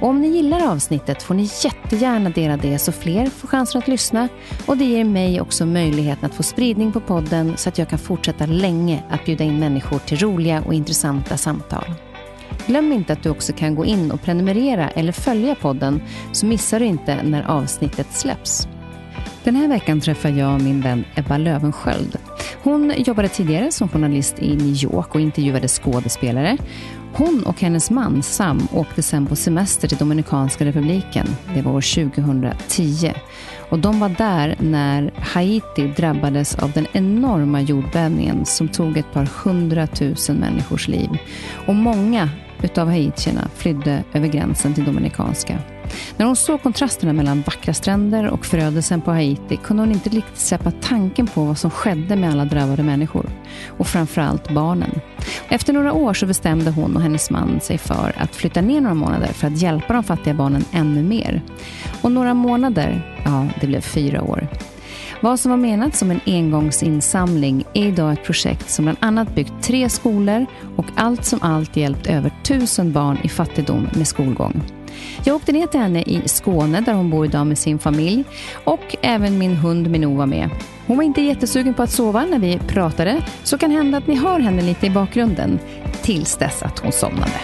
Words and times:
Och 0.00 0.08
om 0.08 0.20
ni 0.20 0.28
gillar 0.28 0.72
avsnittet 0.72 1.22
får 1.22 1.34
ni 1.34 1.50
jättegärna 1.64 2.30
dela 2.30 2.56
det 2.56 2.78
så 2.78 2.92
fler 2.92 3.26
får 3.26 3.48
chansen 3.48 3.78
att 3.78 3.88
lyssna. 3.88 4.28
Och 4.66 4.76
det 4.76 4.84
ger 4.84 5.04
mig 5.04 5.40
också 5.40 5.66
möjligheten 5.66 6.26
att 6.26 6.34
få 6.34 6.42
spridning 6.42 6.92
på 6.92 7.00
podden 7.00 7.56
så 7.56 7.68
att 7.68 7.78
jag 7.78 7.88
kan 7.88 7.98
fortsätta 7.98 8.46
länge 8.46 9.02
att 9.10 9.24
bjuda 9.24 9.44
in 9.44 9.58
människor 9.58 9.98
till 9.98 10.18
roliga 10.18 10.62
och 10.66 10.74
intressanta 10.74 11.36
samtal. 11.36 11.84
Glöm 12.66 12.92
inte 12.92 13.12
att 13.12 13.22
du 13.22 13.30
också 13.30 13.52
kan 13.52 13.74
gå 13.74 13.84
in 13.84 14.10
och 14.10 14.22
prenumerera 14.22 14.90
eller 14.90 15.12
följa 15.12 15.54
podden 15.54 16.02
så 16.32 16.46
missar 16.46 16.80
du 16.80 16.86
inte 16.86 17.22
när 17.22 17.42
avsnittet 17.42 18.12
släpps. 18.12 18.68
Den 19.44 19.56
här 19.56 19.68
veckan 19.68 20.00
träffar 20.00 20.28
jag 20.28 20.62
min 20.62 20.80
vän 20.80 21.04
Ebba 21.14 21.38
Lövensköld. 21.38 22.18
Hon 22.62 22.92
jobbade 22.96 23.28
tidigare 23.28 23.72
som 23.72 23.88
journalist 23.88 24.38
i 24.38 24.56
New 24.56 24.84
York 24.84 25.14
och 25.14 25.20
intervjuade 25.20 25.68
skådespelare. 25.68 26.56
Hon 27.18 27.42
och 27.46 27.60
hennes 27.60 27.90
man 27.90 28.22
Sam 28.22 28.68
åkte 28.72 29.02
sen 29.02 29.26
på 29.26 29.36
semester 29.36 29.88
till 29.88 29.98
Dominikanska 29.98 30.64
republiken. 30.64 31.26
Det 31.54 31.62
var 31.62 31.72
år 31.72 32.10
2010. 32.10 33.12
Och 33.70 33.78
de 33.78 34.00
var 34.00 34.08
där 34.08 34.56
när 34.58 35.12
Haiti 35.16 35.86
drabbades 35.96 36.58
av 36.58 36.72
den 36.72 36.86
enorma 36.92 37.60
jordbävningen 37.60 38.46
som 38.46 38.68
tog 38.68 38.96
ett 38.96 39.12
par 39.12 39.28
hundratusen 39.44 40.36
människors 40.36 40.88
liv. 40.88 41.08
Och 41.66 41.74
många 41.74 42.30
utav 42.62 42.88
haitierna 42.88 43.48
flydde 43.54 44.04
över 44.12 44.28
gränsen 44.28 44.74
till 44.74 44.84
Dominikanska. 44.84 45.58
När 46.16 46.26
hon 46.26 46.36
såg 46.36 46.62
kontrasterna 46.62 47.12
mellan 47.12 47.42
vackra 47.42 47.74
stränder 47.74 48.26
och 48.30 48.46
förödelsen 48.46 49.00
på 49.00 49.10
Haiti 49.10 49.56
kunde 49.56 49.82
hon 49.82 49.92
inte 49.92 50.08
riktigt 50.08 50.38
släppa 50.38 50.70
tanken 50.70 51.26
på 51.26 51.44
vad 51.44 51.58
som 51.58 51.70
skedde 51.70 52.16
med 52.16 52.30
alla 52.30 52.44
drabbade 52.44 52.82
människor. 52.82 53.30
Och 53.78 53.86
framförallt 53.86 54.50
barnen. 54.50 55.00
Efter 55.48 55.72
några 55.72 55.92
år 55.92 56.14
så 56.14 56.26
bestämde 56.26 56.70
hon 56.70 56.96
och 56.96 57.02
hennes 57.02 57.30
man 57.30 57.60
sig 57.60 57.78
för 57.78 58.12
att 58.18 58.34
flytta 58.36 58.60
ner 58.60 58.80
några 58.80 58.94
månader 58.94 59.28
för 59.28 59.46
att 59.46 59.62
hjälpa 59.62 59.92
de 59.92 60.04
fattiga 60.04 60.34
barnen 60.34 60.64
ännu 60.72 61.02
mer. 61.02 61.42
Och 62.02 62.12
några 62.12 62.34
månader, 62.34 63.18
ja 63.24 63.46
det 63.60 63.66
blev 63.66 63.80
fyra 63.80 64.22
år. 64.22 64.48
Vad 65.20 65.40
som 65.40 65.50
var 65.50 65.58
menat 65.58 65.96
som 65.96 66.10
en 66.10 66.20
engångsinsamling 66.26 67.64
är 67.74 67.86
idag 67.86 68.12
ett 68.12 68.24
projekt 68.24 68.70
som 68.70 68.84
bland 68.84 68.98
annat 69.00 69.34
byggt 69.34 69.52
tre 69.62 69.88
skolor 69.88 70.46
och 70.76 70.86
allt 70.94 71.24
som 71.24 71.38
allt 71.42 71.76
hjälpt 71.76 72.06
över 72.06 72.32
tusen 72.42 72.92
barn 72.92 73.18
i 73.24 73.28
fattigdom 73.28 73.88
med 73.94 74.08
skolgång. 74.08 74.75
Jag 75.24 75.36
åkte 75.36 75.52
ner 75.52 75.66
till 75.66 75.80
henne 75.80 76.02
i 76.02 76.22
Skåne 76.26 76.80
där 76.80 76.92
hon 76.92 77.10
bor 77.10 77.26
idag 77.26 77.46
med 77.46 77.58
sin 77.58 77.78
familj 77.78 78.24
och 78.64 78.96
även 79.02 79.38
min 79.38 79.56
hund 79.56 79.90
Minou 79.90 80.16
var 80.16 80.26
med. 80.26 80.50
Hon 80.86 80.96
var 80.96 81.04
inte 81.04 81.20
jättesugen 81.20 81.74
på 81.74 81.82
att 81.82 81.90
sova 81.90 82.24
när 82.24 82.38
vi 82.38 82.58
pratade 82.58 83.22
så 83.44 83.58
kan 83.58 83.70
hända 83.70 83.98
att 83.98 84.06
ni 84.06 84.14
hör 84.14 84.40
henne 84.40 84.62
lite 84.62 84.86
i 84.86 84.90
bakgrunden 84.90 85.58
tills 86.02 86.36
dess 86.36 86.62
att 86.62 86.78
hon 86.78 86.92
somnade. 86.92 87.40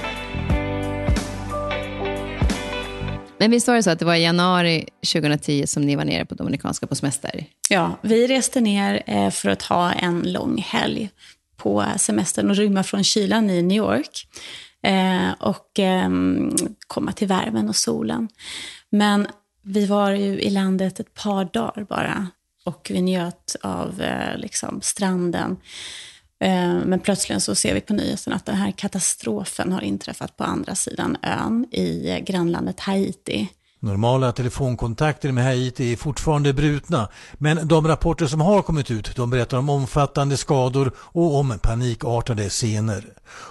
Men 3.38 3.50
visst 3.50 3.68
var 3.68 3.74
det 3.74 3.82
så 3.82 3.90
att 3.90 3.98
det 3.98 4.04
var 4.04 4.14
i 4.14 4.22
januari 4.22 4.88
2010 5.12 5.66
som 5.66 5.82
ni 5.82 5.96
var 5.96 6.04
nere 6.04 6.24
på 6.24 6.34
Dominikanska 6.34 6.86
på 6.86 6.94
semester? 6.94 7.44
Ja, 7.68 7.98
vi 8.02 8.26
reste 8.26 8.60
ner 8.60 9.02
eh, 9.06 9.30
för 9.30 9.48
att 9.48 9.62
ha 9.62 9.92
en 9.92 10.32
lång 10.32 10.58
helg 10.58 11.10
på 11.56 11.84
semestern 11.96 12.50
och 12.50 12.56
rymma 12.56 12.82
från 12.82 13.04
kylan 13.04 13.50
i 13.50 13.62
New 13.62 13.76
York. 13.76 14.26
Eh, 14.82 15.32
och 15.38 15.78
eh, 15.78 16.10
komma 16.86 17.12
till 17.12 17.28
värmen 17.28 17.68
och 17.68 17.76
solen. 17.76 18.28
Men 18.90 19.26
vi 19.62 19.86
var 19.86 20.10
ju 20.10 20.40
i 20.40 20.50
landet 20.50 21.00
ett 21.00 21.14
par 21.14 21.44
dagar 21.44 21.86
bara 21.88 22.28
och 22.64 22.90
vi 22.94 23.00
njöt 23.00 23.56
av 23.62 24.00
eh, 24.00 24.38
liksom, 24.38 24.80
stranden. 24.80 25.56
Eh, 26.40 26.74
men 26.84 27.00
plötsligt 27.00 27.42
så 27.42 27.54
ser 27.54 27.74
vi 27.74 27.80
på 27.80 27.92
nyheten 27.92 28.32
att 28.32 28.46
den 28.46 28.56
här 28.56 28.70
katastrofen 28.70 29.72
har 29.72 29.80
inträffat 29.80 30.36
på 30.36 30.44
andra 30.44 30.74
sidan 30.74 31.16
ön 31.22 31.66
i 31.70 32.10
eh, 32.10 32.18
grannlandet 32.18 32.80
Haiti. 32.80 33.48
Normala 33.84 34.32
telefonkontakter 34.32 35.32
med 35.32 35.44
Haiti 35.44 35.92
är 35.92 35.96
fortfarande 35.96 36.52
brutna, 36.52 37.08
men 37.32 37.68
de 37.68 37.88
rapporter 37.88 38.26
som 38.26 38.40
har 38.40 38.62
kommit 38.62 38.90
ut 38.90 39.16
de 39.16 39.30
berättar 39.30 39.58
om 39.58 39.68
omfattande 39.68 40.36
skador 40.36 40.92
och 40.98 41.34
om 41.34 41.58
panikartade 41.62 42.48
scener. 42.48 43.04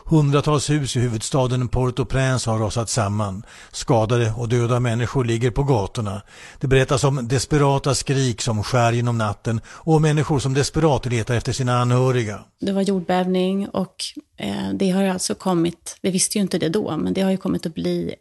Hundratals 0.06 0.70
hus 0.70 0.96
i 0.96 1.00
huvudstaden 1.00 1.68
Port-au-Prince 1.68 2.50
har 2.50 2.60
rasat 2.60 2.90
samman. 2.90 3.44
Skadade 3.72 4.34
och 4.38 4.50
döda 4.50 4.80
människor 4.80 5.26
ligger 5.26 5.52
på 5.52 5.64
gatorna. 5.64 6.22
Det 6.60 6.68
berättas 6.68 7.04
om 7.04 7.28
desperata 7.28 7.96
skrik 7.96 8.42
som 8.42 8.64
skär 8.64 8.92
genom 8.92 9.18
natten 9.18 9.62
och 9.68 10.02
människor 10.02 10.40
som 10.40 10.54
desperat 10.54 11.06
letar 11.06 11.36
efter 11.36 11.52
sina 11.52 11.80
anhöriga. 11.80 12.40
Det 12.62 12.72
var 12.72 12.82
jordbävning 12.82 13.70
och 13.70 13.96
eh, 14.38 14.70
det 14.74 14.90
har 14.90 15.04
alltså 15.04 15.36
kommit, 15.36 15.98
vi 16.02 16.12
visste 16.12 16.38
ju 16.38 16.42
inte 16.42 16.58
det 16.58 16.70
då, 16.70 16.98
men 16.98 17.14
det 17.14 17.22
har 17.22 17.32
ju 17.32 17.38
kommit 17.38 17.66
att 17.66 17.76
bli 17.76 18.16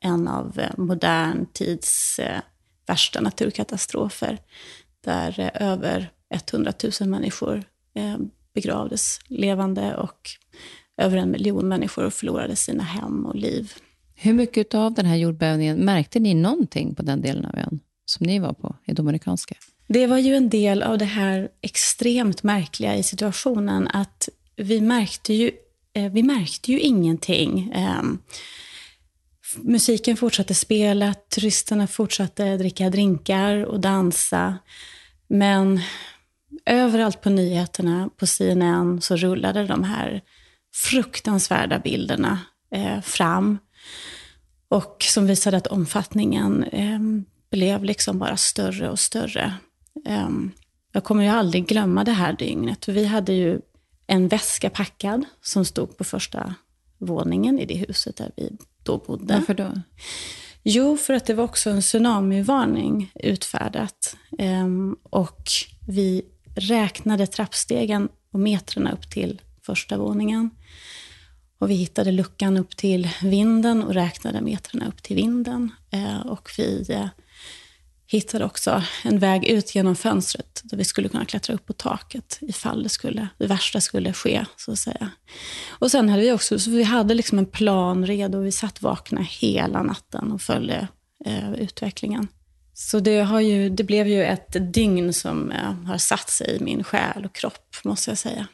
en 0.00 0.28
av 0.28 0.58
eh, 0.58 0.70
modern 0.76 1.46
tids 1.52 2.18
eh, 2.18 2.40
värsta 2.86 3.20
naturkatastrofer. 3.20 4.38
Där 5.04 5.40
eh, 5.40 5.68
över 5.68 6.10
100 6.52 6.72
000 7.00 7.08
människor 7.08 7.64
begravdes 8.54 9.20
levande 9.28 9.96
och 9.96 10.30
över 10.96 11.16
en 11.16 11.30
miljon 11.30 11.68
människor 11.68 12.10
förlorade 12.10 12.56
sina 12.56 12.82
hem 12.82 13.26
och 13.26 13.34
liv. 13.34 13.72
Hur 14.14 14.32
mycket 14.32 14.74
av 14.74 14.94
den 14.94 15.06
här 15.06 15.16
jordbävningen, 15.16 15.76
märkte 15.76 16.20
ni 16.20 16.34
någonting 16.34 16.94
på 16.94 17.02
den 17.02 17.20
delen 17.20 17.44
av 17.44 17.58
ön 17.58 17.80
som 18.04 18.26
ni 18.26 18.38
var 18.38 18.52
på 18.52 18.76
i 18.84 18.92
Dominikanska? 18.92 19.54
Det 19.86 20.06
var 20.06 20.18
ju 20.18 20.34
en 20.34 20.48
del 20.48 20.82
av 20.82 20.98
det 20.98 21.04
här 21.04 21.48
extremt 21.60 22.42
märkliga 22.42 22.96
i 22.96 23.02
situationen 23.02 23.88
att 23.88 24.28
vi 24.56 24.80
märkte 24.80 25.34
ju, 25.34 25.50
vi 26.10 26.22
märkte 26.22 26.72
ju 26.72 26.80
ingenting. 26.80 27.72
Musiken 29.56 30.16
fortsatte 30.16 30.54
spela, 30.54 31.14
turisterna 31.14 31.86
fortsatte 31.86 32.56
dricka 32.56 32.90
drinkar 32.90 33.64
och 33.64 33.80
dansa. 33.80 34.58
Men 35.28 35.80
överallt 36.66 37.20
på 37.20 37.30
nyheterna, 37.30 38.10
på 38.16 38.26
CNN, 38.26 39.00
så 39.00 39.16
rullade 39.16 39.66
de 39.66 39.84
här 39.84 40.22
fruktansvärda 40.74 41.78
bilderna 41.78 42.38
eh, 42.70 43.00
fram. 43.00 43.58
Och 44.68 44.96
som 45.00 45.26
visade 45.26 45.56
att 45.56 45.66
omfattningen 45.66 46.64
eh, 46.64 47.00
blev 47.50 47.84
liksom 47.84 48.18
bara 48.18 48.36
större 48.36 48.90
och 48.90 48.98
större. 48.98 49.54
Eh, 50.06 50.28
jag 50.92 51.04
kommer 51.04 51.22
ju 51.22 51.28
aldrig 51.28 51.66
glömma 51.66 52.04
det 52.04 52.12
här 52.12 52.32
dygnet. 52.32 52.88
Vi 52.88 53.04
hade 53.04 53.32
ju 53.32 53.60
en 54.06 54.28
väska 54.28 54.70
packad 54.70 55.24
som 55.42 55.64
stod 55.64 55.98
på 55.98 56.04
första 56.04 56.54
våningen 56.98 57.58
i 57.58 57.66
det 57.66 57.74
huset 57.74 58.16
där 58.16 58.30
vi 58.36 58.56
då 58.84 58.98
bodde. 58.98 59.34
Varför 59.34 59.54
då? 59.54 59.72
Jo, 60.62 60.96
för 60.96 61.14
att 61.14 61.26
det 61.26 61.34
var 61.34 61.44
också 61.44 61.70
en 61.70 61.80
tsunamivarning 61.80 63.12
utfärdat. 63.14 64.16
Ehm, 64.38 64.96
och 65.02 65.50
vi 65.86 66.22
räknade 66.56 67.26
trappstegen 67.26 68.08
och 68.32 68.40
metrarna 68.40 68.92
upp 68.92 69.10
till 69.10 69.40
första 69.62 69.98
våningen. 69.98 70.50
Och 71.58 71.70
vi 71.70 71.74
hittade 71.74 72.12
luckan 72.12 72.56
upp 72.56 72.76
till 72.76 73.08
vinden 73.22 73.82
och 73.82 73.94
räknade 73.94 74.40
metrarna 74.40 74.88
upp 74.88 75.02
till 75.02 75.16
vinden. 75.16 75.70
Eh, 75.90 76.26
och 76.26 76.50
vi 76.58 76.86
eh, 76.88 77.06
hittade 78.06 78.44
också 78.44 78.82
en 79.04 79.18
väg 79.18 79.44
ut 79.44 79.74
genom 79.74 79.96
fönstret 79.96 80.60
där 80.64 80.76
vi 80.76 80.84
skulle 80.84 81.08
kunna 81.08 81.24
klättra 81.24 81.54
upp 81.54 81.66
på 81.66 81.72
taket 81.72 82.38
ifall 82.40 82.82
det, 82.82 82.88
skulle, 82.88 83.28
det 83.38 83.46
värsta 83.46 83.80
skulle 83.80 84.12
ske. 84.12 84.44
så 84.56 84.72
att 84.72 84.78
säga. 84.78 85.10
Och 85.68 85.90
sen 85.90 86.08
hade 86.08 86.22
vi 86.22 86.32
också, 86.32 86.58
så 86.58 86.70
vi 86.70 86.82
hade 86.82 87.14
liksom 87.14 87.38
en 87.38 87.46
plan 87.46 88.06
redo. 88.06 88.40
Vi 88.40 88.52
satt 88.52 88.82
vakna 88.82 89.20
hela 89.20 89.82
natten 89.82 90.32
och 90.32 90.42
följde 90.42 90.88
eh, 91.24 91.52
utvecklingen. 91.52 92.28
Så 92.72 93.00
det, 93.00 93.20
har 93.20 93.40
ju, 93.40 93.70
det 93.70 93.84
blev 93.84 94.08
ju 94.08 94.24
ett 94.24 94.74
dygn 94.74 95.12
som 95.12 95.50
eh, 95.50 95.72
har 95.72 95.98
satt 95.98 96.30
sig 96.30 96.56
i 96.56 96.64
min 96.64 96.84
själ 96.84 97.24
och 97.24 97.34
kropp, 97.34 97.76
måste 97.84 98.10
jag 98.10 98.18
säga. 98.18 98.46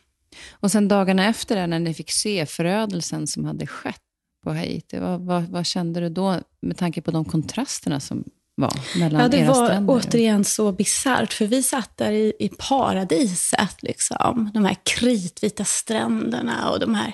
Och 0.53 0.71
sen 0.71 0.89
dagarna 0.89 1.27
efter 1.27 1.57
det, 1.57 1.67
när 1.67 1.79
ni 1.79 1.95
fick 1.95 2.11
se 2.11 2.47
förödelsen 2.47 3.27
som 3.27 3.45
hade 3.45 3.67
skett 3.67 4.01
på 4.45 4.53
Haiti, 4.53 4.99
vad, 4.99 5.21
vad, 5.21 5.43
vad 5.43 5.67
kände 5.67 6.01
du 6.01 6.09
då 6.09 6.41
med 6.63 6.77
tanke 6.77 7.03
på 7.03 7.11
de 7.11 7.25
kontrasterna 7.25 8.01
som 8.01 8.25
var 8.61 8.99
mellan 8.99 9.21
ja, 9.21 9.29
det 9.29 9.37
era 9.37 9.53
var 9.53 9.67
stränder? 9.67 9.95
återigen 9.95 10.45
så 10.45 10.73
bisarrt, 10.73 11.33
för 11.33 11.47
vi 11.47 11.63
satt 11.63 11.97
där 11.97 12.13
i, 12.13 12.33
i 12.39 12.49
paradiset. 12.49 13.83
Liksom. 13.83 14.51
De 14.55 14.65
här 14.65 14.77
kritvita 14.83 15.65
stränderna 15.65 16.71
och 16.71 16.81
de 16.81 16.95
här 16.95 17.13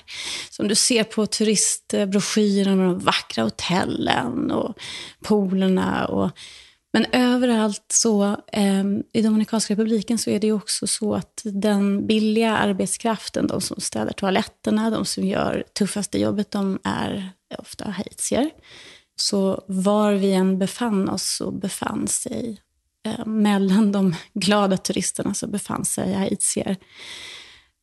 som 0.51 0.69
du 0.69 0.75
ser 0.75 1.05
på 1.05 1.27
turistbroschyrerna, 1.27 2.85
de 2.85 2.99
vackra 2.99 3.45
hotellen 3.45 4.51
och 4.51 4.75
poolerna. 5.25 6.07
Och, 6.07 6.31
men 6.93 7.07
överallt 7.13 7.85
så, 7.89 8.37
eh, 8.53 8.85
i 9.13 9.23
Dominikanska 9.23 9.73
republiken 9.73 10.19
så 10.19 10.31
är 10.31 10.41
det 10.41 10.53
också 10.53 10.87
så 10.87 11.15
att 11.15 11.41
den 11.45 12.07
billiga 12.07 12.57
arbetskraften, 12.57 13.47
de 13.47 13.61
som 13.61 13.81
städar 13.81 14.13
toaletterna, 14.13 14.91
de 14.91 15.05
som 15.05 15.25
gör 15.25 15.65
tuffaste 15.79 16.19
jobbet, 16.19 16.51
de 16.51 16.79
är 16.85 17.31
ofta 17.59 17.91
haitier. 17.91 18.51
Så 19.17 19.65
var 19.69 20.13
vi 20.13 20.33
än 20.33 20.59
befann 20.59 21.09
oss 21.09 21.37
så 21.37 21.51
befann 21.51 22.09
sig, 22.09 22.61
eh, 23.07 23.27
mellan 23.27 23.93
de 23.93 24.15
glada 24.35 24.77
turisterna 24.77 25.35
så 25.35 25.47
befann 25.47 25.85
sig 25.85 26.15
haitier. 26.15 26.77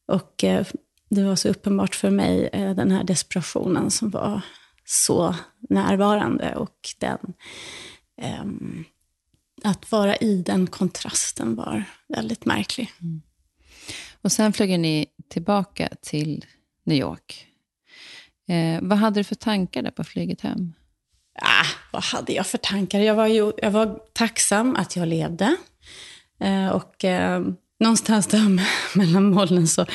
Och 0.08 0.44
eh, 0.44 0.66
det 1.10 1.24
var 1.24 1.36
så 1.36 1.50
uppenbart 1.50 1.96
för 1.96 2.10
mig, 2.10 2.50
eh, 2.54 2.76
den 2.76 2.92
här 2.92 3.04
desperationen 3.04 3.92
som 3.92 4.10
var 4.10 4.42
så 4.86 5.36
närvarande. 5.70 6.56
Och 6.56 6.90
den, 7.00 7.34
ehm, 8.22 8.86
att 9.64 9.92
vara 9.92 10.16
i 10.16 10.42
den 10.42 10.68
kontrasten 10.68 11.56
var 11.56 11.84
väldigt 12.08 12.46
märklig. 12.46 12.92
Mm. 13.02 13.22
Och 14.22 14.32
sen 14.32 14.54
flög 14.54 14.80
ni 14.80 15.06
tillbaka 15.30 15.90
till 16.02 16.46
New 16.84 16.98
York. 16.98 17.48
Eh, 18.48 18.80
vad 18.82 18.98
hade 18.98 19.20
du 19.20 19.24
för 19.24 19.36
tankar 19.36 19.82
där 19.82 19.92
på 19.92 20.04
flyget 20.04 20.42
hem? 20.42 20.74
Ah, 21.42 21.66
vad 21.92 22.04
hade 22.04 22.34
jag 22.34 22.48
för 22.48 22.58
tankar? 22.58 23.00
Jag 23.00 23.16
var, 23.16 23.28
ju, 23.28 23.52
jag 23.58 23.72
var 23.72 24.00
tacksam 24.14 24.76
att 24.76 24.96
jag 24.96 25.08
levde. 25.08 25.56
Eh, 26.40 26.68
och 26.68 27.06
eh, 27.06 27.42
någonstans 27.80 28.28
där 28.28 28.62
mellan 28.98 29.30
molnen 29.30 29.68
så, 29.68 29.86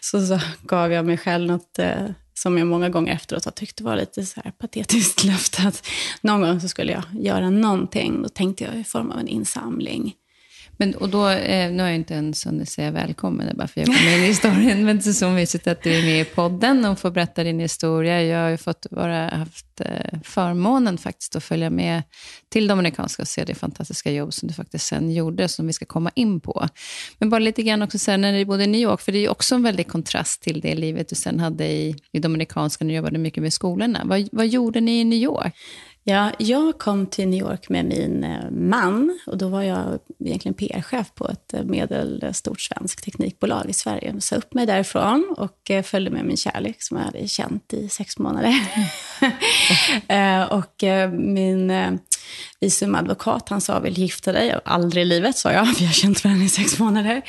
så, 0.00 0.26
så, 0.26 0.40
gav 0.62 0.92
jag 0.92 1.04
mig 1.04 1.18
själv 1.18 1.46
något 1.46 1.78
eh, 1.78 2.06
som 2.34 2.58
jag 2.58 2.66
många 2.66 2.88
gånger 2.88 3.12
efteråt 3.12 3.44
har 3.44 3.52
tyckt 3.52 3.80
var 3.80 3.96
lite 3.96 4.26
så 4.26 4.40
här 4.44 4.50
patetiskt 4.50 5.24
löfte. 5.24 5.62
Att 5.68 5.86
någon 6.20 6.40
gång 6.40 6.60
så 6.60 6.68
skulle 6.68 6.92
jag 6.92 7.04
göra 7.12 7.50
någonting. 7.50 8.22
Då 8.22 8.28
tänkte 8.28 8.64
jag 8.64 8.74
i 8.74 8.84
form 8.84 9.10
av 9.10 9.18
en 9.18 9.28
insamling. 9.28 10.14
Men, 10.82 10.94
och 10.94 11.08
då, 11.08 11.28
eh, 11.28 11.70
nu 11.72 11.82
har 11.82 11.88
jag 11.88 11.96
inte 11.96 12.14
ens 12.14 12.46
hunnit 12.46 12.68
säga 12.68 12.90
välkommen, 12.90 13.46
det 13.46 13.54
bara 13.54 13.68
för 13.68 13.80
jag 13.80 13.86
kommer 13.86 14.16
in 14.16 14.24
i 14.24 14.26
historien. 14.26 14.84
Men 14.84 14.96
det 14.96 15.06
är 15.06 15.12
så 15.12 15.28
mysigt 15.28 15.66
att 15.66 15.82
du 15.82 15.94
är 15.94 16.02
med 16.02 16.20
i 16.20 16.24
podden 16.24 16.84
och 16.84 16.98
får 16.98 17.10
berätta 17.10 17.44
din 17.44 17.60
historia. 17.60 18.22
Jag 18.22 18.42
har 18.42 18.48
ju 18.48 18.56
fått 18.56 18.86
vara, 18.90 19.28
haft 19.28 19.80
eh, 19.80 20.20
förmånen 20.24 20.98
faktiskt 20.98 21.36
att 21.36 21.44
följa 21.44 21.70
med 21.70 22.02
till 22.48 22.66
Dominikanska 22.66 23.22
och 23.22 23.28
se 23.28 23.44
det 23.44 23.54
fantastiska 23.54 24.10
jobb 24.10 24.32
som 24.32 24.48
du 24.48 24.54
faktiskt 24.54 24.86
sen 24.86 25.12
gjorde, 25.12 25.48
som 25.48 25.66
vi 25.66 25.72
ska 25.72 25.84
komma 25.84 26.10
in 26.14 26.40
på. 26.40 26.68
Men 27.18 27.30
bara 27.30 27.38
lite 27.38 27.62
grann 27.62 27.82
också 27.82 27.98
sen 27.98 28.20
när 28.20 28.32
du 28.32 28.44
bodde 28.44 28.64
i 28.64 28.66
New 28.66 28.80
York, 28.80 29.00
för 29.00 29.12
det 29.12 29.18
är 29.18 29.20
ju 29.20 29.28
också 29.28 29.54
en 29.54 29.62
väldig 29.62 29.88
kontrast 29.88 30.42
till 30.42 30.60
det 30.60 30.74
livet 30.74 31.08
du 31.08 31.14
sen 31.14 31.40
hade 31.40 31.66
i, 31.66 31.96
i 32.12 32.18
Dominikanska, 32.18 32.84
när 32.84 32.88
du 32.88 32.96
jobbade 32.96 33.18
mycket 33.18 33.42
med 33.42 33.52
skolorna. 33.52 34.02
Vad, 34.04 34.28
vad 34.32 34.46
gjorde 34.46 34.80
ni 34.80 35.00
i 35.00 35.04
New 35.04 35.18
York? 35.18 35.54
Ja, 36.04 36.32
jag 36.38 36.78
kom 36.78 37.06
till 37.06 37.28
New 37.28 37.40
York 37.40 37.68
med 37.68 37.84
min 37.84 38.24
eh, 38.24 38.50
man 38.50 39.18
och 39.26 39.38
då 39.38 39.48
var 39.48 39.62
jag 39.62 39.98
egentligen 40.24 40.54
PR-chef 40.54 41.14
på 41.14 41.28
ett 41.28 41.54
eh, 41.54 41.64
medelstort 41.64 42.60
svenskt 42.60 43.04
teknikbolag 43.04 43.66
i 43.68 43.72
Sverige. 43.72 44.12
Jag 44.12 44.22
sa 44.22 44.36
upp 44.36 44.54
mig 44.54 44.66
därifrån 44.66 45.34
och 45.36 45.70
eh, 45.70 45.82
följde 45.82 46.10
med 46.10 46.24
min 46.24 46.36
kärlek 46.36 46.82
som 46.82 46.96
jag 46.96 47.04
hade 47.04 47.28
känt 47.28 47.72
i 47.72 47.88
sex 47.88 48.18
månader. 48.18 48.54
och 50.50 50.84
min 51.12 51.98
visumadvokat, 52.60 53.48
han 53.48 53.60
sa, 53.60 53.80
vill 53.80 53.98
gifta 53.98 54.32
dig? 54.32 54.60
Aldrig 54.64 55.02
i 55.02 55.04
livet, 55.04 55.36
sa 55.36 55.52
jag, 55.52 55.68
för 55.76 55.82
jag 55.82 55.88
har 55.88 55.94
känt 55.94 56.24
varandra 56.24 56.44
i 56.44 56.48
sex 56.48 56.78
månader. 56.78 57.22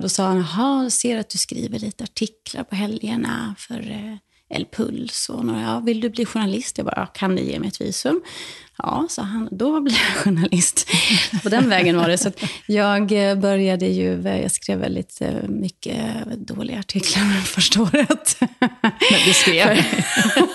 Då 0.00 0.08
sa 0.08 0.26
han, 0.26 0.36
jaha, 0.36 0.90
ser 0.90 1.18
att 1.18 1.28
du 1.28 1.38
skriver 1.38 1.78
lite 1.78 2.04
artiklar 2.04 2.64
på 2.64 2.74
helgerna 2.74 3.54
för 3.58 4.18
eller 4.50 4.66
Puls 4.66 5.28
och 5.28 5.44
några, 5.44 5.62
ja, 5.62 5.80
vill 5.80 6.00
du 6.00 6.10
bli 6.10 6.24
journalist? 6.24 6.78
Jag 6.78 6.86
bara, 6.86 7.06
kan 7.06 7.34
ni 7.34 7.50
ge 7.50 7.58
mig 7.58 7.68
ett 7.68 7.80
visum? 7.80 8.20
Ja, 8.82 9.06
sa 9.08 9.22
han, 9.22 9.48
då 9.50 9.80
blir 9.80 9.94
jag 9.94 10.16
journalist. 10.24 10.88
På 11.42 11.48
den 11.48 11.68
vägen 11.68 11.96
var 11.96 12.08
det. 12.08 12.18
Så 12.18 12.30
jag 12.66 13.30
eh, 13.30 13.34
började 13.34 13.86
ju, 13.86 14.26
eh, 14.26 14.40
jag 14.40 14.50
skrev 14.50 14.78
väldigt 14.78 15.20
eh, 15.20 15.48
mycket 15.48 15.96
dåliga 16.36 16.78
artiklar 16.78 17.40
första 17.40 17.82
året. 17.82 18.36
Men 19.10 19.20
du 19.26 19.32
skrev? 19.32 19.84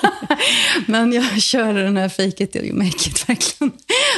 Men 0.87 1.13
jag 1.13 1.41
körde 1.41 1.83
den 1.83 1.97
här 1.97 2.09
fake 2.09 2.43
it 2.43 2.51
till 2.51 2.65
you 2.65 2.77
make 2.77 3.09
it, 3.09 3.29
verkligen. 3.29 3.73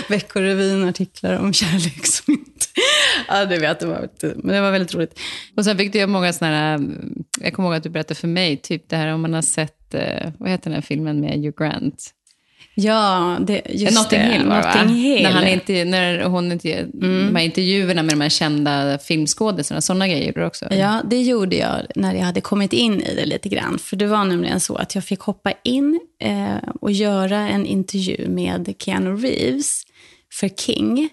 Veckorevyn, 0.08 0.90
artiklar 0.90 1.40
om 1.40 1.54
kärlek 1.54 2.06
som 2.06 2.34
inte... 2.34 2.55
Ja, 3.28 3.46
du 3.46 3.58
vet, 3.58 3.80
det 3.80 3.86
var, 3.86 4.10
men 4.22 4.56
det 4.56 4.62
var 4.62 4.72
väldigt 4.72 4.96
roligt. 4.96 5.20
Och 5.58 5.66
sen 5.66 5.78
fick 5.78 5.94
du 5.94 6.08
många 6.08 6.34
sådana 6.34 6.56
här, 6.56 6.80
jag 7.42 7.54
kommer 7.54 7.70
ihåg 7.70 7.78
att 7.78 7.84
du 7.84 7.90
berättade 7.90 8.20
för 8.20 8.28
mig, 8.28 8.58
typ 8.58 8.90
det 8.90 8.96
här 8.96 9.14
om 9.14 9.22
man 9.22 9.34
har 9.34 9.42
sett, 9.42 9.96
vad 10.38 10.50
heter 10.50 10.64
den 10.64 10.74
här 10.74 10.82
filmen 10.82 11.22
med 11.22 11.32
Hugh 11.32 11.58
Grant? 11.58 12.14
Ja, 12.78 13.38
det, 13.42 13.62
just 13.70 13.98
Notting 13.98 14.20
det. 14.20 14.26
Hill 14.26 14.48
var 14.48 14.62
det, 14.62 14.68
Notting 14.68 14.96
Hill. 14.96 15.24
När, 15.24 15.32
han 15.32 15.48
inte, 15.48 15.86
när 15.86 16.24
hon 16.24 16.52
inte, 16.52 16.74
mm. 16.74 17.28
de 17.28 17.36
här 17.36 17.46
intervjuerna 17.46 18.04
med 18.04 18.14
de 18.14 18.22
här 18.22 18.30
kända 18.30 18.98
filmskådisarna, 18.98 19.82
sådana 19.82 20.08
grejer 20.08 20.26
gjorde 20.28 20.40
du 20.40 20.46
också? 20.46 20.74
Ja, 20.74 21.02
det 21.10 21.22
gjorde 21.22 21.56
jag 21.56 21.82
när 21.96 22.16
jag 22.16 22.24
hade 22.24 22.42
kommit 22.42 22.74
in 22.74 23.02
i 23.02 23.16
det 23.16 23.26
lite 23.26 23.50
grann. 23.50 23.80
För 23.80 23.96
det 23.96 24.08
var 24.08 24.26
nämligen 24.26 24.60
så 24.60 24.76
att 24.76 24.96
jag 24.96 25.04
fick 25.04 25.20
hoppa 25.20 25.54
in 25.64 26.00
eh, 26.22 26.70
och 26.82 26.92
göra 26.92 27.38
en 27.38 27.66
intervju 27.66 28.28
med 28.28 28.74
Keanu 28.80 29.16
Reeves 29.16 29.84
för 30.34 30.50
King. 30.50 31.10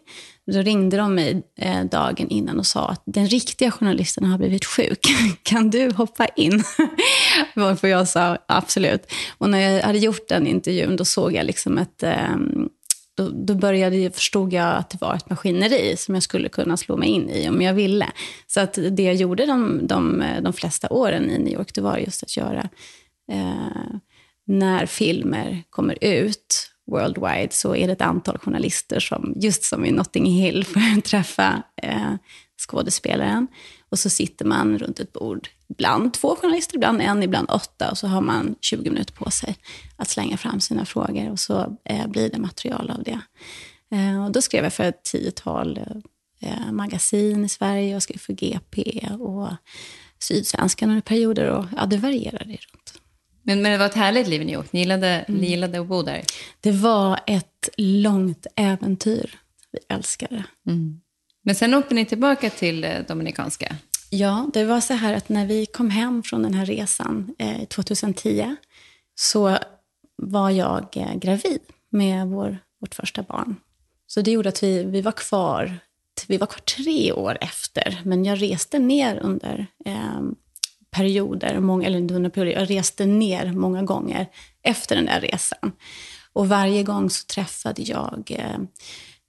Då 0.47 0.63
ringde 0.63 0.97
de 0.97 1.15
mig 1.15 1.43
eh, 1.59 1.85
dagen 1.85 2.29
innan 2.29 2.59
och 2.59 2.67
sa 2.67 2.89
att 2.89 3.03
den 3.07 3.27
riktiga 3.27 3.71
journalisten 3.71 4.25
har 4.25 4.39
blivit 4.39 4.65
sjuk. 4.65 5.07
Kan 5.43 5.71
du 5.71 5.91
hoppa 5.91 6.27
in? 6.27 6.65
Varför 7.55 7.89
jag 7.89 8.09
sa 8.09 8.39
absolut. 8.49 9.13
Och 9.39 9.51
när 9.51 9.59
jag 9.59 9.83
hade 9.83 9.99
gjort 9.99 10.29
den 10.29 10.47
intervjun 10.47 10.97
då 10.97 11.05
såg 11.05 11.35
jag 11.35 11.47
liksom 11.47 11.79
ett... 11.79 12.03
Ehm, 12.03 12.69
då, 13.15 13.29
då 13.29 13.55
började, 13.55 14.11
förstod 14.11 14.53
jag 14.53 14.77
att 14.77 14.91
det 14.91 15.01
var 15.01 15.15
ett 15.15 15.31
maskineri 15.31 15.97
som 15.97 16.15
jag 16.15 16.23
skulle 16.23 16.49
kunna 16.49 16.77
slå 16.77 16.97
mig 16.97 17.09
in 17.09 17.31
i 17.31 17.49
om 17.49 17.63
jag 17.63 17.75
ville. 17.75 18.11
Så 18.47 18.61
att 18.61 18.79
det 18.91 19.03
jag 19.03 19.15
gjorde 19.15 19.47
de, 19.47 19.87
de, 19.87 20.25
de 20.43 20.53
flesta 20.53 20.89
åren 20.91 21.31
i 21.31 21.39
New 21.39 21.53
York, 21.53 21.75
det 21.75 21.81
var 21.81 21.99
just 21.99 22.23
att 22.23 22.37
göra 22.37 22.69
eh, 23.33 23.97
när 24.47 24.87
filmer 24.87 25.63
kommer 25.71 25.99
ut 26.01 26.72
worldwide 26.93 27.53
så 27.53 27.77
är 27.77 27.87
det 27.87 27.93
ett 27.93 28.01
antal 28.01 28.39
journalister 28.39 29.01
som, 29.01 29.35
just 29.37 29.65
som 29.65 29.85
i 29.85 29.91
Notting 29.91 30.27
Hill, 30.27 30.65
får 30.65 31.01
träffa 31.01 31.63
eh, 31.83 32.15
skådespelaren. 32.69 33.47
Och 33.89 33.99
så 33.99 34.11
sitter 34.11 34.45
man 34.45 34.79
runt 34.79 35.01
ett 35.01 35.13
bord, 35.13 35.49
ibland 35.69 36.15
två 36.15 36.37
journalister, 36.37 36.77
ibland 36.77 37.03
en, 37.03 37.23
ibland 37.23 37.51
åtta. 37.51 37.91
Och 37.91 37.99
så 37.99 38.07
har 38.07 38.21
man 38.21 38.55
20 38.61 38.91
minuter 38.91 39.15
på 39.15 39.31
sig 39.31 39.57
att 39.97 40.09
slänga 40.09 40.37
fram 40.37 40.61
sina 40.61 40.85
frågor. 40.85 41.31
Och 41.31 41.41
så 41.41 41.77
eh, 41.85 42.07
blir 42.07 42.31
det 42.31 42.39
material 42.39 42.91
av 42.91 43.03
det. 43.03 43.21
Eh, 43.97 44.25
och 44.25 44.33
då 44.33 44.43
skrev 44.43 44.65
jag 44.65 44.73
för 44.73 44.85
ett 44.85 45.03
tiotal 45.03 45.81
eh, 46.41 46.73
magasin 46.73 47.45
i 47.45 47.49
Sverige. 47.49 47.93
Jag 47.93 48.03
skrev 48.03 48.19
för 48.19 48.33
GP 48.33 49.07
och 49.21 49.49
Sydsvenskan 50.19 50.89
under 50.89 51.03
perioder. 51.03 51.47
Och, 51.51 51.65
ja, 51.77 51.87
det 51.87 51.97
varierade 51.97 52.45
runt. 52.45 52.82
Men, 53.43 53.63
men 53.63 53.73
det 53.73 53.79
var 53.79 53.87
ett 53.87 53.95
härligt 53.95 54.29
liv 54.29 54.43
i 54.43 54.45
New 54.45 54.55
York. 54.55 54.73
Ni 54.73 54.81
gillade, 54.81 55.09
mm. 55.09 55.41
ni 55.41 55.51
gillade 55.51 55.81
att 55.81 55.87
bo 55.87 56.03
där? 56.03 56.23
Det 56.61 56.73
var 56.73 57.21
ett 57.27 57.69
långt 57.77 58.47
äventyr. 58.57 59.39
Vi 59.73 59.79
älskade 59.89 60.35
det. 60.37 60.71
Mm. 60.71 61.01
Men 61.43 61.55
sen 61.55 61.75
åkte 61.75 61.95
ni 61.95 62.05
tillbaka 62.05 62.51
till 62.51 62.85
eh, 62.85 62.91
Dominikanska? 63.09 63.77
Ja, 64.11 64.51
det 64.53 64.65
var 64.65 64.81
så 64.81 64.95
här 64.95 65.15
att 65.15 65.29
när 65.29 65.47
vi 65.47 65.67
kom 65.67 65.91
hem 65.91 66.23
från 66.23 66.43
den 66.43 66.55
här 66.55 66.67
resan 66.67 67.35
eh, 67.39 67.65
2010 67.65 68.57
så 69.15 69.59
var 70.17 70.51
jag 70.51 70.97
eh, 70.97 71.15
gravid 71.15 71.61
med 71.91 72.27
vår, 72.27 72.59
vårt 72.81 72.95
första 72.95 73.23
barn. 73.23 73.57
Så 74.07 74.21
det 74.21 74.31
gjorde 74.31 74.49
att 74.49 74.63
vi, 74.63 74.85
vi 74.85 75.01
var 75.01 75.13
kvar 75.13 75.79
vi 76.29 76.37
var 76.37 76.47
kvar 76.47 76.61
tre 76.61 77.13
år 77.13 77.39
efter, 77.41 78.01
men 78.05 78.25
jag 78.25 78.43
reste 78.43 78.79
ner 78.79 79.17
under 79.17 79.67
eh, 79.85 80.21
perioder, 80.97 81.61
många, 81.61 81.87
eller 81.87 81.99
under 81.99 82.31
perioder, 82.31 82.61
jag 82.61 82.71
reste 82.71 83.07
ner 83.07 83.53
många 83.53 83.83
gånger 83.83 84.27
efter 84.63 84.97
den 84.97 85.07
där 85.07 85.21
resan. 85.21 85.73
Och 86.33 86.49
varje 86.49 86.83
gång 86.83 87.11
så 87.11 87.27
träffade 87.27 87.83
jag 87.83 88.31
eh, 88.39 88.59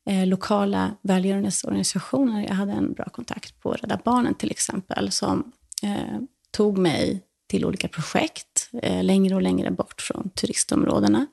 eh, 0.10 0.28
lokala 0.28 0.96
välgörenhetsorganisationer. 1.02 2.46
Jag 2.48 2.56
hade 2.56 2.72
en 2.72 2.94
bra 2.94 3.06
kontakt 3.06 3.60
på 3.60 3.72
Rädda 3.72 4.00
Barnen 4.06 4.36
till 4.36 4.52
exempel, 4.52 5.12
som 5.12 5.52
eh, 5.84 6.20
tog 6.52 6.78
mig 6.78 7.22
till 7.50 7.66
olika 7.66 7.88
projekt 7.88 8.70
eh, 8.82 9.04
längre 9.04 9.36
och 9.36 9.42
längre 9.42 9.72
bort 9.72 10.02
från 10.02 10.30
turistområdena. 10.30 11.26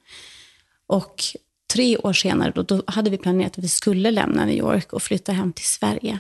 Och 0.87 1.23
tre 1.73 1.97
år 1.97 2.13
senare, 2.13 2.53
då, 2.55 2.63
då, 2.63 2.83
hade 2.87 3.11
vi 3.11 3.19
planerat 3.19 3.59
att 3.59 3.65
vi 3.65 3.69
skulle 3.69 4.11
lämna 4.11 4.45
New 4.45 4.57
York 4.57 4.93
och 4.93 5.03
flytta 5.03 5.33
hem 5.33 5.53
till 5.53 5.65
Sverige. 5.65 6.19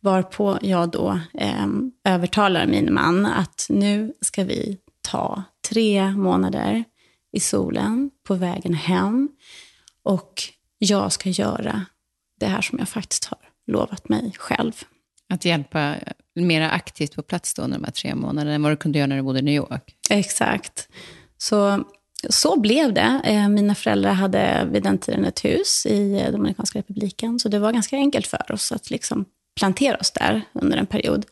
Varpå 0.00 0.58
jag 0.62 0.90
då 0.90 1.20
eh, 1.34 1.66
övertalar 2.04 2.66
min 2.66 2.94
man 2.94 3.26
att 3.26 3.66
nu 3.68 4.12
ska 4.20 4.44
vi 4.44 4.78
ta 5.08 5.42
tre 5.68 6.10
månader 6.10 6.84
i 7.32 7.40
solen 7.40 8.10
på 8.26 8.34
vägen 8.34 8.74
hem. 8.74 9.28
Och 10.04 10.42
jag 10.78 11.12
ska 11.12 11.28
göra 11.30 11.84
det 12.40 12.46
här 12.46 12.60
som 12.60 12.78
jag 12.78 12.88
faktiskt 12.88 13.24
har 13.24 13.38
lovat 13.66 14.08
mig 14.08 14.32
själv. 14.38 14.72
Att 15.28 15.44
hjälpa 15.44 15.94
mer 16.34 16.60
aktivt 16.60 17.14
på 17.14 17.22
plats 17.22 17.54
då 17.54 17.62
under 17.62 17.78
de 17.78 17.84
här 17.84 17.92
tre 17.92 18.14
månaderna 18.14 18.54
än 18.54 18.62
vad 18.62 18.72
du 18.72 18.76
kunde 18.76 18.98
göra 18.98 19.06
när 19.06 19.16
du 19.16 19.22
bodde 19.22 19.38
i 19.38 19.42
New 19.42 19.54
York? 19.54 19.96
Exakt. 20.10 20.88
Så, 21.38 21.84
så 22.30 22.60
blev 22.60 22.92
det. 22.92 23.20
Eh, 23.24 23.48
mina 23.48 23.74
föräldrar 23.74 24.12
hade 24.12 24.68
vid 24.72 24.82
den 24.82 24.98
tiden 24.98 25.24
ett 25.24 25.44
hus 25.44 25.86
i 25.86 26.20
eh, 26.20 26.32
Dominikanska 26.32 26.78
republiken, 26.78 27.38
så 27.38 27.48
det 27.48 27.58
var 27.58 27.72
ganska 27.72 27.96
enkelt 27.96 28.26
för 28.26 28.52
oss 28.52 28.72
att 28.72 28.90
liksom 28.90 29.24
plantera 29.60 29.96
oss 29.96 30.10
där 30.10 30.42
under 30.52 30.76
en 30.76 30.86
period. 30.86 31.26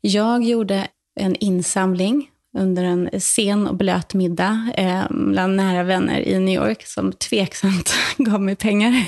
Jag 0.00 0.44
gjorde 0.44 0.88
en 1.20 1.36
insamling 1.36 2.30
under 2.54 2.84
en 2.84 3.10
sen 3.18 3.66
och 3.66 3.76
blöt 3.76 4.14
middag 4.14 4.72
eh, 4.76 5.02
bland 5.10 5.56
nära 5.56 5.82
vänner 5.82 6.20
i 6.20 6.38
New 6.38 6.54
York 6.54 6.86
som 6.86 7.12
tveksamt 7.12 7.94
gav 8.16 8.40
mig 8.40 8.56
pengar. 8.56 9.04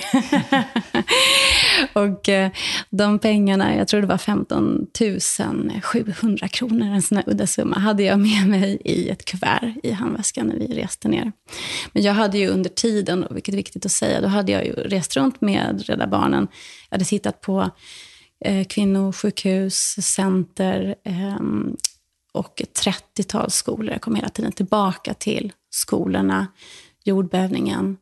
och 1.93 2.29
eh, 2.29 2.51
de 2.91 3.19
pengarna, 3.19 3.77
jag 3.77 3.89
tror 3.89 4.01
det 4.01 4.07
var 4.07 4.19
15 4.19 4.87
700 5.83 6.49
kronor, 6.49 6.87
en 6.87 7.03
sån 7.03 7.17
här 7.17 7.25
udda 7.29 7.47
summa, 7.47 7.79
hade 7.79 8.03
jag 8.03 8.19
med 8.19 8.49
mig 8.49 8.79
i 8.85 9.09
ett 9.09 9.25
kuvert 9.25 9.75
i 9.83 9.91
handväskan 9.91 10.47
när 10.47 10.57
vi 10.57 10.67
reste 10.67 11.09
ner. 11.09 11.33
Men 11.93 12.03
jag 12.03 12.13
hade 12.13 12.39
ju 12.39 12.49
under 12.49 12.71
tiden, 12.71 13.27
vilket 13.31 13.55
är 13.55 13.57
viktigt 13.57 13.87
att 13.87 13.93
säga, 13.93 14.21
då 14.21 14.29
hade 14.29 14.53
jag 14.53 14.67
ju 14.67 14.73
rest 14.73 15.17
runt 15.17 15.41
med 15.41 15.83
Rädda 15.87 16.07
Barnen. 16.07 16.49
Jag 16.91 16.95
hade 16.95 17.05
tittat 17.05 17.41
på 17.41 17.71
eh, 18.45 18.67
kvinnosjukhus, 18.67 19.97
center, 20.01 20.95
eh, 21.05 21.37
och 22.37 22.63
ett 22.63 22.83
30-tal 22.85 23.51
skolor. 23.51 23.93
Jag 23.93 24.01
kom 24.01 24.15
hela 24.15 24.29
tiden 24.29 24.53
tillbaka 24.53 25.15
till 25.15 25.53
skolorna, 25.71 26.47
jordbävningen 27.05 27.97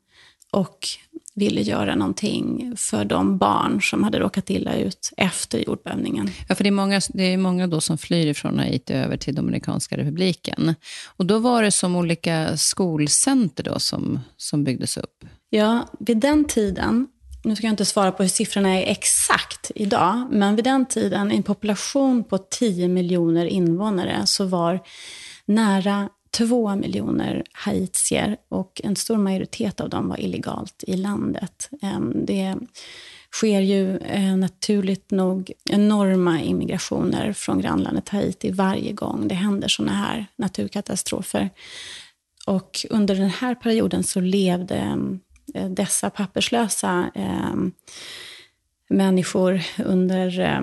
och 0.50 0.88
ville 1.34 1.60
göra 1.60 1.94
någonting 1.94 2.74
för 2.76 3.04
de 3.04 3.38
barn 3.38 3.82
som 3.82 4.04
hade 4.04 4.18
råkat 4.18 4.50
illa 4.50 4.76
ut 4.76 5.10
efter 5.16 5.58
jordbävningen. 5.58 6.30
Ja, 6.48 6.54
för 6.54 6.64
det 6.64 6.68
är 6.68 6.72
många, 6.72 7.00
det 7.08 7.22
är 7.22 7.36
många 7.36 7.66
då 7.66 7.80
som 7.80 7.98
flyr 7.98 8.34
från 8.34 8.58
Haiti 8.58 8.92
över 8.92 9.16
till 9.16 9.34
Dominikanska 9.34 9.96
republiken. 9.96 10.74
Och 11.16 11.26
då 11.26 11.38
var 11.38 11.62
det 11.62 11.70
som 11.70 11.96
olika 11.96 12.56
skolcenter 12.56 13.64
då 13.64 13.78
som, 13.78 14.20
som 14.36 14.64
byggdes 14.64 14.96
upp? 14.96 15.24
Ja, 15.50 15.88
vid 15.98 16.16
den 16.16 16.44
tiden 16.44 17.06
nu 17.44 17.56
ska 17.56 17.66
jag 17.66 17.72
inte 17.72 17.84
svara 17.84 18.12
på 18.12 18.22
hur 18.22 18.30
siffrorna 18.30 18.80
är 18.80 18.90
exakt 18.90 19.70
idag, 19.74 20.28
men 20.30 20.56
vid 20.56 20.64
den 20.64 20.86
tiden, 20.86 21.32
i 21.32 21.36
en 21.36 21.42
population 21.42 22.24
på 22.24 22.38
10 22.38 22.88
miljoner 22.88 23.46
invånare, 23.46 24.26
så 24.26 24.44
var 24.44 24.80
nära 25.44 26.08
2 26.36 26.76
miljoner 26.76 27.44
haitier 27.52 28.36
och 28.48 28.80
en 28.84 28.96
stor 28.96 29.16
majoritet 29.16 29.80
av 29.80 29.88
dem 29.88 30.08
var 30.08 30.20
illegalt 30.20 30.84
i 30.86 30.96
landet. 30.96 31.70
Ehm, 31.82 32.26
det 32.26 32.54
sker 33.32 33.60
ju 33.60 33.96
eh, 33.96 34.36
naturligt 34.36 35.10
nog 35.10 35.52
enorma 35.70 36.40
immigrationer 36.40 37.32
från 37.32 37.60
grannlandet 37.60 38.08
Haiti 38.08 38.50
varje 38.50 38.92
gång 38.92 39.28
det 39.28 39.34
händer 39.34 39.68
såna 39.68 39.92
här 39.92 40.26
naturkatastrofer. 40.36 41.50
Och 42.46 42.86
under 42.90 43.14
den 43.14 43.30
här 43.30 43.54
perioden 43.54 44.04
så 44.04 44.20
levde 44.20 44.98
Eh, 45.54 45.68
dessa 45.68 46.10
papperslösa 46.10 47.10
eh, 47.14 47.54
människor 48.88 49.62
under... 49.84 50.40
Eh, 50.40 50.60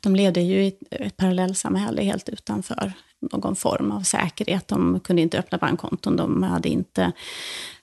de 0.00 0.16
levde 0.16 0.40
ju 0.40 0.64
i 0.64 0.74
ett 0.90 1.16
parallellsamhälle 1.16 2.02
helt 2.02 2.28
utanför 2.28 2.92
någon 3.32 3.56
form 3.56 3.90
av 3.90 4.00
säkerhet. 4.00 4.68
De 4.68 5.00
kunde 5.00 5.22
inte 5.22 5.38
öppna 5.38 5.58
bankkonton, 5.58 6.16
de 6.16 6.42
hade 6.42 6.68
inte 6.68 7.12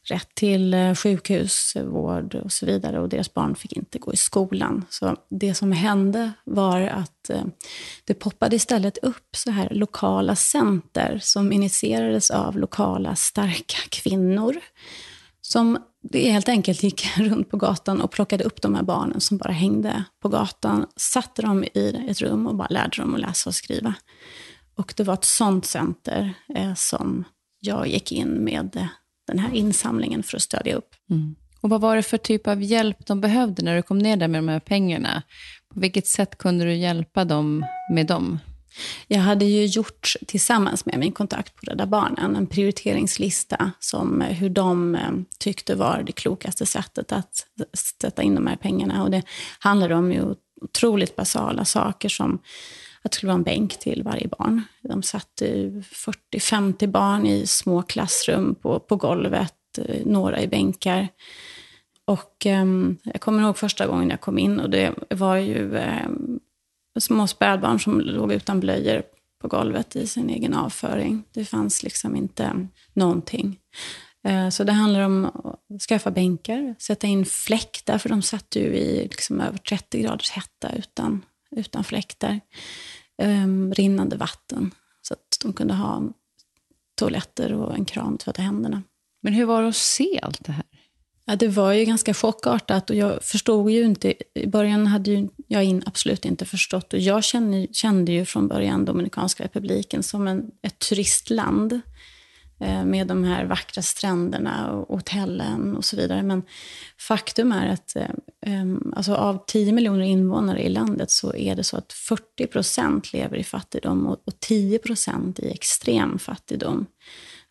rätt 0.04 0.36
till 0.36 0.96
sjukhusvård 0.98 2.36
och 2.36 2.52
så 2.52 2.66
vidare. 2.66 3.00
Och 3.00 3.10
deras 3.10 3.34
barn 3.34 3.56
fick 3.56 3.74
inte 3.74 4.00
gå 4.00 4.14
i 4.14 4.18
skolan. 4.18 4.86
Så 4.90 5.16
det 5.30 5.54
som 5.54 5.72
hände 5.72 6.32
var 6.44 6.82
att 6.82 7.32
det 8.06 8.14
poppade 8.14 8.56
istället 8.56 8.98
upp 8.98 9.36
så 9.36 9.52
här 9.52 9.70
lokala 9.72 10.36
center 10.36 11.20
som 11.22 11.52
initierades 11.52 12.32
av 12.32 12.58
lokala 12.58 13.16
starka 13.16 13.78
kvinnor 13.90 14.56
som 15.52 15.78
det 16.02 16.32
helt 16.32 16.50
enkelt 16.50 16.84
gick 16.84 17.08
runt 17.18 17.50
på 17.50 17.58
gatan 17.58 18.02
och 18.02 18.12
plockade 18.12 18.44
upp 18.44 18.62
de 18.62 18.76
här 18.76 18.84
barnen 18.84 19.22
som 19.22 19.38
bara 19.38 19.52
hängde 19.52 20.04
på 20.22 20.30
gatan, 20.30 20.86
satte 20.96 21.42
dem 21.42 21.64
i 21.64 22.06
ett 22.08 22.22
rum 22.22 22.48
och 22.48 22.56
bara 22.56 22.68
lärde 22.68 23.02
dem 23.02 23.16
att 23.16 23.22
läsa 23.22 23.50
och 23.50 23.56
skriva. 23.56 23.94
Och 24.76 24.94
det 24.98 25.04
var 25.04 25.14
ett 25.14 25.26
sånt 25.26 25.66
center 25.66 26.34
eh, 26.56 26.74
som 26.74 27.24
jag 27.60 27.88
gick 27.88 28.12
in 28.12 28.30
med 28.30 28.76
eh, 28.76 28.88
den 29.28 29.40
här 29.40 29.54
insamlingen 29.54 30.24
för 30.24 30.38
att 30.38 30.44
stödja 30.44 30.76
upp. 30.76 30.96
Mm. 31.10 31.36
Och 31.62 31.70
vad 31.70 31.82
var 31.82 31.96
det 31.96 32.04
för 32.04 32.18
typ 32.18 32.48
av 32.48 32.64
hjälp 32.64 33.06
de 33.06 33.22
behövde 33.22 33.64
när 33.64 33.76
du 33.76 33.82
kom 33.82 34.00
ner 34.00 34.18
där 34.18 34.28
med 34.28 34.40
de 34.40 34.48
här 34.48 34.60
pengarna? 34.60 35.24
På 35.74 35.80
vilket 35.80 36.08
sätt 36.08 36.38
kunde 36.38 36.66
du 36.66 36.76
hjälpa 36.76 37.26
dem 37.26 37.66
med 37.92 38.08
dem? 38.08 38.40
Jag 39.08 39.20
hade 39.20 39.46
ju 39.46 39.66
gjort 39.66 40.14
tillsammans 40.28 40.86
med 40.86 41.00
min 41.00 41.12
kontakt 41.12 41.56
på 41.56 41.66
Rädda 41.66 41.86
Barnen 41.86 42.36
en 42.36 42.48
prioriteringslista 42.48 43.72
som 43.80 44.22
eh, 44.22 44.28
hur 44.28 44.50
de 44.50 44.96
eh, 44.96 45.12
tyckte 45.40 45.76
var 45.76 46.04
det 46.06 46.12
klokaste 46.12 46.66
sättet 46.66 47.12
att 47.12 47.48
sätta 48.02 48.24
in 48.24 48.36
de 48.36 48.48
här 48.48 48.56
pengarna. 48.56 49.04
Och 49.04 49.12
det 49.12 49.24
handlade 49.60 49.96
om 49.96 50.12
ju 50.12 50.36
otroligt 50.62 51.16
basala 51.16 51.66
saker 51.66 52.10
som 52.10 52.40
att 53.02 53.12
det 53.12 53.16
skulle 53.16 53.28
vara 53.28 53.38
en 53.38 53.44
bänk 53.44 53.80
till 53.80 54.04
varje 54.04 54.28
barn. 54.28 54.64
De 54.82 55.04
satte 55.04 55.46
40-50 56.34 56.88
barn 56.88 57.26
i 57.26 57.48
små 57.48 57.82
klassrum 57.82 58.56
på, 58.56 58.80
på 58.80 58.96
golvet, 58.96 59.54
eh, 59.78 60.06
några 60.06 60.42
i 60.42 60.48
bänkar. 60.48 61.08
Och 62.06 62.46
eh, 62.46 62.66
jag 63.04 63.22
kommer 63.22 63.44
ihåg 63.44 63.58
första 63.58 63.88
gången 63.88 64.10
jag 64.10 64.22
kom 64.22 64.40
in 64.40 64.60
och 64.60 64.70
det 64.70 64.94
var 65.10 65.36
ju 65.36 65.78
eh, 65.78 66.10
små 67.02 67.28
spädbarn 67.28 67.80
som 67.80 68.02
låg 68.02 68.34
utan 68.34 68.60
blöjor 68.60 69.04
på 69.42 69.48
golvet 69.48 69.96
i 69.96 70.08
sin 70.08 70.30
egen 70.30 70.54
avföring. 70.54 71.24
Det 71.32 71.46
fanns 71.46 71.84
liksom 71.84 72.16
inte 72.16 72.68
någonting. 72.94 73.60
Eh, 74.28 74.50
så 74.50 74.64
det 74.64 74.72
handlar 74.72 75.02
om 75.02 75.26
att 75.26 75.82
skaffa 75.82 76.12
bänkar, 76.12 76.76
sätta 76.80 77.08
in 77.08 77.26
fläktar, 77.26 77.98
för 77.98 78.10
de 78.10 78.22
satt 78.22 78.56
ju 78.56 78.62
i 78.62 79.04
liksom 79.04 79.42
över 79.42 79.58
30 79.58 80.02
graders 80.02 80.32
hetta 80.32 80.72
utan, 80.76 81.26
utan 81.56 81.84
fläktar. 81.84 82.40
Um, 83.22 83.74
rinnande 83.74 84.18
vatten, 84.18 84.72
så 85.02 85.14
att 85.14 85.38
de 85.44 85.54
kunde 85.54 85.74
ha 85.74 86.04
toaletter 86.96 87.54
och 87.54 87.76
en 87.76 87.86
kran 87.86 88.14
att 88.14 88.20
tvätta 88.20 88.42
händerna. 88.42 88.84
Men 89.22 89.34
hur 89.34 89.46
var 89.46 89.62
det 89.62 89.68
att 89.68 89.76
se 89.76 90.20
allt 90.24 90.46
det 90.46 90.52
här? 90.52 90.66
Ja, 91.28 91.36
det 91.36 91.48
var 91.48 91.74
ju 91.74 91.86
ganska 91.86 92.14
chockartat 92.14 92.90
och 92.90 92.96
jag 92.96 93.24
förstod 93.24 93.72
ju 93.72 93.84
inte. 93.84 94.14
I 94.34 94.48
början 94.48 94.88
hade 94.88 95.12
ju 95.12 95.28
jag 95.48 95.64
in, 95.64 95.84
absolut 95.86 96.26
inte 96.26 96.46
förstått. 96.46 96.94
Och 96.94 97.00
jag 97.00 97.24
kände, 97.24 97.68
kände 97.72 98.12
ju 98.12 98.26
från 98.26 98.48
början 98.48 98.86
Dominikanska 98.86 99.44
republiken 99.44 100.04
som 100.04 100.28
en, 100.28 100.52
ett 100.62 100.80
turistland 100.80 101.82
eh, 102.60 102.86
med 102.86 103.08
de 103.08 103.24
här 103.24 103.46
vackra 103.46 103.82
stränderna 103.82 104.72
och 104.72 104.96
hotellen 104.96 105.76
och 105.76 105.86
så 105.86 105.96
vidare. 105.96 106.24
Men 106.24 106.44
faktum 106.98 107.52
är 107.52 107.68
att 107.68 107.96
eh, 107.96 108.66
alltså 108.96 109.16
av 109.16 109.44
10 109.48 109.74
miljoner 109.74 110.06
invånare 110.06 110.64
i 110.64 110.70
landet 110.70 111.12
så 111.12 111.36
är 111.36 111.56
det 111.56 111.64
så 111.64 111.78
att 111.78 111.94
40 111.94 112.48
procent 112.48 113.14
lever 113.14 113.38
i 113.38 113.44
fattigdom 113.44 114.08
och, 114.08 114.18
och 114.26 114.40
10 114.40 114.80
procent 114.80 115.40
i 115.40 115.52
extrem 115.52 116.20
fattigdom. 116.20 116.86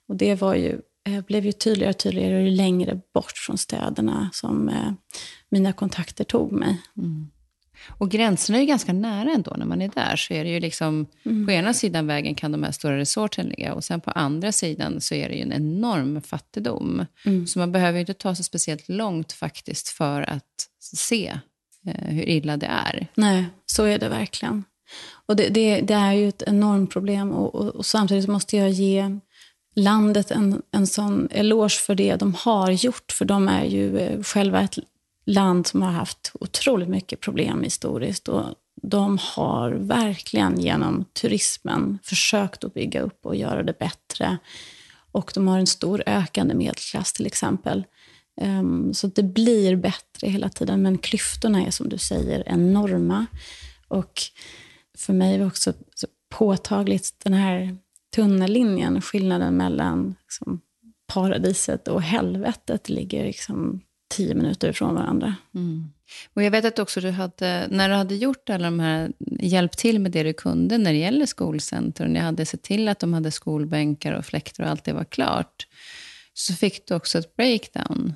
Och 0.09 0.17
det 0.17 0.35
var 0.35 0.55
ju 0.55 0.81
blev 1.27 1.47
ju 1.47 1.53
tydligare 1.53 1.91
och 1.91 1.99
tydligare 1.99 2.43
ju 2.43 2.51
längre 2.51 3.01
bort 3.15 3.39
från 3.39 3.59
städerna 3.59 4.31
som 4.33 4.69
eh, 4.69 4.93
mina 5.49 5.73
kontakter 5.73 6.25
tog 6.25 6.53
mig. 6.53 6.83
Mm. 6.97 7.31
Och 7.99 8.11
gränserna 8.11 8.59
är 8.59 8.63
ju 8.63 8.67
ganska 8.67 8.93
nära 8.93 9.31
ändå 9.31 9.55
när 9.59 9.67
man 9.67 9.83
är 9.83 9.89
där. 9.89 10.17
Så 10.17 10.35
är 10.35 10.45
det 10.45 10.51
ju 10.51 10.61
liksom, 10.61 11.07
Mm. 11.25 11.47
På 11.47 11.53
ena 11.53 11.75
sidan 11.75 12.07
vägen 12.07 12.35
kan 12.35 12.53
de 12.53 12.63
här 12.63 12.73
stora 12.73 12.99
resorten 12.99 13.47
ligga 13.47 13.75
och 13.75 13.85
sen 13.85 14.01
på 14.01 14.11
andra 14.11 14.53
sidan 14.53 15.01
så 15.01 15.15
är 15.15 15.29
det 15.29 15.35
ju 15.35 15.43
en 15.43 15.53
enorm 15.53 16.23
fattigdom. 16.23 17.07
Mm. 17.27 17.47
Så 17.47 17.59
man 17.59 17.73
behöver 17.73 17.99
ju 17.99 18.01
inte 18.01 18.15
ta 18.15 18.35
sig 18.35 18.45
speciellt 18.45 18.89
långt 18.89 19.33
faktiskt 19.33 19.89
för 19.89 20.23
att 20.23 20.69
se 20.97 21.39
eh, 21.87 22.15
hur 22.15 22.29
illa 22.29 22.57
det 22.57 22.67
är. 22.67 23.07
Nej, 23.15 23.45
så 23.67 23.85
är 23.85 23.99
det 23.99 24.09
verkligen. 24.09 24.65
Och 25.27 25.37
det, 25.37 25.49
det, 25.49 25.81
det 25.81 25.95
är 25.95 26.13
ju 26.13 26.29
ett 26.29 26.43
enormt 26.47 26.91
problem 26.91 27.33
och, 27.33 27.55
och, 27.55 27.69
och 27.69 27.87
samtidigt 27.87 28.29
måste 28.29 28.57
jag 28.57 28.71
ge 28.71 29.19
landet 29.75 30.31
en, 30.31 30.63
en 30.71 30.87
sån 30.87 31.29
eloge 31.31 31.79
för 31.87 31.95
det 31.95 32.17
de 32.17 32.35
har 32.35 32.71
gjort. 32.71 33.13
För 33.13 33.25
de 33.25 33.49
är 33.49 33.65
ju 33.65 33.99
eh, 33.99 34.23
själva 34.23 34.61
ett 34.61 34.79
land 35.27 35.67
som 35.67 35.83
har 35.83 35.91
haft 35.91 36.33
otroligt 36.41 36.89
mycket 36.89 37.21
problem 37.21 37.63
historiskt. 37.63 38.29
Och 38.29 38.45
de 38.83 39.19
har 39.21 39.71
verkligen 39.71 40.61
genom 40.61 41.05
turismen 41.05 41.99
försökt 42.03 42.65
att 42.65 42.75
bygga 42.75 43.01
upp 43.01 43.27
och 43.27 43.37
göra 43.37 43.63
det 43.63 43.79
bättre. 43.79 44.39
Och 45.13 45.33
de 45.35 45.49
har 45.49 45.59
en 45.59 45.67
stor 45.67 46.03
ökande 46.07 46.55
medelklass 46.55 47.13
till 47.13 47.27
exempel. 47.27 47.85
Ehm, 48.41 48.95
så 48.95 49.07
det 49.07 49.23
blir 49.23 49.77
bättre 49.77 50.29
hela 50.29 50.49
tiden, 50.49 50.83
men 50.83 50.99
klyftorna 50.99 51.67
är 51.67 51.71
som 51.71 51.89
du 51.89 51.99
säger 51.99 52.43
enorma. 52.47 53.27
Och 53.89 54.23
för 54.99 55.13
mig 55.13 55.39
var 55.39 55.47
också 55.47 55.73
påtagligt 56.29 57.15
den 57.25 57.35
här 57.35 57.77
tunnellinjen, 58.15 59.03
skillnaden 59.03 59.57
mellan 59.57 60.15
liksom, 60.23 60.61
paradiset 61.07 61.89
och 61.89 62.03
helvetet 62.03 62.89
ligger 62.89 63.25
liksom 63.25 63.81
tio 64.17 64.35
minuter 64.35 64.69
ifrån 64.69 64.95
varandra. 64.95 65.35
Och 66.35 66.43
jag 66.43 66.51
vet 66.51 66.65
att 66.65 66.79
också 66.79 67.01
du 67.01 67.11
hade, 67.11 67.67
när 67.71 67.89
du 67.89 67.95
hade 67.95 68.15
gjort 68.15 68.51
alla 68.51 68.65
de 68.65 68.81
här, 68.81 69.13
hjälpt 69.41 69.79
till 69.79 69.99
med 70.01 70.13
det 70.13 70.23
du 70.23 70.33
kunde 70.33 70.79
när 70.79 70.93
det 70.93 70.99
gäller 70.99 71.27
skolcenter, 71.27 72.05
och 72.05 72.11
ni 72.11 72.19
hade 72.19 72.47
sett 72.47 72.63
till 72.63 72.89
att 72.89 72.99
de 72.99 73.15
hade 73.15 73.31
skolbänkar 73.31 74.13
och 74.13 74.25
fläktar 74.25 74.65
och 74.65 74.71
allt 74.71 74.85
det 74.85 74.93
var 74.93 75.05
klart, 75.05 75.67
så 76.35 76.53
fick 76.53 76.89
du 76.89 76.95
också 76.95 77.19
ett 77.19 77.37
breakdown 77.37 78.15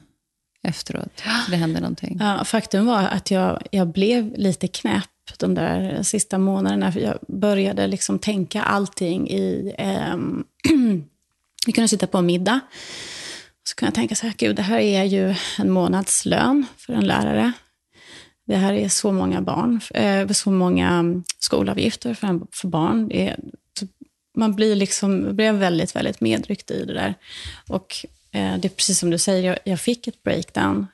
efteråt. 0.63 1.23
Så 1.45 1.51
det 1.51 1.57
hände 1.57 1.81
någonting. 1.81 2.17
Ja, 2.21 2.45
faktum 2.45 2.87
var 2.87 3.03
att 3.03 3.31
jag, 3.31 3.63
jag 3.71 3.89
blev 3.89 4.35
lite 4.37 4.69
knäpp 4.69 5.11
de 5.37 5.55
där 5.55 6.03
sista 6.03 6.39
månaderna. 6.39 6.93
För 6.93 7.01
jag 7.01 7.19
började 7.29 7.87
liksom 7.87 8.19
tänka 8.19 8.63
allting 8.63 9.31
i... 9.31 9.75
Eh, 9.79 10.17
vi 11.67 11.73
kunde 11.73 11.89
sitta 11.89 12.07
på 12.07 12.19
en 12.19 12.27
middag. 12.27 12.61
Så 13.65 13.75
kunde 13.75 13.89
jag 13.89 13.95
tänka 13.95 14.15
så 14.15 14.27
här, 14.27 14.35
gud, 14.39 14.57
det 14.57 14.63
här 14.63 14.79
är 14.79 15.05
ju 15.05 15.35
en 15.59 15.71
månadslön 15.71 16.67
för 16.77 16.93
en 16.93 17.07
lärare. 17.07 17.53
Det 18.47 18.57
här 18.57 18.73
är 18.73 18.89
så 18.89 19.13
många 19.13 19.41
barn, 19.43 19.81
eh, 19.95 20.29
så 20.29 20.51
många 20.51 21.23
skolavgifter 21.39 22.15
för, 22.15 22.27
en, 22.27 22.47
för 22.53 22.69
barn. 22.69 23.09
Det 23.09 23.29
är, 23.29 23.37
man 24.37 24.55
blir 24.55 24.77
liksom, 24.77 25.37
blev 25.37 25.55
väldigt, 25.55 25.97
väldigt 25.97 26.21
medryckt 26.21 26.71
i 26.71 26.85
det 26.85 26.95
där. 26.95 27.15
Och 27.69 27.97
eh, 28.33 28.59
det 28.59 28.69
är 28.69 28.77
precis 28.77 28.99
som 28.99 29.11
du 29.11 29.19
säger, 29.19 29.49
jag, 29.49 29.59
jag 29.65 29.81
fick 29.81 30.07
ett 30.07 30.23
breakdown. 30.23 30.87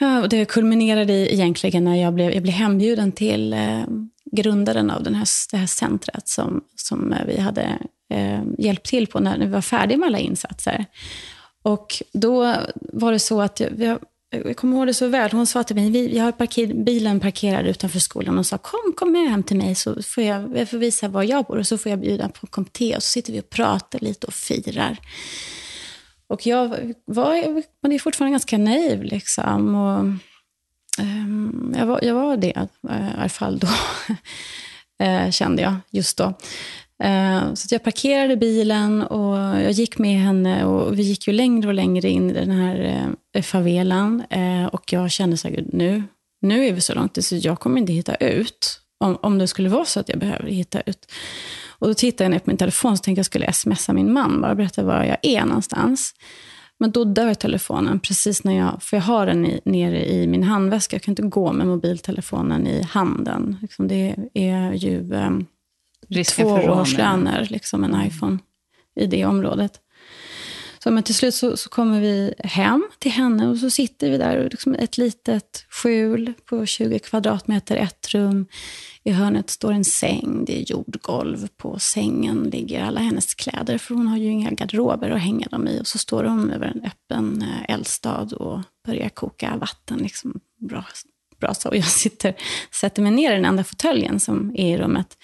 Ja, 0.00 0.22
och 0.22 0.28
det 0.28 0.44
kulminerade 0.44 1.34
egentligen 1.34 1.84
när 1.84 1.96
jag 1.96 2.14
blev, 2.14 2.32
jag 2.32 2.42
blev 2.42 2.54
hembjuden 2.54 3.12
till 3.12 3.52
eh, 3.52 3.84
grundaren 4.32 4.90
av 4.90 5.02
den 5.02 5.14
här, 5.14 5.26
det 5.50 5.56
här 5.56 5.66
centret 5.66 6.28
som, 6.28 6.60
som 6.76 7.12
eh, 7.12 7.26
vi 7.26 7.40
hade 7.40 7.78
eh, 8.14 8.42
hjälpt 8.58 8.86
till 8.86 9.06
på 9.06 9.20
när, 9.20 9.38
när 9.38 9.46
vi 9.46 9.52
var 9.52 9.60
färdiga 9.60 9.98
med 9.98 10.06
alla 10.06 10.18
insatser. 10.18 10.84
Och 11.62 12.02
då 12.12 12.54
var 12.78 13.12
det 13.12 13.18
så 13.18 13.40
att 13.40 13.60
jag, 13.60 13.80
jag, 13.80 13.98
jag 14.30 14.56
kommer 14.56 14.76
ihåg 14.76 14.86
det 14.86 14.94
så 14.94 15.06
väl. 15.06 15.30
Hon 15.30 15.46
sa 15.46 15.62
till 15.62 15.76
mig, 15.76 15.90
vi, 15.90 16.16
jag 16.16 16.24
har 16.24 16.32
parker, 16.32 16.66
bilen 16.66 17.20
parkerad 17.20 17.66
utanför 17.66 17.98
skolan 17.98 18.38
och 18.38 18.46
sa 18.46 18.58
kom, 18.58 18.92
kom 18.96 19.12
med 19.12 19.30
hem 19.30 19.42
till 19.42 19.56
mig 19.56 19.74
så 19.74 20.02
får 20.02 20.24
jag, 20.24 20.58
jag 20.58 20.70
får 20.70 20.78
visa 20.78 21.08
var 21.08 21.22
jag 21.22 21.44
bor 21.44 21.58
och 21.58 21.66
så 21.66 21.78
får 21.78 21.90
jag 21.90 22.00
bjuda 22.00 22.28
på 22.28 22.38
en 22.42 22.48
kopp 22.50 22.72
te 22.72 22.96
och 22.96 23.02
så 23.02 23.08
sitter 23.08 23.32
vi 23.32 23.40
och 23.40 23.50
pratar 23.50 23.98
lite 23.98 24.26
och 24.26 24.34
firar. 24.34 24.98
Och 26.28 26.46
jag 26.46 26.94
var, 27.04 27.62
man 27.82 27.92
är 27.92 27.98
fortfarande 27.98 28.32
ganska 28.32 28.58
naiv 28.58 29.02
liksom. 29.02 29.74
Och, 29.74 29.98
um, 31.04 31.74
jag, 31.78 31.86
var, 31.86 32.00
jag 32.02 32.14
var 32.14 32.36
det 32.36 32.56
eh, 32.56 32.62
i 32.62 33.14
alla 33.18 33.28
fall 33.28 33.58
då, 33.58 33.68
eh, 35.04 35.30
kände 35.30 35.62
jag 35.62 35.74
just 35.90 36.16
då. 36.16 36.24
Eh, 37.04 37.54
så 37.54 37.66
att 37.66 37.72
jag 37.72 37.82
parkerade 37.82 38.36
bilen 38.36 39.02
och 39.02 39.36
jag 39.38 39.70
gick 39.70 39.98
med 39.98 40.20
henne 40.20 40.64
och 40.64 40.98
vi 40.98 41.02
gick 41.02 41.26
ju 41.26 41.32
längre 41.32 41.68
och 41.68 41.74
längre 41.74 42.08
in 42.08 42.30
i 42.30 42.34
den 42.34 42.50
här 42.50 43.42
favelan. 43.42 44.22
Och 44.72 44.92
jag 44.92 45.10
kände 45.10 45.36
så 45.36 45.48
här, 45.48 45.64
nu, 45.72 46.02
nu 46.40 46.66
är 46.66 46.72
vi 46.72 46.80
så 46.80 46.94
långt 46.94 47.24
så 47.24 47.36
jag 47.36 47.60
kommer 47.60 47.80
inte 47.80 47.92
hitta 47.92 48.14
ut. 48.14 48.80
Om, 49.04 49.18
om 49.22 49.38
det 49.38 49.48
skulle 49.48 49.68
vara 49.68 49.84
så 49.84 50.00
att 50.00 50.08
jag 50.08 50.18
behöver 50.18 50.48
hitta 50.48 50.80
ut. 50.80 51.12
Och 51.78 51.88
då 51.88 51.94
tittade 51.94 52.24
jag 52.24 52.30
ner 52.30 52.38
på 52.38 52.50
min 52.50 52.56
telefon 52.56 52.92
och 52.92 53.02
tänkte 53.02 53.18
jag 53.18 53.26
skulle 53.26 53.52
smsa 53.52 53.92
min 53.92 54.12
man, 54.12 54.40
bara 54.40 54.54
berätta 54.54 54.82
var 54.82 55.04
jag 55.04 55.16
är 55.22 55.44
någonstans. 55.44 56.14
Men 56.78 56.90
då 56.90 57.04
dör 57.04 57.34
telefonen 57.34 58.00
precis 58.00 58.44
när 58.44 58.58
jag, 58.58 58.82
för 58.82 58.96
jag 58.96 59.04
har 59.04 59.26
den 59.26 59.46
i, 59.46 59.60
nere 59.64 60.06
i 60.06 60.26
min 60.26 60.42
handväska. 60.42 60.96
Jag 60.96 61.02
kan 61.02 61.12
inte 61.12 61.22
gå 61.22 61.52
med 61.52 61.66
mobiltelefonen 61.66 62.66
i 62.66 62.82
handen. 62.82 63.56
Liksom 63.62 63.88
det 63.88 64.16
är 64.34 64.72
ju 64.72 65.12
um, 65.12 65.46
Risken 66.08 66.46
två 66.46 66.54
årslöner, 66.54 67.46
liksom 67.50 67.84
en 67.84 68.06
iPhone, 68.06 68.38
i 69.00 69.06
det 69.06 69.24
området. 69.24 69.80
Så, 70.82 70.90
men 70.90 71.02
till 71.02 71.14
slut 71.14 71.34
så, 71.34 71.56
så 71.56 71.68
kommer 71.68 72.00
vi 72.00 72.34
hem 72.38 72.88
till 72.98 73.12
henne 73.12 73.48
och 73.48 73.58
så 73.58 73.70
sitter 73.70 74.10
vi 74.10 74.18
där, 74.18 74.36
och 74.36 74.50
liksom 74.50 74.74
ett 74.74 74.98
litet 74.98 75.66
skjul 75.70 76.32
på 76.44 76.66
20 76.66 76.98
kvadratmeter, 76.98 77.76
ett 77.76 78.14
rum. 78.14 78.46
I 79.04 79.10
hörnet 79.10 79.50
står 79.50 79.72
en 79.72 79.84
säng, 79.84 80.44
det 80.46 80.58
är 80.58 80.70
jordgolv. 80.70 81.48
På 81.56 81.78
sängen 81.78 82.42
ligger 82.42 82.82
alla 82.82 83.00
hennes 83.00 83.34
kläder, 83.34 83.78
för 83.78 83.94
hon 83.94 84.06
har 84.06 84.16
ju 84.16 84.30
inga 84.30 84.50
garderober 84.50 85.10
att 85.10 85.20
hänga 85.20 85.46
dem 85.50 85.68
i. 85.68 85.80
Och 85.80 85.86
så 85.86 85.98
står 85.98 86.24
hon 86.24 86.50
över 86.50 86.66
en 86.66 86.84
öppen 86.84 87.42
eh, 87.42 87.74
eldstad 87.74 88.32
och 88.32 88.60
börjar 88.86 89.08
koka 89.08 89.56
vatten. 89.56 89.98
Liksom 89.98 90.40
bra, 90.60 90.84
bra 91.40 91.54
så. 91.54 91.68
Och 91.68 91.76
jag 91.76 91.84
sitter, 91.84 92.34
sätter 92.70 93.02
mig 93.02 93.12
ner 93.12 93.32
i 93.32 93.34
den 93.34 93.44
enda 93.44 93.64
fåtöljen 93.64 94.20
som 94.20 94.52
är 94.54 94.74
i 94.74 94.78
rummet 94.78 95.16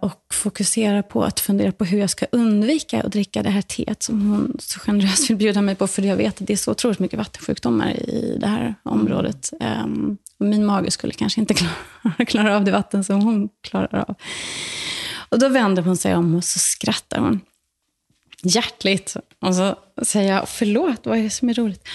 och 0.00 0.22
fokuserar 0.32 1.02
på 1.02 1.24
att 1.24 1.40
fundera 1.40 1.72
på 1.72 1.84
hur 1.84 1.98
jag 1.98 2.10
ska 2.10 2.26
undvika 2.32 3.02
att 3.02 3.12
dricka 3.12 3.42
det 3.42 3.50
här 3.50 3.62
teet 3.62 4.02
som 4.02 4.30
hon 4.30 4.56
så 4.58 4.80
generöst 4.80 5.30
vill 5.30 5.36
bjuda 5.36 5.62
mig 5.62 5.74
på, 5.74 5.86
för 5.86 6.02
jag 6.02 6.16
vet 6.16 6.40
att 6.40 6.46
det 6.46 6.52
är 6.52 6.56
så 6.56 6.70
otroligt 6.70 6.98
mycket 6.98 7.18
vattensjukdomar 7.18 7.90
i 7.90 8.36
det 8.40 8.46
här 8.46 8.74
området. 8.82 9.52
Um, 9.84 10.18
min 10.38 10.66
mage 10.66 10.90
skulle 10.90 11.12
kanske 11.12 11.40
inte 11.40 11.54
klara, 12.02 12.24
klara 12.26 12.56
av 12.56 12.64
det 12.64 12.72
vatten 12.72 13.04
som 13.04 13.22
hon 13.22 13.48
klarar 13.60 14.04
av. 14.08 14.14
Och 15.28 15.38
då 15.38 15.48
vänder 15.48 15.82
hon 15.82 15.96
sig 15.96 16.14
om 16.14 16.34
och 16.34 16.44
så 16.44 16.58
skrattar 16.58 17.20
hon 17.20 17.40
hjärtligt. 18.42 19.16
Och 19.40 19.54
så 19.54 19.76
säger 20.02 20.34
jag, 20.34 20.48
förlåt, 20.48 21.06
vad 21.06 21.18
är 21.18 21.22
det 21.22 21.30
som 21.30 21.48
är 21.48 21.54
roligt? 21.54 21.88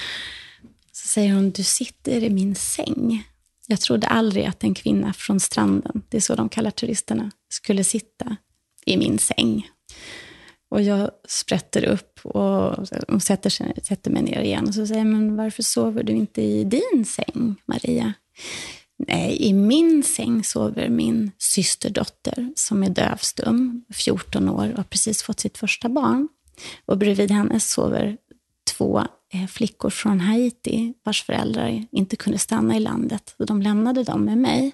Så 0.91 1.07
säger 1.07 1.33
hon, 1.33 1.51
du 1.51 1.63
sitter 1.63 2.23
i 2.23 2.29
min 2.29 2.55
säng. 2.55 3.23
Jag 3.71 3.81
trodde 3.81 4.07
aldrig 4.07 4.45
att 4.45 4.63
en 4.63 4.73
kvinna 4.73 5.13
från 5.13 5.39
stranden, 5.39 6.01
det 6.09 6.17
är 6.17 6.21
så 6.21 6.35
de 6.35 6.49
kallar 6.49 6.71
turisterna, 6.71 7.31
skulle 7.49 7.83
sitta 7.83 8.35
i 8.85 8.97
min 8.97 9.19
säng. 9.19 9.69
Och 10.69 10.81
jag 10.81 11.11
sprätter 11.27 11.85
upp 11.85 12.19
och, 12.23 12.87
hon 13.07 13.21
sätter, 13.21 13.49
sig, 13.49 13.73
sätter 13.83 14.11
mig 14.11 14.21
ner 14.23 14.41
igen. 14.41 14.67
Och 14.67 14.75
så 14.75 14.87
säger 14.87 15.01
jag, 15.01 15.07
men 15.07 15.35
varför 15.35 15.63
sover 15.63 16.03
du 16.03 16.13
inte 16.13 16.41
i 16.41 16.63
din 16.63 17.05
säng, 17.05 17.55
Maria? 17.65 18.13
Nej, 19.07 19.37
i 19.41 19.53
min 19.53 20.03
säng 20.03 20.43
sover 20.43 20.89
min 20.89 21.31
systerdotter 21.37 22.53
som 22.55 22.83
är 22.83 22.89
dövstum, 22.89 23.85
14 23.93 24.49
år 24.49 24.71
och 24.71 24.77
har 24.77 24.83
precis 24.83 25.23
fått 25.23 25.39
sitt 25.39 25.57
första 25.57 25.89
barn. 25.89 26.27
Och 26.85 26.97
bredvid 26.97 27.31
henne 27.31 27.59
sover 27.59 28.17
två 28.77 29.07
Eh, 29.33 29.47
flickor 29.47 29.89
från 29.89 30.19
Haiti 30.19 30.93
vars 31.03 31.23
föräldrar 31.23 31.85
inte 31.91 32.15
kunde 32.15 32.39
stanna 32.39 32.77
i 32.77 32.79
landet. 32.79 33.35
Och 33.39 33.45
de 33.45 33.61
lämnade 33.61 34.03
dem 34.03 34.25
med 34.25 34.37
mig. 34.37 34.71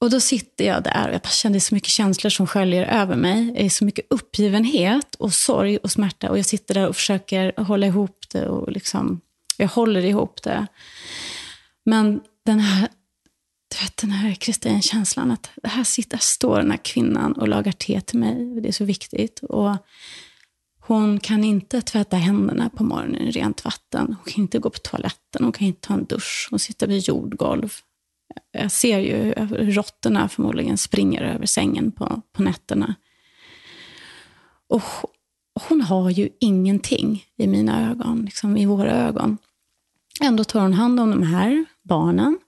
Och 0.00 0.10
då 0.10 0.20
sitter 0.20 0.64
jag 0.64 0.82
där 0.82 1.08
och 1.08 1.14
jag 1.14 1.20
bara 1.20 1.28
kände 1.28 1.60
så 1.60 1.74
mycket 1.74 1.90
känslor 1.90 2.30
som 2.30 2.46
sköljer 2.46 2.86
över 2.86 3.16
mig. 3.16 3.52
Det 3.52 3.64
är 3.64 3.70
så 3.70 3.84
mycket 3.84 4.06
uppgivenhet 4.10 5.14
och 5.14 5.34
sorg 5.34 5.76
och 5.76 5.90
smärta. 5.90 6.30
Och 6.30 6.38
jag 6.38 6.46
sitter 6.46 6.74
där 6.74 6.88
och 6.88 6.96
försöker 6.96 7.62
hålla 7.62 7.86
ihop 7.86 8.24
det. 8.32 8.48
Och 8.48 8.72
liksom, 8.72 9.20
jag 9.56 9.68
håller 9.68 10.04
ihop 10.04 10.42
det. 10.42 10.66
Men 11.84 12.20
den 12.46 12.60
här, 12.60 12.88
du 13.68 13.84
vet, 13.84 13.96
den 13.96 14.10
här 14.10 14.34
Kristin-känslan 14.34 15.30
att 15.30 15.50
här, 15.64 15.84
sitter, 15.84 16.16
här 16.16 16.22
står 16.22 16.58
den 16.58 16.70
här 16.70 16.80
kvinnan 16.84 17.32
och 17.32 17.48
lagar 17.48 17.72
te 17.72 18.00
till 18.00 18.18
mig. 18.18 18.60
Det 18.60 18.68
är 18.68 18.72
så 18.72 18.84
viktigt. 18.84 19.40
Och 19.42 19.76
hon 20.94 21.20
kan 21.20 21.44
inte 21.44 21.80
tvätta 21.80 22.16
händerna 22.16 22.70
på 22.70 22.84
morgonen 22.84 23.22
i 23.22 23.30
rent 23.30 23.64
vatten. 23.64 24.16
Hon 24.18 24.32
kan 24.32 24.42
inte 24.42 24.58
gå 24.58 24.70
på 24.70 24.78
toaletten. 24.78 25.44
Hon 25.44 25.52
kan 25.52 25.66
inte 25.66 25.88
ta 25.88 25.94
en 25.94 26.04
dusch. 26.04 26.48
Hon 26.50 26.58
sitter 26.58 26.86
vid 26.86 27.08
jordgolv. 27.08 27.72
Jag 28.52 28.72
ser 28.72 28.98
ju 28.98 29.34
hur 29.36 29.72
råttorna 29.72 30.28
förmodligen 30.28 30.78
springer 30.78 31.22
över 31.22 31.46
sängen 31.46 31.92
på, 31.92 32.22
på 32.32 32.42
nätterna. 32.42 32.94
Och 34.68 34.82
hon 35.68 35.80
har 35.80 36.10
ju 36.10 36.28
ingenting 36.40 37.24
i 37.36 37.46
mina 37.46 37.90
ögon, 37.90 38.24
liksom 38.24 38.56
i 38.56 38.66
våra 38.66 38.92
ögon. 38.92 39.38
Ändå 40.20 40.44
tar 40.44 40.60
hon 40.60 40.72
hand 40.72 41.00
om 41.00 41.10
de 41.10 41.22
här 41.22 41.64
barnen. 41.82 42.38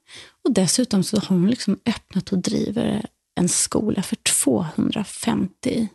Och 0.44 0.52
dessutom 0.52 1.02
så 1.02 1.16
har 1.16 1.37
hon 1.37 1.50
liksom 1.50 1.78
öppnat 1.87 2.33
och 2.33 2.38
driver 2.38 3.07
en 3.35 3.48
skola 3.48 4.02
för 4.02 4.16
250 4.16 5.88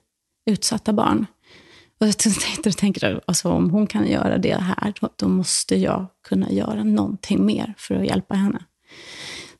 utsatta 0.45 0.93
barn. 0.93 1.25
Och 1.99 2.07
jag 2.07 2.17
tänkte, 2.17 2.71
tänker, 2.71 3.21
alltså, 3.25 3.49
om 3.49 3.69
hon 3.69 3.87
kan 3.87 4.07
göra 4.07 4.37
det 4.37 4.61
här, 4.61 4.93
då, 5.01 5.09
då, 5.15 5.27
måste 5.27 5.75
jag 5.75 6.07
kunna 6.27 6.51
göra 6.51 6.83
någonting 6.83 7.45
mer 7.45 7.73
för 7.77 7.95
att 7.95 8.05
hjälpa 8.05 8.35
henne. 8.35 8.63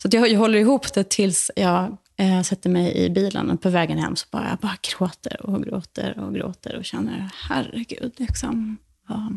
Så 0.01 0.09
jag, 0.11 0.29
jag 0.29 0.39
håller 0.39 0.59
ihop 0.59 0.93
det 0.93 1.09
tills 1.09 1.51
jag 1.55 1.97
eh, 2.17 2.41
sätter 2.41 2.69
mig 2.69 2.97
i 2.97 3.09
bilen 3.09 3.49
och 3.49 3.61
på 3.61 3.69
vägen 3.69 3.97
hem 3.97 4.15
så 4.15 4.27
bara, 4.31 4.49
jag 4.49 4.57
bara 4.57 4.77
gråter 4.81 5.45
och 5.45 5.63
gråter 5.63 6.19
och 6.19 6.33
gråter 6.33 6.75
och 6.75 6.85
känner, 6.85 7.29
herregud, 7.49 8.13
liksom. 8.17 8.77
Ja. 9.07 9.31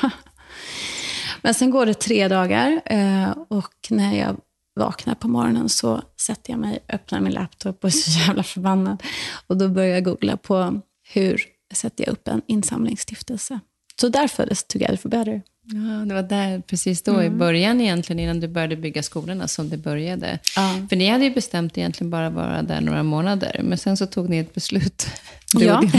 Men 1.42 1.54
sen 1.54 1.70
går 1.70 1.86
det 1.86 1.94
tre 1.94 2.28
dagar 2.28 2.80
eh, 2.84 3.30
och 3.48 3.74
när 3.90 4.14
jag 4.14 4.36
vaknar 4.74 5.14
på 5.14 5.28
morgonen 5.28 5.68
så 5.68 6.02
sätter 6.20 6.50
jag 6.50 6.60
mig, 6.60 6.78
öppnar 6.88 7.20
min 7.20 7.32
laptop 7.32 7.84
och 7.84 7.88
är 7.88 7.92
så 7.92 8.20
jävla 8.26 8.42
förbannad. 8.42 9.02
Och 9.46 9.56
då 9.56 9.68
börjar 9.68 9.94
jag 9.94 10.04
googla 10.04 10.36
på 10.36 10.80
hur 11.12 11.53
sätter 11.74 12.04
jag 12.04 12.12
upp 12.12 12.28
en 12.28 12.42
insamlingsstiftelse. 12.46 13.60
Så 14.00 14.08
där 14.08 14.28
föddes 14.28 14.64
Together 14.64 14.96
for 14.96 15.08
Better. 15.08 15.42
Ja, 15.66 16.04
det 16.06 16.14
var 16.14 16.22
där, 16.22 16.60
precis 16.60 17.02
då 17.02 17.12
mm. 17.12 17.26
i 17.26 17.30
början 17.30 17.80
egentligen, 17.80 18.20
innan 18.20 18.40
du 18.40 18.48
började 18.48 18.76
bygga 18.76 19.02
skolorna, 19.02 19.48
som 19.48 19.70
det 19.70 19.76
började. 19.76 20.38
Ja. 20.56 20.86
För 20.88 20.96
ni 20.96 21.08
hade 21.08 21.24
ju 21.24 21.30
bestämt 21.30 21.78
egentligen 21.78 22.10
bara 22.10 22.30
vara 22.30 22.62
där 22.62 22.80
några 22.80 23.02
månader, 23.02 23.60
men 23.64 23.78
sen 23.78 23.96
så 23.96 24.06
tog 24.06 24.28
ni 24.28 24.38
ett 24.38 24.54
beslut. 24.54 25.06
ja. 25.58 25.82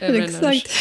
Exakt. 0.00 0.72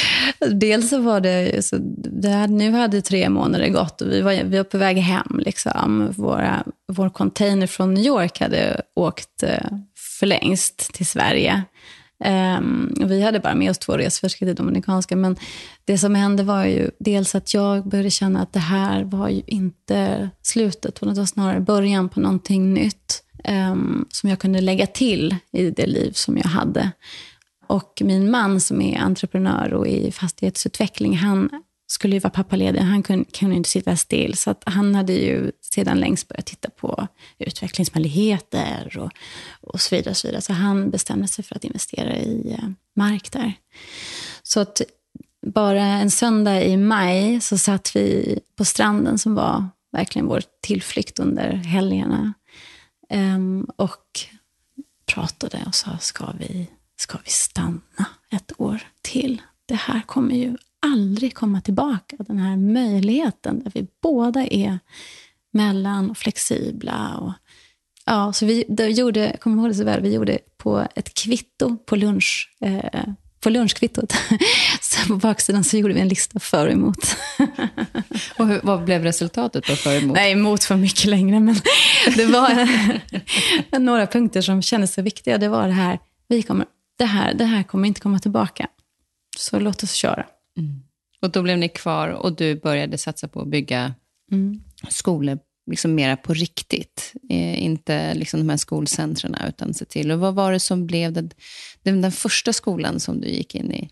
Dels 0.51 0.89
så 0.89 1.01
var 1.01 1.21
det, 1.21 1.65
så 1.65 1.77
det 2.21 2.29
hade, 2.29 2.53
nu 2.53 2.71
hade 2.71 3.01
tre 3.01 3.29
månader 3.29 3.67
gått 3.67 4.01
och 4.01 4.11
vi 4.11 4.21
var, 4.21 4.43
vi 4.43 4.57
var 4.57 4.63
på 4.63 4.77
väg 4.77 4.97
hem. 4.97 5.41
Liksom. 5.45 6.13
Våra, 6.17 6.63
vår 6.87 7.09
container 7.09 7.67
från 7.67 7.93
New 7.93 8.05
York 8.05 8.39
hade 8.39 8.81
åkt 8.95 9.43
eh, 9.43 9.71
för 10.19 10.25
längst 10.25 10.93
till 10.93 11.05
Sverige. 11.05 11.63
Um, 12.25 12.93
vi 13.05 13.21
hade 13.21 13.39
bara 13.39 13.55
med 13.55 13.69
oss 13.69 13.77
två 13.77 13.97
resväskor 13.97 14.45
till 14.45 14.55
Dominikanska. 14.55 15.15
Men 15.15 15.35
det 15.85 15.97
som 15.97 16.15
hände 16.15 16.43
var 16.43 16.65
ju 16.65 16.89
dels 16.99 17.35
att 17.35 17.53
jag 17.53 17.87
började 17.87 18.09
känna 18.09 18.41
att 18.41 18.53
det 18.53 18.59
här 18.59 19.03
var 19.03 19.29
ju 19.29 19.41
inte 19.47 20.29
slutet. 20.41 20.99
Det 21.01 21.05
var 21.05 21.25
snarare 21.25 21.59
början 21.59 22.09
på 22.09 22.19
någonting 22.19 22.73
nytt. 22.73 23.23
Um, 23.49 24.05
som 24.09 24.29
jag 24.29 24.39
kunde 24.39 24.61
lägga 24.61 24.87
till 24.87 25.35
i 25.51 25.71
det 25.71 25.87
liv 25.87 26.11
som 26.11 26.37
jag 26.37 26.47
hade. 26.47 26.91
Och 27.67 28.01
min 28.05 28.31
man 28.31 28.61
som 28.61 28.81
är 28.81 28.99
entreprenör 28.99 29.73
och 29.73 29.87
i 29.87 30.11
fastighetsutveckling, 30.11 31.17
han 31.17 31.49
skulle 31.91 32.15
ju 32.15 32.19
vara 32.19 32.31
pappaledig. 32.31 32.79
Han 32.79 33.03
kunde, 33.03 33.25
kunde 33.25 33.55
inte 33.55 33.69
sitta 33.69 33.95
still. 33.95 34.37
Så 34.37 34.51
att 34.51 34.63
han 34.65 34.95
hade 34.95 35.13
ju 35.13 35.51
sedan 35.61 35.99
längst 35.99 36.27
börjat 36.27 36.45
titta 36.45 36.69
på 36.69 37.07
utvecklingsmöjligheter 37.37 38.97
och, 38.97 39.11
och 39.61 39.81
så 39.81 39.95
vidare. 39.95 40.11
Och 40.11 40.17
så, 40.17 40.27
vidare. 40.27 40.41
så 40.41 40.53
han 40.53 40.89
bestämde 40.89 41.27
sig 41.27 41.45
för 41.45 41.55
att 41.55 41.63
investera 41.63 42.17
i 42.17 42.51
eh, 42.59 42.69
mark 42.95 43.31
där. 43.31 43.53
Så 44.43 44.59
att 44.59 44.81
bara 45.47 45.83
en 45.83 46.11
söndag 46.11 46.63
i 46.63 46.77
maj 46.77 47.41
så 47.41 47.57
satt 47.57 47.95
vi 47.95 48.39
på 48.55 48.65
stranden 48.65 49.17
som 49.17 49.35
var 49.35 49.67
verkligen 49.91 50.27
vår 50.27 50.43
tillflykt 50.61 51.19
under 51.19 51.51
helgerna. 51.51 52.33
Um, 53.13 53.67
och 53.75 54.19
pratade 55.05 55.63
och 55.67 55.75
sa, 55.75 55.97
ska 55.97 56.31
vi, 56.39 56.69
ska 56.95 57.17
vi 57.23 57.29
stanna 57.29 58.05
ett 58.31 58.51
år 58.57 58.81
till? 59.01 59.41
Det 59.65 59.75
här 59.75 60.01
kommer 60.01 60.35
ju 60.35 60.57
aldrig 60.85 61.35
komma 61.35 61.61
tillbaka. 61.61 62.15
Den 62.19 62.37
här 62.37 62.57
möjligheten 62.57 63.63
där 63.63 63.71
vi 63.75 63.87
båda 64.01 64.47
är 64.47 64.79
mellan 65.51 66.09
och 66.09 66.17
flexibla. 66.17 67.17
Och, 67.17 67.33
ja, 68.05 68.33
så 68.33 68.45
vi 68.45 68.65
gjorde, 68.69 69.19
jag 69.19 69.39
kommer 69.39 69.61
ihåg 69.61 69.71
det 69.71 69.75
så 69.75 69.83
väl, 69.83 70.01
vi 70.01 70.13
gjorde 70.13 70.39
på 70.57 70.87
ett 70.95 71.13
kvitto 71.13 71.77
på 71.77 71.95
lunch. 71.95 72.49
Eh, 72.61 73.03
på 73.39 73.49
lunchkvittot. 73.49 74.13
så 74.81 75.07
på 75.07 75.15
baksidan 75.15 75.63
så 75.63 75.77
gjorde 75.77 75.93
vi 75.93 75.99
en 75.99 76.07
lista 76.07 76.39
för 76.39 76.67
och 76.67 76.73
emot. 76.73 77.15
och 78.37 78.47
hur, 78.47 78.59
vad 78.63 78.83
blev 78.83 79.03
resultatet 79.03 79.65
på 79.65 79.75
för 79.75 79.95
och 79.95 80.01
emot? 80.01 80.15
Nej, 80.15 80.31
emot 80.31 80.69
var 80.69 80.77
mycket 80.77 81.05
längre, 81.05 81.39
men 81.39 81.55
det 82.15 82.25
var 82.25 83.79
några 83.79 84.07
punkter 84.07 84.41
som 84.41 84.61
kändes 84.61 84.93
så 84.93 85.01
viktiga. 85.01 85.37
Det 85.37 85.47
var 85.47 85.67
det 85.67 85.73
här, 85.73 85.99
vi 86.27 86.43
kommer, 86.43 86.65
det 86.97 87.05
här, 87.05 87.33
det 87.33 87.45
här 87.45 87.63
kommer 87.63 87.87
inte 87.87 88.01
komma 88.01 88.19
tillbaka. 88.19 88.67
Så 89.37 89.59
låt 89.59 89.83
oss 89.83 89.93
köra. 89.93 90.25
Mm. 90.59 90.83
Och 91.21 91.31
då 91.31 91.41
blev 91.41 91.57
ni 91.57 91.69
kvar 91.69 92.09
och 92.09 92.35
du 92.35 92.55
började 92.55 92.97
satsa 92.97 93.27
på 93.27 93.41
att 93.41 93.47
bygga 93.47 93.93
mm. 94.31 94.63
skolor 94.89 95.39
liksom 95.69 95.95
mera 95.95 96.17
på 96.17 96.33
riktigt. 96.33 97.13
Eh, 97.29 97.63
inte 97.63 98.13
liksom 98.13 98.39
de 98.39 98.49
här 98.49 98.57
skolcentren 98.57 99.35
utan 99.47 99.73
se 99.73 99.85
till. 99.85 100.11
Och 100.11 100.19
vad 100.19 100.35
var 100.35 100.51
det 100.51 100.59
som 100.59 100.87
blev 100.87 101.13
den, 101.13 101.31
den, 101.83 102.01
den 102.01 102.11
första 102.11 102.53
skolan 102.53 102.99
som 102.99 103.21
du 103.21 103.27
gick 103.27 103.55
in 103.55 103.71
i? 103.71 103.89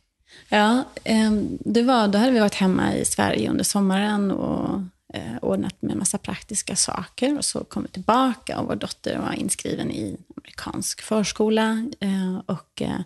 Ja, 0.49 0.83
eh, 1.03 1.31
det 1.59 1.81
var, 1.81 2.07
då 2.07 2.17
hade 2.17 2.31
vi 2.31 2.39
varit 2.39 2.55
hemma 2.55 2.95
i 2.95 3.05
Sverige 3.05 3.49
under 3.49 3.63
sommaren 3.63 4.31
och 4.31 4.81
eh, 5.13 5.37
ordnat 5.41 5.81
med 5.81 5.97
massa 5.97 6.17
praktiska 6.17 6.75
saker. 6.75 7.37
Och 7.37 7.45
så 7.45 7.63
kom 7.63 7.83
vi 7.83 7.89
tillbaka 7.89 8.59
och 8.59 8.67
vår 8.67 8.75
dotter 8.75 9.19
var 9.19 9.33
inskriven 9.33 9.91
i 9.91 10.17
amerikansk 10.37 11.01
förskola. 11.01 11.91
Eh, 11.99 12.37
och 12.45 12.81
eh, 12.81 12.99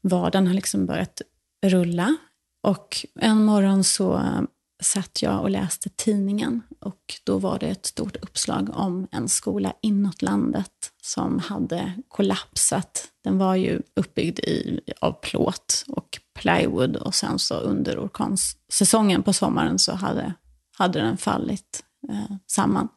vardagen 0.00 0.46
har 0.46 0.54
liksom 0.54 0.86
börjat 0.86 1.22
rulla. 1.62 2.16
Och 2.62 3.06
en 3.20 3.44
morgon 3.44 3.84
så 3.84 4.14
eh, 4.14 4.42
satt 4.82 5.22
jag 5.22 5.40
och 5.40 5.50
läste 5.50 5.88
tidningen 5.88 6.62
och 6.80 7.14
då 7.24 7.38
var 7.38 7.58
det 7.58 7.66
ett 7.66 7.86
stort 7.86 8.16
uppslag 8.16 8.70
om 8.72 9.08
en 9.10 9.28
skola 9.28 9.72
inåt 9.82 10.22
landet 10.22 10.92
som 11.02 11.38
hade 11.38 11.92
kollapsat. 12.08 13.08
Den 13.24 13.38
var 13.38 13.54
ju 13.54 13.82
uppbyggd 13.96 14.38
i, 14.38 14.80
av 15.00 15.12
plåt 15.12 15.84
och 15.88 16.18
plywood 16.34 16.96
och 16.96 17.14
sen 17.14 17.38
så 17.38 17.54
under 17.54 17.98
orkansäsongen 17.98 19.22
på 19.22 19.32
sommaren 19.32 19.78
så 19.78 19.92
hade, 19.92 20.34
hade 20.78 21.00
den 21.00 21.16
fallit 21.16 21.84
eh, 22.08 22.36
samman. 22.46 22.88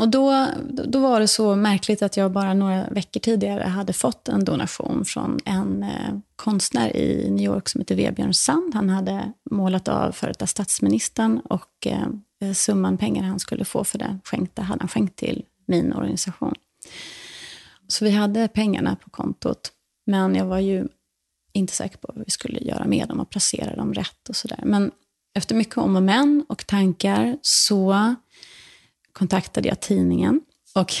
Och 0.00 0.08
då, 0.08 0.46
då 0.86 0.98
var 0.98 1.20
det 1.20 1.28
så 1.28 1.56
märkligt 1.56 2.02
att 2.02 2.16
jag 2.16 2.32
bara 2.32 2.54
några 2.54 2.88
veckor 2.90 3.20
tidigare 3.20 3.62
hade 3.62 3.92
fått 3.92 4.28
en 4.28 4.44
donation 4.44 5.04
från 5.04 5.38
en 5.44 5.82
eh, 5.82 6.18
konstnär 6.36 6.96
i 6.96 7.30
New 7.30 7.44
York 7.44 7.68
som 7.68 7.80
heter 7.80 7.94
Vebjörn 7.94 8.34
Sand. 8.34 8.74
Han 8.74 8.88
hade 8.88 9.32
målat 9.50 9.88
av 9.88 10.12
före 10.12 10.30
detta 10.30 10.46
statsministern 10.46 11.40
och 11.44 11.86
eh, 11.86 12.06
eh, 12.42 12.52
summan 12.52 12.98
pengar 12.98 13.22
han 13.22 13.40
skulle 13.40 13.64
få 13.64 13.84
för 13.84 13.98
det 13.98 14.18
skänkte, 14.24 14.62
hade 14.62 14.80
han 14.80 14.88
skänkt 14.88 15.16
till 15.16 15.44
min 15.66 15.92
organisation. 15.92 16.54
Så 17.88 18.04
vi 18.04 18.10
hade 18.10 18.48
pengarna 18.48 18.96
på 18.96 19.10
kontot, 19.10 19.72
men 20.06 20.34
jag 20.34 20.46
var 20.46 20.58
ju 20.58 20.88
inte 21.52 21.72
säker 21.72 21.98
på 21.98 22.12
vad 22.14 22.24
vi 22.24 22.30
skulle 22.30 22.58
göra 22.58 22.84
med 22.84 23.08
dem 23.08 23.20
och 23.20 23.30
placera 23.30 23.76
dem 23.76 23.94
rätt 23.94 24.28
och 24.28 24.36
sådär. 24.36 24.60
Men 24.64 24.90
efter 25.36 25.54
mycket 25.54 25.76
om 25.76 25.96
och 25.96 26.02
men 26.02 26.44
och 26.48 26.66
tankar 26.66 27.38
så 27.42 28.14
kontaktade 29.20 29.68
jag 29.68 29.80
tidningen. 29.80 30.40
Och 30.74 30.92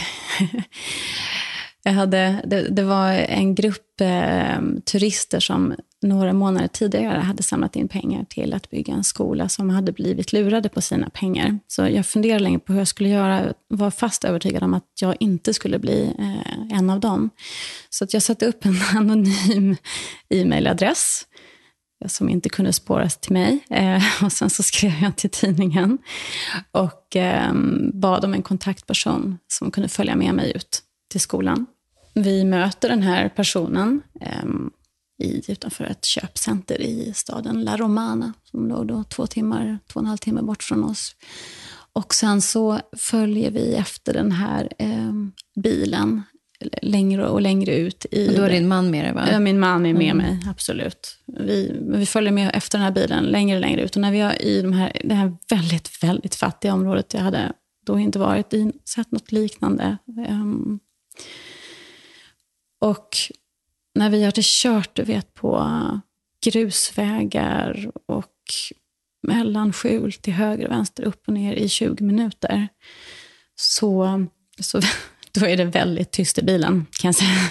jag 1.82 1.92
hade, 1.92 2.42
det, 2.46 2.68
det, 2.68 2.82
var 2.82 3.12
en 3.12 3.54
grupp 3.54 4.00
eh, 4.00 4.60
turister 4.84 5.40
som 5.40 5.74
några 6.02 6.32
månader 6.32 6.68
tidigare 6.68 7.18
hade 7.18 7.42
samlat 7.42 7.76
in 7.76 7.88
pengar 7.88 8.24
till 8.24 8.54
att 8.54 8.70
bygga 8.70 8.94
en 8.94 9.04
skola 9.04 9.48
som 9.48 9.70
hade 9.70 9.92
blivit 9.92 10.32
lurade 10.32 10.68
på 10.68 10.80
sina 10.80 11.10
pengar. 11.10 11.58
Så 11.66 11.88
jag 11.88 12.06
funderade 12.06 12.42
länge 12.42 12.58
på 12.58 12.72
hur 12.72 12.80
jag 12.80 12.88
skulle 12.88 13.08
göra. 13.08 13.54
Var 13.68 13.90
fast 13.90 14.24
övertygad 14.24 14.62
om 14.62 14.74
att 14.74 14.84
jag 15.00 15.16
inte 15.20 15.54
skulle 15.54 15.78
bli 15.78 16.14
eh, 16.18 16.78
en 16.78 16.90
av 16.90 17.00
dem. 17.00 17.30
Så 17.90 18.04
att 18.04 18.14
jag 18.14 18.22
satte 18.22 18.46
upp 18.46 18.64
en 18.64 18.76
anonym 18.96 19.76
e-mailadress 20.28 21.26
som 22.06 22.28
inte 22.28 22.48
kunde 22.48 22.72
spåras 22.72 23.16
till 23.16 23.32
mig. 23.32 23.64
Eh, 23.70 24.02
och 24.24 24.32
sen 24.32 24.50
så 24.50 24.62
skrev 24.62 24.92
jag 25.02 25.16
till 25.16 25.30
tidningen 25.30 25.98
och 26.72 27.16
eh, 27.16 27.52
bad 27.92 28.24
om 28.24 28.34
en 28.34 28.42
kontaktperson 28.42 29.38
som 29.48 29.70
kunde 29.70 29.88
följa 29.88 30.16
med 30.16 30.34
mig 30.34 30.52
ut 30.56 30.82
till 31.10 31.20
skolan. 31.20 31.66
Vi 32.14 32.44
möter 32.44 32.88
den 32.88 33.02
här 33.02 33.28
personen 33.28 34.02
eh, 34.20 34.44
i, 35.22 35.52
utanför 35.52 35.84
ett 35.84 36.04
köpcenter 36.04 36.80
i 36.80 37.12
staden 37.14 37.62
La 37.62 37.76
Romana, 37.76 38.32
som 38.44 38.68
låg 38.68 38.86
då 38.86 39.04
två 39.04 39.26
timmar, 39.26 39.78
två 39.88 40.00
och 40.00 40.02
en 40.02 40.06
halv 40.06 40.18
timme 40.18 40.42
bort 40.42 40.62
från 40.62 40.84
oss. 40.84 41.16
Och 41.92 42.14
sen 42.14 42.42
så 42.42 42.80
följer 42.96 43.50
vi 43.50 43.74
efter 43.74 44.12
den 44.12 44.32
här 44.32 44.68
eh, 44.78 45.12
bilen 45.62 46.22
längre 46.82 47.28
och 47.28 47.40
längre 47.40 47.76
ut. 47.76 48.06
I 48.10 48.28
och 48.28 48.34
då 48.34 48.42
är 48.42 48.50
din 48.50 48.68
man 48.68 48.90
med 48.90 49.04
dig 49.04 49.12
va? 49.12 49.28
Ja, 49.32 49.40
min 49.40 49.60
man 49.60 49.86
är 49.86 49.92
med 49.92 50.10
mm. 50.10 50.16
mig, 50.16 50.40
absolut. 50.48 51.18
Vi, 51.26 51.76
vi 51.80 52.06
följer 52.06 52.32
med 52.32 52.50
efter 52.54 52.78
den 52.78 52.84
här 52.84 52.92
bilen 52.92 53.24
längre 53.24 53.56
och 53.56 53.60
längre 53.60 53.82
ut. 53.82 53.96
Och 53.96 54.02
när 54.02 54.12
vi 54.12 54.20
är 54.20 54.42
i 54.42 54.62
de 54.62 54.72
här, 54.72 55.00
det 55.04 55.14
här 55.14 55.36
väldigt, 55.50 56.02
väldigt 56.02 56.34
fattiga 56.34 56.74
området, 56.74 57.14
jag 57.14 57.20
hade 57.20 57.52
då 57.86 57.98
inte 57.98 58.18
varit 58.18 58.54
i, 58.54 58.72
sett 58.84 59.10
något 59.10 59.32
liknande. 59.32 59.96
Um, 60.28 60.80
och 62.80 63.16
när 63.94 64.10
vi 64.10 64.24
hade 64.24 64.40
kört, 64.44 64.94
du 64.94 65.02
vet, 65.02 65.34
på 65.34 66.00
grusvägar 66.44 67.90
och 68.06 68.34
mellan 69.22 69.72
skjul 69.72 70.12
till 70.12 70.32
höger 70.32 70.64
och 70.64 70.72
vänster, 70.72 71.04
upp 71.04 71.28
och 71.28 71.34
ner 71.34 71.52
i 71.52 71.68
20 71.68 72.04
minuter, 72.04 72.68
så, 73.56 74.26
så 74.60 74.80
då 75.32 75.46
är 75.46 75.56
det 75.56 75.64
väldigt 75.64 76.10
tyst 76.10 76.38
i 76.38 76.42
bilen, 76.42 76.86
kan 76.90 77.08
jag 77.08 77.14
säga. 77.14 77.50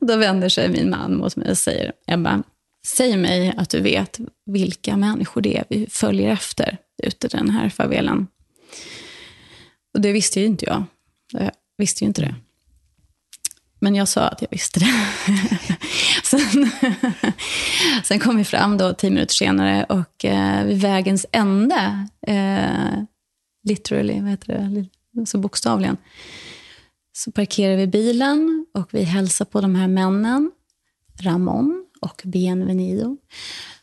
då 0.00 0.16
vänder 0.16 0.48
sig 0.48 0.68
min 0.68 0.90
man 0.90 1.16
mot 1.16 1.36
mig 1.36 1.50
och 1.50 1.58
säger, 1.58 1.92
Ebba, 2.06 2.42
säg 2.86 3.16
mig 3.16 3.54
att 3.56 3.70
du 3.70 3.80
vet 3.80 4.20
vilka 4.46 4.96
människor 4.96 5.40
det 5.40 5.56
är 5.56 5.64
vi 5.68 5.86
följer 5.90 6.32
efter 6.32 6.78
ute 7.02 7.26
i 7.26 7.30
den 7.30 7.50
här 7.50 7.68
favelan. 7.68 8.26
Och 9.94 10.00
det 10.00 10.12
visste 10.12 10.40
ju 10.40 10.46
inte 10.46 10.64
jag. 10.64 10.84
Jag 11.32 11.50
visste 11.78 12.04
ju 12.04 12.08
inte 12.08 12.22
det. 12.22 12.34
Men 13.78 13.94
jag 13.94 14.08
sa 14.08 14.20
att 14.20 14.42
jag 14.42 14.48
visste 14.50 14.80
det. 14.80 14.92
sen, 16.24 16.70
sen 18.04 18.20
kom 18.20 18.36
vi 18.36 18.44
fram 18.44 18.78
då 18.78 18.94
tio 18.94 19.10
minuter 19.10 19.34
senare 19.34 19.84
och 19.84 20.24
eh, 20.24 20.64
vid 20.64 20.80
vägens 20.80 21.26
ände, 21.32 22.08
eh, 22.26 23.02
literally, 23.68 24.20
vad 24.20 24.30
heter 24.30 24.46
det, 24.46 24.86
så 25.26 25.38
bokstavligen, 25.38 25.96
så 27.12 27.32
parkerar 27.32 27.76
vi 27.76 27.86
bilen 27.86 28.66
och 28.74 28.88
vi 28.94 29.02
hälsar 29.02 29.44
på 29.44 29.60
de 29.60 29.74
här 29.74 29.88
männen, 29.88 30.50
Ramon 31.22 31.86
och 32.00 32.22
Bienvenido, 32.24 33.16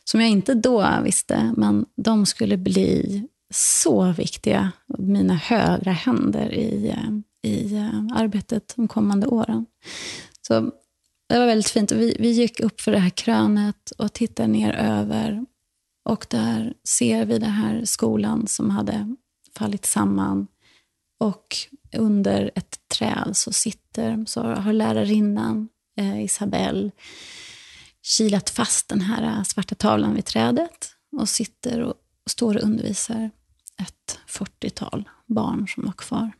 som 0.04 0.20
jag 0.20 0.30
inte 0.30 0.54
då 0.54 1.00
visste, 1.04 1.54
men 1.56 1.86
de 1.96 2.26
skulle 2.26 2.56
bli 2.56 3.22
så 3.50 4.12
viktiga, 4.12 4.72
mina 4.98 5.34
högra 5.34 5.92
händer 5.92 6.54
i, 6.54 6.94
i 7.42 7.74
eh, 7.74 8.16
arbetet 8.16 8.72
de 8.76 8.88
kommande 8.88 9.26
åren. 9.26 9.66
Så 10.46 10.70
det 11.28 11.38
var 11.38 11.46
väldigt 11.46 11.70
fint. 11.70 11.92
Vi, 11.92 12.16
vi 12.18 12.30
gick 12.30 12.60
upp 12.60 12.80
för 12.80 12.92
det 12.92 12.98
här 12.98 13.10
krönet 13.10 13.90
och 13.98 14.12
tittade 14.12 14.48
ner 14.48 14.72
över. 14.72 15.46
Och 16.04 16.26
där 16.30 16.74
ser 16.84 17.24
vi 17.24 17.38
den 17.38 17.50
här 17.50 17.84
skolan 17.84 18.46
som 18.46 18.70
hade 18.70 19.16
fallit 19.58 19.86
samman. 19.86 20.46
Och 21.20 21.56
under 21.96 22.50
ett 22.54 22.78
träd 22.88 23.30
så 23.32 23.52
sitter, 23.52 24.24
så 24.26 24.42
har 24.42 24.72
lärarinnan 24.72 25.68
eh, 25.96 26.24
Isabelle 26.24 26.90
kilat 28.02 28.50
fast 28.50 28.88
den 28.88 29.00
här 29.00 29.44
svarta 29.44 29.74
tavlan 29.74 30.14
vid 30.14 30.24
trädet 30.24 30.94
och 31.12 31.28
sitter 31.28 31.80
och, 31.80 31.94
och 32.24 32.30
står 32.30 32.56
och 32.56 32.62
undervisar 32.62 33.30
ett 33.80 34.18
40-tal 34.28 35.08
barn 35.26 35.68
som 35.68 35.84
var 35.84 35.92
kvar. 35.92 36.32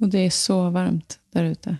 Och 0.00 0.08
det 0.08 0.18
är 0.18 0.30
så 0.30 0.70
varmt 0.70 1.18
där 1.32 1.44
ute. 1.44 1.76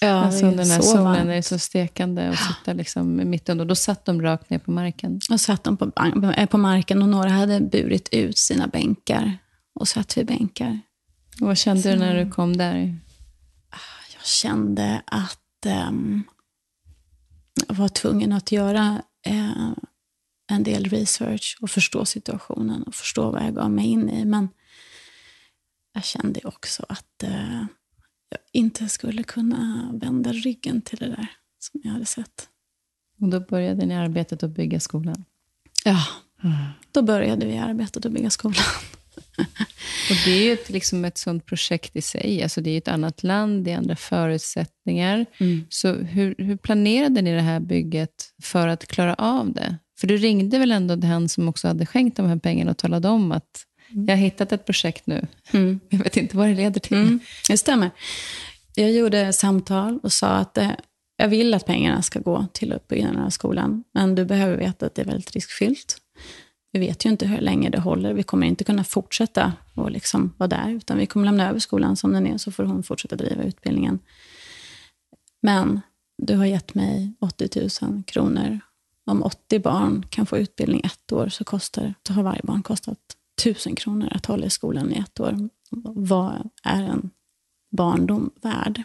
Ja, 0.00 0.08
alltså 0.08 0.40
det 0.40 0.52
är 0.52 0.56
den 0.56 0.70
här 0.70 0.80
så 0.80 0.90
solen 0.90 1.04
varmt. 1.04 1.30
är 1.30 1.42
så 1.42 1.58
stekande 1.58 2.28
och 2.28 2.38
sitta 2.38 2.72
liksom 2.72 3.30
mitt 3.30 3.48
under. 3.48 3.64
Då 3.64 3.74
satt 3.74 4.04
de 4.04 4.22
rakt 4.22 4.50
ner 4.50 4.58
på 4.58 4.70
marken. 4.70 5.20
Och 5.30 5.40
satt 5.40 5.64
de 5.64 5.76
på, 5.76 5.92
eh, 6.36 6.46
på 6.46 6.58
marken 6.58 7.02
och 7.02 7.08
några 7.08 7.30
hade 7.30 7.60
burit 7.60 8.08
ut 8.12 8.38
sina 8.38 8.66
bänkar 8.66 9.38
och 9.74 9.88
satt 9.88 10.16
vid 10.16 10.26
bänkar. 10.26 10.80
Vad 11.40 11.58
kände 11.58 11.90
du 11.90 11.96
när 11.96 12.24
du 12.24 12.30
kom 12.30 12.56
där? 12.56 12.98
Jag 14.14 14.26
kände 14.26 15.02
att 15.06 15.66
ehm, 15.66 16.22
jag 17.68 17.74
var 17.74 17.88
tvungen 17.88 18.32
att 18.32 18.52
göra 18.52 19.02
eh, 19.26 19.70
en 20.50 20.62
del 20.62 20.84
research 20.84 21.58
och 21.60 21.70
förstå 21.70 22.04
situationen 22.04 22.82
och 22.82 22.94
förstå 22.94 23.30
vad 23.30 23.42
jag 23.42 23.54
gav 23.54 23.70
mig 23.70 23.86
in 23.86 24.08
i. 24.10 24.24
Men 24.24 24.48
jag 25.92 26.04
kände 26.04 26.40
också 26.44 26.86
att 26.88 27.22
eh, 27.22 27.64
jag 28.28 28.40
inte 28.52 28.88
skulle 28.88 29.22
kunna 29.22 29.90
vända 29.94 30.32
ryggen 30.32 30.82
till 30.82 30.98
det 30.98 31.08
där 31.08 31.26
som 31.58 31.80
jag 31.84 31.92
hade 31.92 32.06
sett. 32.06 32.48
Och 33.20 33.28
då 33.28 33.40
började 33.40 33.86
ni 33.86 33.94
arbetet 33.94 34.42
att 34.42 34.50
bygga 34.50 34.80
skolan. 34.80 35.24
Ja, 35.84 36.04
då 36.92 37.02
började 37.02 37.46
vi 37.46 37.58
arbetet 37.58 38.06
att 38.06 38.12
bygga 38.12 38.30
skolan. 38.30 38.64
Och 40.10 40.16
det 40.24 40.30
är 40.30 40.44
ju 40.44 40.52
ett, 40.52 40.70
liksom 40.70 41.04
ett 41.04 41.18
sånt 41.18 41.46
projekt 41.46 41.96
i 41.96 42.02
sig. 42.02 42.42
Alltså 42.42 42.60
det 42.60 42.70
är 42.70 42.78
ett 42.78 42.88
annat 42.88 43.22
land, 43.22 43.64
det 43.64 43.72
är 43.72 43.76
andra 43.76 43.96
förutsättningar. 43.96 45.26
Så 45.68 45.92
hur, 45.92 46.34
hur 46.38 46.56
planerade 46.56 47.22
ni 47.22 47.34
det 47.34 47.40
här 47.40 47.60
bygget 47.60 48.28
för 48.42 48.68
att 48.68 48.86
klara 48.86 49.14
av 49.14 49.52
det? 49.52 49.76
För 50.00 50.06
du 50.06 50.16
ringde 50.16 50.58
väl 50.58 50.72
ändå 50.72 50.96
den 50.96 51.28
som 51.28 51.48
också 51.48 51.68
hade 51.68 51.86
skänkt 51.86 52.16
de 52.16 52.26
här 52.26 52.38
pengarna 52.38 52.70
och 52.70 52.76
talade 52.78 53.08
om 53.08 53.32
att 53.32 53.64
jag 53.90 54.16
har 54.16 54.22
hittat 54.22 54.52
ett 54.52 54.64
projekt 54.64 55.06
nu. 55.06 55.26
Mm. 55.52 55.80
Jag 55.88 55.98
vet 55.98 56.16
inte 56.16 56.36
vad 56.36 56.48
det 56.48 56.54
leder 56.54 56.80
till. 56.80 56.96
Mm, 56.96 57.20
det 57.48 57.58
stämmer. 57.58 57.90
Jag 58.74 58.92
gjorde 58.92 59.32
samtal 59.32 59.98
och 60.02 60.12
sa 60.12 60.28
att 60.28 60.58
eh, 60.58 60.70
jag 61.16 61.28
vill 61.28 61.54
att 61.54 61.66
pengarna 61.66 62.02
ska 62.02 62.20
gå 62.20 62.46
till 62.52 62.72
uppbyggnaden 62.72 63.20
av 63.20 63.30
skolan. 63.30 63.84
Men 63.94 64.14
du 64.14 64.24
behöver 64.24 64.56
veta 64.56 64.86
att 64.86 64.94
det 64.94 65.02
är 65.02 65.06
väldigt 65.06 65.32
riskfyllt. 65.32 65.96
Vi 66.72 66.78
vet 66.78 67.04
ju 67.04 67.10
inte 67.10 67.26
hur 67.26 67.40
länge 67.40 67.70
det 67.70 67.80
håller. 67.80 68.12
Vi 68.12 68.22
kommer 68.22 68.46
inte 68.46 68.64
kunna 68.64 68.84
fortsätta 68.84 69.52
att 69.74 69.92
liksom 69.92 70.34
vara 70.36 70.48
där. 70.48 70.70
Utan 70.70 70.98
vi 70.98 71.06
kommer 71.06 71.26
lämna 71.26 71.48
över 71.48 71.58
skolan 71.58 71.96
som 71.96 72.12
den 72.12 72.26
är, 72.26 72.38
så 72.38 72.52
får 72.52 72.64
hon 72.64 72.82
fortsätta 72.82 73.16
driva 73.16 73.42
utbildningen. 73.42 73.98
Men 75.40 75.80
du 76.22 76.36
har 76.36 76.44
gett 76.44 76.74
mig 76.74 77.12
80 77.20 77.68
000 77.82 78.02
kronor. 78.02 78.60
Om 79.04 79.22
80 79.22 79.58
barn 79.58 80.06
kan 80.10 80.26
få 80.26 80.38
utbildning 80.38 80.80
ett 80.84 81.12
år 81.12 81.28
så, 81.28 81.44
kostar, 81.44 81.94
så 82.06 82.12
har 82.12 82.22
varje 82.22 82.42
barn 82.42 82.62
kostat 82.62 82.98
1000 83.40 83.74
kronor 83.74 84.08
att 84.12 84.26
hålla 84.26 84.46
i 84.46 84.50
skolan 84.50 84.92
i 84.92 84.98
ett 84.98 85.20
år. 85.20 85.48
Vad 85.94 86.50
är 86.64 86.82
en 86.82 87.10
barndom 87.70 88.30
värd? 88.42 88.82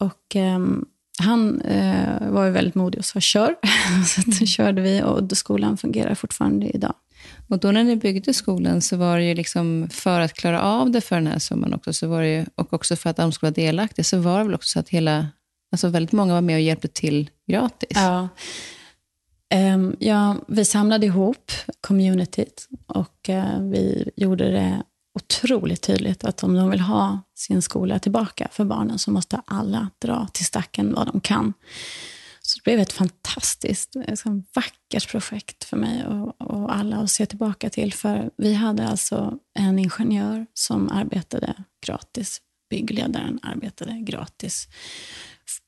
Och 0.00 0.36
ehm, 0.36 0.86
han 1.18 1.60
eh, 1.60 2.30
var 2.30 2.44
ju 2.44 2.50
väldigt 2.50 2.74
modig 2.74 2.98
och 2.98 3.04
sa 3.04 3.20
kör. 3.20 3.54
så 4.06 4.22
då 4.26 4.46
körde 4.46 4.82
vi 4.82 5.02
och 5.02 5.36
skolan 5.36 5.76
fungerar 5.76 6.14
fortfarande 6.14 6.66
idag. 6.66 6.94
Och 7.48 7.58
då 7.58 7.72
när 7.72 7.84
ni 7.84 7.96
byggde 7.96 8.34
skolan 8.34 8.82
så 8.82 8.96
var 8.96 9.18
det 9.18 9.24
ju 9.24 9.34
liksom 9.34 9.88
för 9.90 10.20
att 10.20 10.32
klara 10.32 10.62
av 10.62 10.90
det 10.90 11.00
för 11.00 11.16
den 11.16 11.26
här 11.26 11.38
summan 11.38 11.74
också, 11.74 11.92
så 11.92 12.08
var 12.08 12.22
det 12.22 12.28
ju, 12.28 12.46
och 12.54 12.72
också 12.72 12.96
för 12.96 13.10
att 13.10 13.16
de 13.16 13.32
skulle 13.32 13.50
vara 13.50 13.66
delaktiga, 13.66 14.04
så 14.04 14.18
var 14.18 14.38
det 14.38 14.44
väl 14.44 14.54
också 14.54 14.68
så 14.68 14.78
att 14.78 14.88
hela, 14.88 15.28
alltså 15.72 15.88
väldigt 15.88 16.12
många 16.12 16.34
var 16.34 16.40
med 16.40 16.54
och 16.54 16.60
hjälpte 16.60 16.88
till 16.88 17.30
gratis. 17.46 17.90
Ja. 17.94 18.28
Ehm, 19.50 19.96
ja, 19.98 20.36
vi 20.48 20.64
samlade 20.64 21.06
ihop 21.06 21.52
communityt 21.80 22.68
och 22.86 23.28
eh, 23.28 23.60
vi 23.60 24.10
gjorde 24.16 24.50
det 24.50 24.82
otroligt 25.14 25.82
tydligt 25.82 26.24
att 26.24 26.42
om 26.42 26.54
de 26.54 26.70
vill 26.70 26.80
ha 26.80 27.20
sin 27.36 27.62
skola 27.62 27.98
tillbaka 27.98 28.48
för 28.52 28.64
barnen 28.64 28.98
så 28.98 29.10
måste 29.10 29.42
alla 29.44 29.90
dra 29.98 30.28
till 30.32 30.44
stacken 30.44 30.94
vad 30.94 31.06
de 31.06 31.20
kan. 31.20 31.52
Så 32.46 32.58
det 32.58 32.64
blev 32.64 32.80
ett 32.80 32.92
fantastiskt, 32.92 33.94
liksom, 33.94 34.44
vackert 34.54 35.10
projekt 35.10 35.64
för 35.64 35.76
mig 35.76 36.06
och, 36.06 36.40
och 36.40 36.76
alla 36.76 36.96
att 36.96 37.10
se 37.10 37.26
tillbaka 37.26 37.70
till. 37.70 37.92
För 37.92 38.30
vi 38.36 38.54
hade 38.54 38.88
alltså 38.88 39.38
en 39.54 39.78
ingenjör 39.78 40.46
som 40.54 40.88
arbetade 40.88 41.54
gratis. 41.86 42.40
Byggledaren 42.70 43.40
arbetade 43.42 43.92
gratis. 44.00 44.68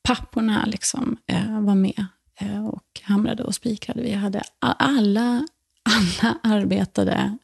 Papporna 0.02 0.64
liksom, 0.66 1.16
eh, 1.26 1.60
var 1.60 1.74
med 1.74 2.06
eh, 2.40 2.66
och 2.66 3.00
hamrade 3.02 3.44
och 3.44 3.54
spikrade. 3.54 4.02
Vi 4.02 4.12
hade 4.12 4.42
alla, 4.58 5.46
alla 5.82 6.38
arbetade 6.42 7.38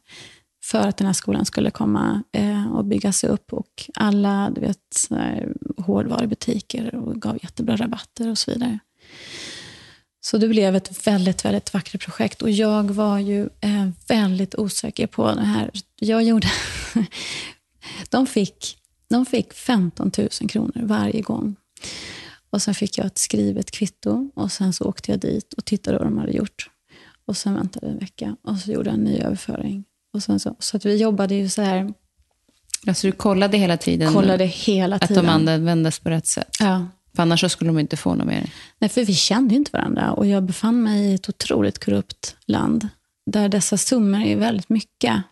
för 0.65 0.87
att 0.87 0.97
den 0.97 1.07
här 1.07 1.13
skolan 1.13 1.45
skulle 1.45 1.71
komma 1.71 2.23
eh, 2.31 2.75
och 2.75 2.85
byggas 2.85 3.23
upp. 3.23 3.53
Och 3.53 3.89
alla 3.93 4.51
du 4.55 4.61
vet, 4.61 5.09
hårdvarubutiker 5.77 6.95
och 6.95 7.21
gav 7.21 7.39
jättebra 7.41 7.75
rabatter 7.75 8.29
och 8.29 8.37
så 8.37 8.51
vidare. 8.51 8.79
Så 10.21 10.37
det 10.37 10.47
blev 10.47 10.75
ett 10.75 11.07
väldigt, 11.07 11.45
väldigt 11.45 11.73
vackert 11.73 12.05
projekt. 12.05 12.41
Och 12.41 12.49
jag 12.49 12.91
var 12.91 13.19
ju 13.19 13.49
eh, 13.61 13.89
väldigt 14.07 14.55
osäker 14.55 15.07
på 15.07 15.33
det 15.33 15.41
här. 15.41 15.71
Jag 15.95 16.23
gjorde... 16.23 16.47
de, 18.09 18.27
fick, 18.27 18.77
de 19.09 19.25
fick 19.25 19.53
15 19.53 20.11
000 20.17 20.29
kronor 20.29 20.81
varje 20.81 21.21
gång. 21.21 21.55
Och 22.49 22.61
sen 22.61 22.75
fick 22.75 22.97
jag 22.97 23.07
ett 23.07 23.17
skrivet 23.17 23.71
kvitto 23.71 24.31
och 24.35 24.51
sen 24.51 24.73
så 24.73 24.85
åkte 24.85 25.11
jag 25.11 25.19
dit 25.19 25.53
och 25.53 25.65
tittade 25.65 25.97
vad 25.97 26.07
de 26.07 26.17
hade 26.17 26.31
gjort. 26.31 26.69
Och 27.25 27.37
sen 27.37 27.53
väntade 27.53 27.85
jag 27.85 27.93
en 27.93 27.99
vecka 27.99 28.35
och 28.41 28.57
så 28.57 28.71
gjorde 28.71 28.89
jag 28.89 28.97
en 28.97 29.03
ny 29.03 29.17
överföring. 29.17 29.85
Och 30.15 30.23
så, 30.23 30.55
så 30.59 30.77
att 30.77 30.85
vi 30.85 30.95
jobbade 30.95 31.35
ju 31.35 31.49
så 31.49 31.61
här, 31.61 31.93
Alltså 32.87 33.07
du 33.07 33.11
kollade 33.11 33.57
hela 33.57 33.77
tiden 33.77 34.13
kollade 34.13 34.45
hela 34.45 34.95
att 34.95 35.07
tiden. 35.07 35.25
de 35.25 35.53
användes 35.53 35.99
på 35.99 36.09
rätt 36.09 36.27
sätt. 36.27 36.55
Ja. 36.59 36.87
För 37.15 37.23
annars 37.23 37.41
så 37.41 37.49
skulle 37.49 37.69
de 37.69 37.79
inte 37.79 37.97
få 37.97 38.15
något 38.15 38.27
mer. 38.27 38.49
Nej, 38.79 38.89
för 38.89 39.05
vi 39.05 39.13
kände 39.13 39.53
ju 39.53 39.57
inte 39.57 39.71
varandra 39.73 40.11
och 40.11 40.25
jag 40.25 40.43
befann 40.43 40.83
mig 40.83 41.05
i 41.05 41.13
ett 41.13 41.29
otroligt 41.29 41.85
korrupt 41.85 42.35
land 42.45 42.89
där 43.25 43.49
dessa 43.49 43.77
summor 43.77 44.21
är 44.21 44.35
väldigt 44.35 44.69
mycket 44.69 45.23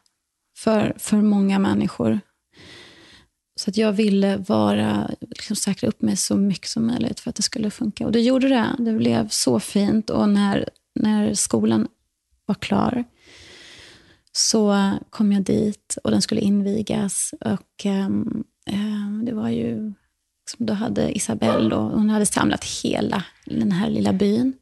för, 0.57 0.93
för 0.97 1.17
många 1.17 1.59
människor. 1.59 2.19
Så 3.55 3.69
att 3.69 3.77
jag 3.77 3.91
ville 3.91 4.37
vara, 4.37 5.09
liksom 5.21 5.55
säkra 5.55 5.89
upp 5.89 6.01
mig 6.01 6.17
så 6.17 6.35
mycket 6.35 6.69
som 6.69 6.87
möjligt 6.87 7.19
för 7.19 7.29
att 7.29 7.35
det 7.35 7.43
skulle 7.43 7.71
funka. 7.71 8.05
Och 8.05 8.11
det 8.11 8.21
gjorde 8.21 8.49
det. 8.49 8.75
Det 8.79 8.93
blev 8.93 9.29
så 9.29 9.59
fint. 9.59 10.09
Och 10.09 10.29
när, 10.29 10.69
när 10.95 11.33
skolan 11.33 11.87
var 12.45 12.55
klar 12.55 13.03
så 14.35 14.91
kom 15.09 15.31
jag 15.31 15.43
dit 15.43 15.97
och 16.03 16.11
den 16.11 16.21
skulle 16.21 16.41
invigas. 16.41 17.33
Och 17.39 17.85
ehm, 17.85 18.43
det 19.25 19.33
var 19.33 19.49
ju... 19.49 19.93
Liksom, 20.45 20.65
då 20.65 20.73
hade 20.73 21.17
Isabelle, 21.17 21.69
då, 21.69 21.75
hon 21.75 22.09
hade 22.09 22.25
samlat 22.25 22.63
hela 22.63 23.23
den 23.45 23.71
här 23.71 23.89
lilla 23.89 24.13
byn. 24.13 24.53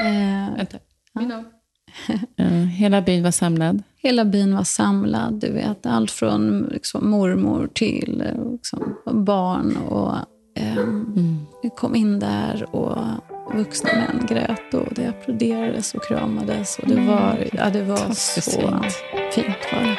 Eh, 0.00 0.56
Vänta. 0.56 0.78
Ja. 2.36 2.44
hela 2.54 3.02
byn 3.02 3.22
var 3.22 3.30
samlad? 3.30 3.82
Hela 3.96 4.24
byn 4.24 4.54
var 4.54 4.64
samlad. 4.64 5.34
Du 5.34 5.52
vet, 5.52 5.86
allt 5.86 6.10
från 6.10 6.68
liksom, 6.72 7.10
mormor 7.10 7.68
till 7.74 8.24
liksom, 8.52 8.96
barn. 9.12 9.76
Och, 9.76 10.16
eh, 10.56 10.76
mm. 10.76 11.36
Vi 11.62 11.70
kom 11.70 11.94
in 11.94 12.18
där 12.18 12.74
och 12.74 12.98
vuxna 13.54 13.90
män 13.92 14.26
grät 14.28 14.74
och 14.74 14.94
det 14.94 15.06
applåderades 15.06 15.94
och 15.94 16.04
kramades. 16.04 16.78
Och 16.78 16.88
det 16.88 17.00
var, 17.00 17.48
ja, 17.52 17.70
det 17.70 17.82
var 17.82 18.14
så 18.14 18.40
fint. 18.40 18.94
fint 19.34 19.72
var 19.72 19.82
det. 19.82 19.98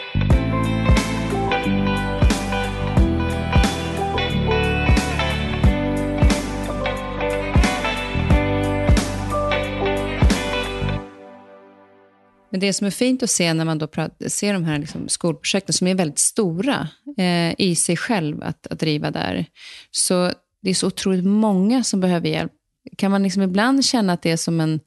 Men 12.51 12.59
det 12.59 12.73
som 12.73 12.87
är 12.87 12.91
fint 12.91 13.23
att 13.23 13.29
se 13.29 13.53
när 13.53 13.65
man 13.65 13.77
då 13.77 13.87
ser 14.27 14.53
de 14.53 14.63
här 14.63 14.79
liksom 14.79 15.09
skolprojekten 15.09 15.73
som 15.73 15.87
är 15.87 15.95
väldigt 15.95 16.19
stora 16.19 16.87
eh, 17.17 17.53
i 17.57 17.75
sig 17.75 17.97
själv 17.97 18.43
att, 18.43 18.67
att 18.67 18.79
driva 18.79 19.11
där, 19.11 19.45
så 19.91 20.31
det 20.61 20.69
är 20.69 20.73
så 20.73 20.87
otroligt 20.87 21.25
många 21.25 21.83
som 21.83 21.99
behöver 21.99 22.29
hjälp. 22.29 22.51
Kan 22.95 23.11
man 23.11 23.23
liksom 23.23 23.41
ibland 23.41 23.85
känna 23.85 24.13
att 24.13 24.21
det 24.21 24.31
är 24.31 24.37
som 24.37 24.61
en, 24.61 24.79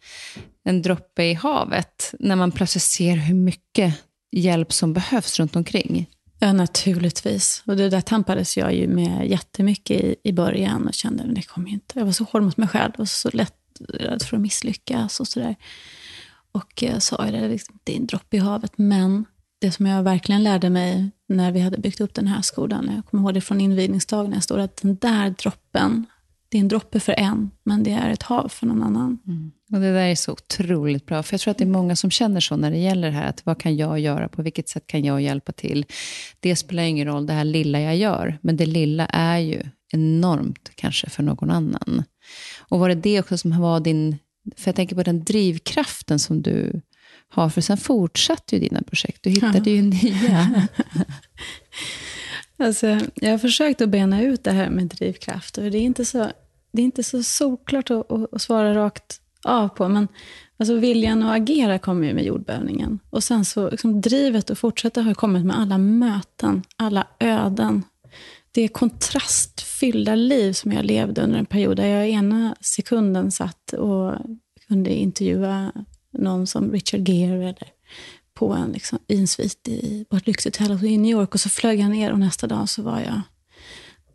en 0.65 0.83
droppe 0.83 1.25
i 1.25 1.35
havet 1.35 2.15
när 2.19 2.37
man 2.37 2.53
plötsligt 2.53 2.83
ser 2.83 3.17
hur 3.17 3.35
mycket 3.35 3.95
hjälp 4.33 4.73
som 4.73 4.93
behövs 4.93 5.41
runt 5.41 5.57
omkring? 5.57 6.07
Ja, 6.39 6.53
naturligtvis. 6.53 7.63
Och 7.67 7.77
det 7.77 7.89
där 7.89 8.01
tampades 8.01 8.57
jag 8.57 8.75
ju 8.75 8.89
med 8.89 9.31
jättemycket 9.31 10.01
i, 10.01 10.17
i 10.25 10.33
början 10.33 10.87
och 10.87 10.95
kände 10.95 11.25
att 11.25 11.35
det 11.35 11.43
kommer 11.43 11.71
inte. 11.71 11.99
Jag 11.99 12.05
var 12.05 12.13
så 12.13 12.25
hård 12.25 12.43
mot 12.43 12.57
mig 12.57 12.69
själv 12.69 12.93
och 12.99 13.09
så 13.09 13.31
lätt 13.33 13.55
rädd 13.89 14.23
för 14.23 14.37
att 14.37 14.43
misslyckas 14.43 15.21
och 15.21 15.29
sådär. 15.29 15.57
Och 16.53 16.83
jag 16.83 17.03
sa 17.03 17.25
det, 17.25 17.49
liksom, 17.49 17.79
det 17.85 17.93
är 17.93 17.95
liksom 17.95 18.03
en 18.03 18.07
droppe 18.07 18.37
i 18.37 18.41
havet. 18.41 18.73
Men 18.77 19.25
det 19.61 19.73
som 19.73 19.87
jag 19.87 20.03
verkligen 20.03 20.43
lärde 20.43 20.71
mig 20.71 21.11
när 21.29 21.53
vi 21.53 21.61
hade 21.61 21.79
byggt 21.79 22.01
upp 22.01 22.15
den 22.15 22.27
här 22.27 22.43
skolan, 22.43 22.91
jag 22.95 23.07
kommer 23.07 23.23
ihåg 23.23 23.35
det 23.35 23.41
från 23.41 23.61
invigningsdagen, 23.61 24.31
när 24.31 24.37
jag 24.37 24.45
stod 24.45 24.61
att 24.61 24.77
den 24.77 24.97
där 24.97 25.31
droppen, 25.31 26.07
det 26.53 26.59
är 26.59 26.61
en 26.61 26.69
droppe 26.69 27.01
för 27.01 27.13
en, 27.13 27.51
men 27.65 27.83
det 27.83 27.91
är 27.91 28.11
ett 28.11 28.23
hav 28.23 28.49
för 28.49 28.67
någon 28.67 28.83
annan. 28.83 29.19
Mm. 29.27 29.53
Och 29.73 29.81
Det 29.81 29.93
där 29.93 30.07
är 30.07 30.15
så 30.15 30.33
otroligt 30.33 31.07
bra, 31.07 31.23
för 31.23 31.35
jag 31.35 31.41
tror 31.41 31.51
att 31.51 31.59
det 31.59 31.65
är 31.65 31.69
många 31.69 31.97
som 31.97 32.11
känner 32.11 32.41
så 32.41 32.57
när 32.57 32.71
det 32.71 32.79
gäller 32.79 33.11
det 33.11 33.17
här, 33.17 33.29
att 33.29 33.47
vad 33.47 33.61
kan 33.61 33.77
jag 33.77 34.01
göra, 34.01 34.29
på 34.29 34.43
vilket 34.43 34.69
sätt 34.69 34.87
kan 34.87 35.05
jag 35.05 35.23
hjälpa 35.23 35.53
till? 35.53 35.87
Det 36.41 36.57
spelar 36.57 36.83
ingen 36.83 37.07
roll, 37.07 37.27
det 37.27 37.33
här 37.33 37.45
lilla 37.45 37.81
jag 37.81 37.97
gör, 37.97 38.39
men 38.43 38.57
det 38.57 38.67
lilla 38.67 39.07
är 39.07 39.39
ju 39.39 39.63
enormt 39.93 40.71
kanske 40.75 41.11
för 41.11 41.23
någon 41.23 41.51
annan. 41.51 42.05
Och 42.59 42.79
var 42.79 42.89
det 42.89 42.95
det 42.95 43.21
också 43.21 43.39
som 43.39 43.61
var 43.61 43.81
din 43.81 44.19
för 44.57 44.69
jag 44.69 44.77
tänker 44.77 44.97
på 44.97 45.03
den 45.03 45.25
drivkraften 45.25 46.19
som 46.19 46.43
du 46.43 46.81
har, 47.29 47.51
för 47.51 47.61
sen 47.61 47.77
fortsatte 47.77 48.57
ju 48.57 48.61
dina 48.61 48.83
projekt. 48.83 49.23
Du 49.23 49.31
hittade 49.31 49.71
ja. 49.71 49.77
ju 49.77 49.83
nya. 49.83 50.69
alltså, 52.57 53.01
jag 53.15 53.31
har 53.31 53.39
försökt 53.39 53.81
att 53.81 53.89
bena 53.89 54.23
ut 54.23 54.45
det 54.45 54.53
här 54.53 54.71
med 54.71 54.87
drivkraft. 54.87 55.59
Och 55.59 55.71
det, 55.71 55.79
är 55.79 55.83
inte 55.83 56.05
så, 56.05 56.31
det 56.73 56.83
är 56.83 56.85
inte 56.85 57.03
så 57.03 57.23
solklart 57.23 57.91
att, 57.91 58.13
att, 58.13 58.35
att 58.35 58.43
svara 58.43 58.75
rakt 58.75 59.21
av 59.45 59.69
på. 59.69 59.89
Men 59.89 60.09
alltså, 60.59 60.75
viljan 60.75 61.23
att 61.23 61.37
agera 61.37 61.79
kommer 61.79 62.07
ju 62.07 62.15
med 62.15 62.25
jordbävningen. 62.25 62.99
Och 63.11 63.25
sen 63.25 63.45
så 63.45 63.71
liksom, 63.71 64.01
drivet 64.01 64.51
att 64.51 64.59
fortsätta 64.59 65.03
har 65.03 65.15
kommit 65.15 65.45
med 65.45 65.59
alla 65.59 65.79
möten, 65.79 66.63
alla 66.77 67.07
öden. 67.19 67.83
Det 68.53 68.69
kontrastfyllda 68.69 70.15
liv 70.15 70.53
som 70.53 70.73
jag 70.73 70.85
levde 70.85 71.23
under 71.23 71.39
en 71.39 71.47
period 71.47 71.77
där 71.77 71.87
jag 71.87 72.09
ena 72.09 72.57
sekunden 72.61 73.31
satt 73.31 73.73
och 73.73 74.15
kunde 74.69 74.95
intervjua 74.95 75.73
någon 76.13 76.47
som 76.47 76.73
Richard 76.73 77.09
Gere 77.09 77.45
eller 77.45 77.69
på 78.35 78.53
en, 78.53 78.73
liksom, 78.73 78.99
i 79.09 79.19
en 79.19 79.29
svit 79.29 79.69
i, 79.69 80.05
på 80.11 80.17
ett 80.17 80.27
lyxigt 80.27 80.57
hotell 80.57 80.85
i 80.85 80.99
New 80.99 81.11
York. 81.11 81.35
Och 81.35 81.41
så 81.41 81.49
flög 81.49 81.81
jag 81.81 81.91
ner 81.91 82.13
och 82.13 82.19
nästa 82.19 82.47
dag 82.47 82.69
så 82.69 82.83
var 82.83 83.01
jag 83.01 83.21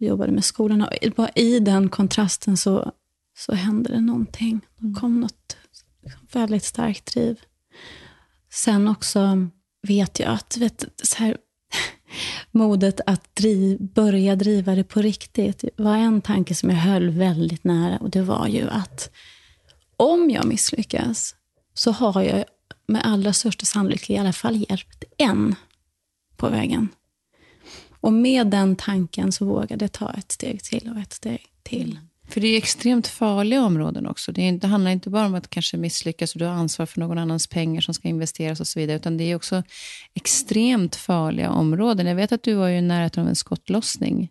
jobbade 0.05 0.31
med. 0.31 0.43
Och 0.51 1.15
bara 1.15 1.29
i 1.29 1.59
den 1.59 1.89
kontrasten 1.89 2.57
så, 2.57 2.91
så 3.37 3.53
hände 3.53 3.93
det 3.93 4.01
någonting. 4.01 4.61
Det 4.77 4.83
mm. 4.83 4.95
kom 4.95 5.19
något 5.19 5.57
väldigt 6.31 6.63
starkt 6.63 7.13
driv. 7.13 7.39
Sen 8.51 8.87
också 8.87 9.47
vet 9.87 10.19
jag 10.19 10.29
att 10.29 10.57
vet, 10.57 10.85
så 11.03 11.15
här, 11.17 11.37
modet 12.51 13.01
att 13.05 13.35
driv, 13.35 13.77
börja 13.81 14.35
driva 14.35 14.75
det 14.75 14.83
på 14.83 15.01
riktigt 15.01 15.63
var 15.77 15.95
en 15.95 16.21
tanke 16.21 16.55
som 16.55 16.69
jag 16.69 16.77
höll 16.77 17.09
väldigt 17.09 17.63
nära. 17.63 17.97
Och 17.97 18.09
det 18.09 18.21
var 18.21 18.47
ju 18.47 18.69
att 18.69 19.09
om 19.97 20.29
jag 20.29 20.45
misslyckas 20.45 21.35
så 21.73 21.91
har 21.91 22.21
jag 22.21 22.45
med 22.87 23.05
allra 23.05 23.33
största 23.33 23.65
sannolikhet 23.65 24.09
i 24.09 24.17
alla 24.17 24.33
fall 24.33 24.65
hjälpt 24.69 25.03
en 25.17 25.55
på 26.35 26.49
vägen. 26.49 26.89
Och 28.01 28.13
med 28.13 28.47
den 28.47 28.75
tanken 28.75 29.31
så 29.31 29.45
vågade 29.45 29.83
jag 29.85 29.91
ta 29.91 30.13
ett 30.13 30.31
steg 30.31 30.63
till 30.63 30.91
och 30.95 31.01
ett 31.01 31.13
steg 31.13 31.41
till. 31.63 31.99
För 32.29 32.41
det 32.41 32.47
är 32.47 32.57
extremt 32.57 33.07
farliga 33.07 33.63
områden 33.63 34.07
också. 34.07 34.31
Det, 34.31 34.47
är, 34.47 34.51
det 34.51 34.67
handlar 34.67 34.91
inte 34.91 35.09
bara 35.09 35.25
om 35.25 35.35
att 35.35 35.49
kanske 35.49 35.77
misslyckas 35.77 36.33
och 36.35 36.39
du 36.39 36.45
har 36.45 36.53
ansvar 36.53 36.85
för 36.85 36.99
någon 36.99 37.17
annans 37.17 37.47
pengar 37.47 37.81
som 37.81 37.93
ska 37.93 38.07
investeras 38.07 38.59
och 38.59 38.67
så 38.67 38.79
vidare, 38.79 38.97
utan 38.97 39.17
det 39.17 39.23
är 39.23 39.35
också 39.35 39.63
extremt 40.13 40.95
farliga 40.95 41.51
områden. 41.51 42.07
Jag 42.07 42.15
vet 42.15 42.31
att 42.31 42.43
du 42.43 42.53
var 42.53 42.67
ju 42.67 42.81
nära 42.81 43.21
av 43.21 43.27
en 43.27 43.35
skottlossning 43.35 44.29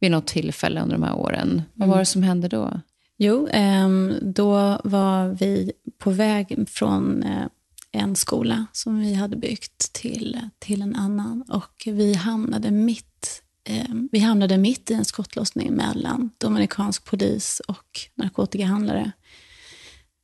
vid 0.00 0.10
något 0.10 0.26
tillfälle 0.26 0.80
under 0.80 0.96
de 0.96 1.02
här 1.02 1.14
åren. 1.14 1.62
Vad 1.74 1.88
var 1.88 1.98
det 1.98 2.04
som 2.04 2.22
hände 2.22 2.48
då? 2.48 2.80
Jo, 3.18 3.48
ehm, 3.50 4.14
då 4.22 4.80
var 4.84 5.28
vi 5.28 5.72
på 5.98 6.10
väg 6.10 6.68
från 6.68 7.22
eh, 7.22 7.46
en 7.94 8.16
skola 8.16 8.66
som 8.72 8.98
vi 8.98 9.14
hade 9.14 9.36
byggt 9.36 9.92
till, 9.92 10.40
till 10.58 10.82
en 10.82 10.96
annan. 10.96 11.42
Och 11.42 11.82
vi 11.86 12.14
hamnade 12.14 12.70
mitt, 12.70 13.42
eh, 13.64 13.94
vi 14.12 14.18
hamnade 14.18 14.58
mitt 14.58 14.90
i 14.90 14.94
en 14.94 15.04
skottlossning 15.04 15.72
mellan 15.72 16.30
dominikansk 16.38 17.04
polis 17.04 17.60
och 17.68 18.00
narkotikahandlare. 18.14 19.12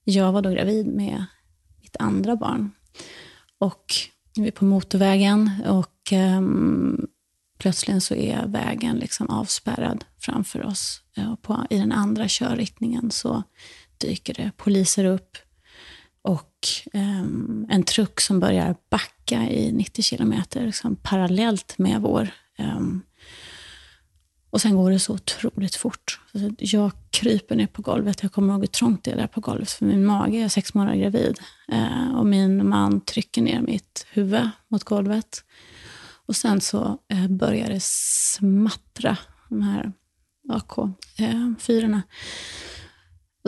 Jag 0.05 0.33
var 0.33 0.43
då 0.43 0.51
gravid 0.51 0.87
med 0.87 1.25
mitt 1.83 1.97
andra 1.97 2.37
barn. 2.37 2.71
Och 3.59 3.85
vi 4.37 4.47
är 4.47 4.51
på 4.51 4.65
motorvägen 4.65 5.51
och 5.67 6.13
eh, 6.13 6.41
plötsligt 7.59 8.03
så 8.03 8.15
är 8.15 8.47
vägen 8.47 8.97
liksom 8.97 9.31
avspärrad 9.31 10.05
framför 10.19 10.67
oss. 10.67 11.03
Eh, 11.17 11.33
och 11.33 11.43
på, 11.43 11.67
I 11.71 11.79
den 11.79 11.93
andra 11.93 12.25
körriktningen 12.29 13.11
så 13.11 13.43
dyker 13.99 14.35
det 14.35 14.51
poliser 14.57 15.05
upp 15.05 15.37
och 16.23 16.69
um, 16.93 17.67
en 17.71 17.83
truck 17.83 18.21
som 18.21 18.41
börjar 18.41 18.77
backa 18.91 19.51
i 19.51 19.73
90 19.73 20.03
kilometer 20.03 20.67
liksom, 20.67 20.97
parallellt 20.97 21.79
med 21.79 22.01
vår. 22.01 22.31
Um, 22.59 23.03
och 24.51 24.61
sen 24.61 24.77
går 24.77 24.91
det 24.91 24.99
så 24.99 25.15
otroligt 25.15 25.75
fort. 25.77 26.21
Alltså, 26.35 26.51
jag 26.59 26.93
kryper 27.11 27.57
ner 27.57 27.67
på 27.67 27.83
golvet. 27.83 28.23
Jag 28.23 28.33
kommer 28.33 28.53
ihåg 28.53 28.63
hur 28.63 28.67
trångt 28.67 29.05
det 29.05 29.11
är 29.11 29.17
där 29.17 29.27
på 29.27 29.41
golvet 29.41 29.71
för 29.71 29.87
min 29.87 30.05
mage. 30.05 30.37
Är 30.37 30.49
sex 30.49 30.75
månader 30.75 30.99
gravid. 30.99 31.41
Uh, 31.73 32.19
och 32.19 32.27
min 32.27 32.69
man 32.69 33.01
trycker 33.01 33.43
ner 33.43 33.61
mitt 33.61 34.07
huvud 34.11 34.49
mot 34.69 34.85
golvet. 34.85 35.45
Och 36.27 36.37
sen 36.37 36.61
så 36.61 36.99
uh, 37.13 37.29
börjar 37.29 37.69
det 37.69 37.83
smattra, 37.83 39.17
de 39.49 39.63
här 39.63 39.93
AK4. 40.49 40.95
Eh, 41.19 42.01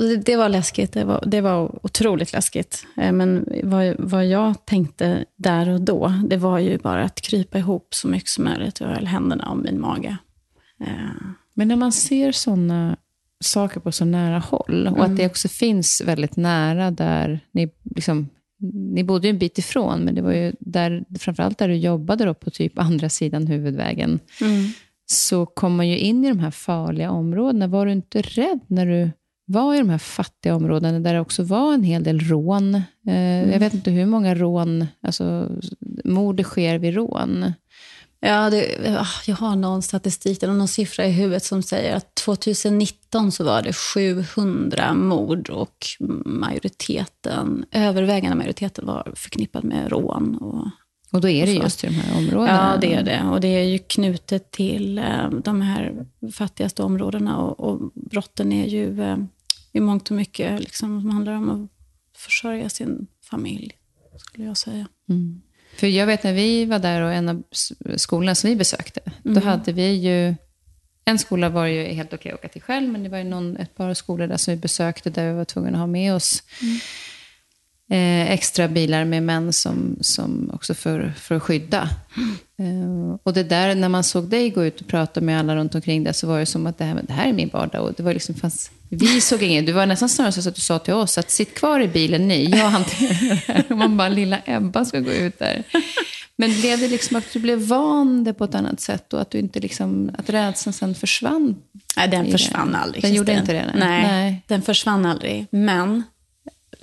det, 0.06 0.16
det, 0.16 0.36
var 0.36 0.48
läskigt. 0.48 0.92
Det 0.92 1.04
var, 1.04 1.24
det 1.26 1.40
var 1.40 1.86
otroligt 1.86 2.32
läskigt. 2.32 2.86
Eh, 2.96 3.12
men 3.12 3.48
vad, 3.62 3.94
vad 3.98 4.26
jag 4.26 4.66
tänkte 4.66 5.24
där 5.36 5.68
och 5.68 5.80
då, 5.80 6.12
det 6.26 6.36
var 6.36 6.58
ju 6.58 6.78
bara 6.78 7.04
att 7.04 7.20
krypa 7.20 7.58
ihop 7.58 7.94
så 7.94 8.08
mycket 8.08 8.28
som 8.28 8.44
möjligt. 8.44 8.80
Jag 8.80 8.88
höll 8.88 9.06
händerna 9.06 9.48
om 9.48 9.62
min 9.62 9.80
mage. 9.80 10.16
Eh. 10.80 11.26
Men 11.54 11.68
när 11.68 11.76
man 11.76 11.92
ser 11.92 12.32
sådana 12.32 12.96
saker 13.44 13.80
på 13.80 13.92
så 13.92 14.04
nära 14.04 14.38
håll, 14.38 14.86
och 14.86 14.98
mm. 14.98 15.10
att 15.10 15.16
det 15.16 15.26
också 15.26 15.48
finns 15.48 16.02
väldigt 16.06 16.36
nära 16.36 16.90
där 16.90 17.40
ni 17.52 17.70
liksom 17.94 18.28
ni 18.72 19.04
bodde 19.04 19.26
ju 19.26 19.30
en 19.30 19.38
bit 19.38 19.58
ifrån, 19.58 20.00
men 20.00 20.14
det 20.14 20.22
var 20.22 20.32
ju 20.32 20.52
där, 20.60 21.04
framförallt 21.18 21.58
där 21.58 21.68
du 21.68 21.74
jobbade 21.74 22.24
då 22.24 22.34
på 22.34 22.50
typ 22.50 22.78
andra 22.78 23.08
sidan 23.08 23.46
huvudvägen. 23.46 24.20
Mm. 24.40 24.68
Så 25.06 25.46
kom 25.46 25.76
man 25.76 25.88
ju 25.88 25.98
in 25.98 26.24
i 26.24 26.28
de 26.28 26.38
här 26.38 26.50
farliga 26.50 27.10
områdena. 27.10 27.66
Var 27.66 27.86
du 27.86 27.92
inte 27.92 28.22
rädd 28.22 28.60
när 28.66 28.86
du 28.86 29.10
var 29.52 29.74
i 29.74 29.78
de 29.78 29.90
här 29.90 29.98
fattiga 29.98 30.56
områdena, 30.56 31.00
där 31.00 31.14
det 31.14 31.20
också 31.20 31.42
var 31.42 31.74
en 31.74 31.82
hel 31.82 32.02
del 32.02 32.20
rån? 32.20 32.74
Eh, 32.74 32.82
mm. 33.04 33.50
Jag 33.50 33.60
vet 33.60 33.74
inte 33.74 33.90
hur 33.90 34.06
många 34.06 34.34
rån, 34.34 34.86
alltså 35.02 35.48
mord 36.04 36.40
sker 36.44 36.78
vid 36.78 36.94
rån. 36.94 37.52
Ja, 38.24 38.50
det, 38.50 38.96
ah, 38.98 39.06
jag 39.26 39.36
har 39.36 39.56
någon 39.56 39.82
statistik 39.82 40.42
eller 40.42 40.54
någon 40.54 40.68
siffra 40.68 41.06
i 41.06 41.10
huvudet 41.10 41.44
som 41.44 41.62
säger 41.62 41.96
att 41.96 42.14
2019 42.14 43.32
så 43.32 43.44
var 43.44 43.62
det 43.62 43.72
700 43.72 44.94
mord 44.94 45.50
och 45.50 45.86
majoriteten, 46.24 47.64
övervägande 47.70 48.36
majoriteten 48.36 48.86
var 48.86 49.12
förknippad 49.16 49.64
med 49.64 49.90
rån. 49.90 50.36
Och, 50.36 50.66
och 51.12 51.20
då 51.20 51.28
är 51.28 51.46
det 51.46 51.52
just 51.52 51.84
i 51.84 51.86
de 51.86 51.92
här 51.92 52.18
områdena? 52.18 52.70
Ja, 52.72 52.80
det 52.80 52.94
är 52.94 53.02
det. 53.02 53.22
Och 53.30 53.40
det 53.40 53.48
är 53.48 53.64
ju 53.64 53.78
knutet 53.78 54.50
till 54.50 54.98
eh, 54.98 55.30
de 55.44 55.60
här 55.60 56.06
fattigaste 56.32 56.82
områdena 56.82 57.38
och, 57.38 57.60
och 57.60 57.90
brotten 57.94 58.52
är 58.52 58.66
ju 58.66 59.02
eh, 59.02 59.16
i 59.72 59.80
mångt 59.80 60.10
och 60.10 60.16
mycket 60.16 60.60
liksom, 60.60 61.00
som 61.00 61.10
handlar 61.10 61.32
om 61.32 61.50
att 61.50 61.70
försörja 62.20 62.68
sin 62.68 63.06
familj, 63.22 63.72
skulle 64.16 64.44
jag 64.44 64.56
säga. 64.56 64.86
Mm. 65.08 65.42
För 65.76 65.86
jag 65.86 66.06
vet 66.06 66.22
när 66.22 66.32
vi 66.32 66.64
var 66.64 66.78
där 66.78 67.02
och 67.02 67.12
en 67.12 67.28
av 67.28 67.42
skolorna 67.96 68.34
som 68.34 68.50
vi 68.50 68.56
besökte, 68.56 69.00
mm. 69.24 69.34
då 69.34 69.40
hade 69.40 69.72
vi 69.72 69.92
ju 69.92 70.34
en 71.04 71.18
skola 71.18 71.48
var 71.48 71.66
ju 71.66 71.84
helt 71.84 72.12
okej 72.12 72.32
att 72.32 72.38
åka 72.38 72.48
till 72.48 72.62
själv, 72.62 72.92
men 72.92 73.02
det 73.02 73.08
var 73.08 73.18
ju 73.18 73.24
någon, 73.24 73.56
ett 73.56 73.74
par 73.74 73.94
skolor 73.94 74.26
där 74.26 74.36
som 74.36 74.54
vi 74.54 74.60
besökte 74.60 75.10
där 75.10 75.28
vi 75.28 75.34
var 75.34 75.44
tvungna 75.44 75.70
att 75.70 75.78
ha 75.78 75.86
med 75.86 76.14
oss 76.14 76.42
mm. 76.62 76.78
Eh, 77.92 78.30
extra 78.30 78.68
bilar 78.68 79.04
med 79.04 79.22
män 79.22 79.52
som, 79.52 79.96
som 80.00 80.50
också 80.54 80.74
för, 80.74 81.12
för 81.16 81.34
att 81.34 81.42
skydda. 81.42 81.88
Eh, 82.58 83.16
och 83.22 83.32
det 83.32 83.42
där, 83.42 83.74
när 83.74 83.88
man 83.88 84.04
såg 84.04 84.28
dig 84.28 84.50
gå 84.50 84.64
ut 84.64 84.80
och 84.80 84.86
prata 84.86 85.20
med 85.20 85.38
alla 85.38 85.56
runt 85.56 85.74
omkring 85.74 86.04
det 86.04 86.12
så 86.12 86.26
var 86.26 86.38
det 86.38 86.46
som 86.46 86.66
att 86.66 86.78
det 86.78 86.84
här, 86.84 87.02
det 87.02 87.12
här 87.12 87.28
är 87.28 87.32
min 87.32 87.50
vardag. 87.52 87.82
Och 87.82 87.94
det 87.96 88.02
var 88.02 88.12
liksom, 88.12 88.34
fanns, 88.34 88.70
vi 88.88 89.20
såg 89.20 89.42
inget. 89.42 89.66
Det 89.66 89.72
var 89.72 89.86
nästan 89.86 90.08
snarare 90.08 90.32
så 90.32 90.48
att 90.48 90.54
du 90.54 90.60
sa 90.60 90.78
till 90.78 90.94
oss 90.94 91.18
att 91.18 91.30
sitt 91.30 91.54
kvar 91.54 91.80
i 91.80 91.88
bilen 91.88 92.28
ni, 92.28 92.44
jag 92.44 92.68
hanterar 92.68 93.28
det 93.28 93.52
här. 93.52 93.64
Och 93.70 93.76
man 93.76 93.96
bara, 93.96 94.08
lilla 94.08 94.38
Ebba 94.44 94.84
ska 94.84 95.00
gå 95.00 95.12
ut 95.12 95.38
där. 95.38 95.62
Men 96.36 96.60
blev 96.60 96.78
det 96.78 96.88
liksom 96.88 97.16
att 97.16 97.32
du 97.32 97.38
blev 97.38 97.58
van 97.58 98.24
det 98.24 98.34
på 98.34 98.44
ett 98.44 98.54
annat 98.54 98.80
sätt 98.80 99.12
och 99.12 99.20
att, 99.20 99.30
du 99.30 99.38
inte 99.38 99.60
liksom, 99.60 100.10
att 100.18 100.30
rädslan 100.30 100.72
sen 100.72 100.94
försvann? 100.94 101.56
Nej, 101.96 102.08
den 102.08 102.30
försvann 102.30 102.74
aldrig. 102.74 103.02
Den 103.02 103.14
gjorde 103.14 103.32
inte 103.32 103.52
det? 103.52 103.72
Nej. 103.74 104.02
nej, 104.02 104.42
den 104.46 104.62
försvann 104.62 105.06
aldrig. 105.06 105.46
Men 105.50 106.02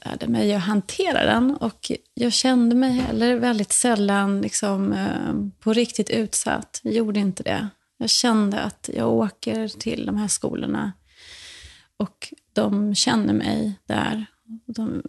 lärde 0.05 0.27
mig 0.27 0.53
att 0.53 0.63
hantera 0.63 1.25
den 1.25 1.55
och 1.55 1.91
jag 2.13 2.33
kände 2.33 2.75
mig 2.75 2.91
heller 2.91 3.35
väldigt 3.35 3.71
sällan 3.71 4.41
liksom, 4.41 4.93
eh, 4.93 5.33
på 5.59 5.73
riktigt 5.73 6.09
utsatt. 6.09 6.79
Jag 6.83 6.93
gjorde 6.93 7.19
inte 7.19 7.43
det. 7.43 7.69
Jag 7.97 8.09
kände 8.09 8.59
att 8.59 8.89
jag 8.93 9.09
åker 9.09 9.67
till 9.67 10.05
de 10.05 10.17
här 10.17 10.27
skolorna 10.27 10.93
och 11.97 12.33
de 12.53 12.95
känner 12.95 13.33
mig 13.33 13.79
där. 13.85 14.25
De 14.65 15.03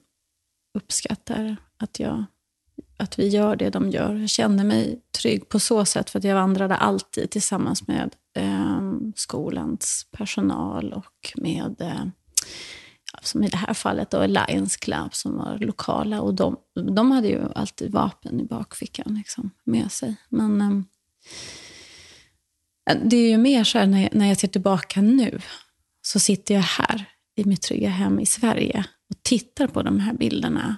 uppskattar 0.74 1.56
att 1.76 2.00
jag 2.00 2.24
att 3.00 3.18
vi 3.18 3.28
gör 3.28 3.56
det 3.56 3.70
de 3.70 3.90
gör. 3.90 4.14
Jag 4.14 4.30
kände 4.30 4.64
mig 4.64 5.00
trygg 5.18 5.48
på 5.48 5.58
så 5.58 5.84
sätt 5.84 6.10
för 6.10 6.18
att 6.18 6.24
jag 6.24 6.34
vandrade 6.34 6.76
alltid 6.76 7.30
tillsammans 7.30 7.88
med 7.88 8.14
eh, 8.36 8.80
skolans 9.16 10.06
personal 10.10 10.92
och 10.92 11.32
med, 11.36 11.80
eh, 11.80 12.04
som 13.22 13.44
i 13.44 13.48
det 13.48 13.56
här 13.56 13.74
fallet, 13.74 14.10
då, 14.10 14.26
Lions 14.26 14.76
Club 14.76 15.14
som 15.14 15.36
var 15.36 15.58
lokala. 15.58 16.20
Och 16.20 16.34
de, 16.34 16.56
de 16.94 17.10
hade 17.10 17.28
ju 17.28 17.40
alltid 17.54 17.92
vapen 17.92 18.40
i 18.40 18.44
bakfickan 18.44 19.14
liksom, 19.14 19.50
med 19.64 19.92
sig. 19.92 20.16
Men 20.28 20.60
eh, 22.90 22.96
det 23.04 23.16
är 23.16 23.28
ju 23.30 23.38
mer 23.38 23.64
så 23.64 23.78
här 23.78 23.86
när 23.86 24.02
jag, 24.02 24.14
när 24.14 24.28
jag 24.28 24.36
ser 24.36 24.48
tillbaka 24.48 25.00
nu, 25.00 25.40
så 26.02 26.20
sitter 26.20 26.54
jag 26.54 26.62
här 26.62 27.04
i 27.36 27.44
mitt 27.44 27.62
trygga 27.62 27.88
hem 27.88 28.20
i 28.20 28.26
Sverige 28.26 28.84
och 29.10 29.22
tittar 29.22 29.66
på 29.66 29.82
de 29.82 30.00
här 30.00 30.12
bilderna 30.12 30.76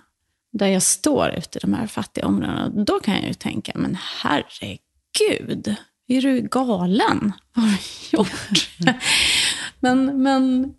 där 0.52 0.66
jag 0.66 0.82
står 0.82 1.28
ute 1.38 1.58
i 1.58 1.60
de 1.60 1.74
här 1.74 1.86
fattiga 1.86 2.26
områdena, 2.26 2.68
då 2.68 3.00
kan 3.00 3.14
jag 3.14 3.26
ju 3.26 3.34
tänka, 3.34 3.72
men 3.74 3.96
herregud, 4.22 5.76
är 6.08 6.22
du 6.22 6.40
galen? 6.40 7.32
Vad 7.54 7.64
har 7.64 7.72
du 7.72 8.16
gjort? 8.16 8.70
men, 9.80 10.22
men 10.22 10.74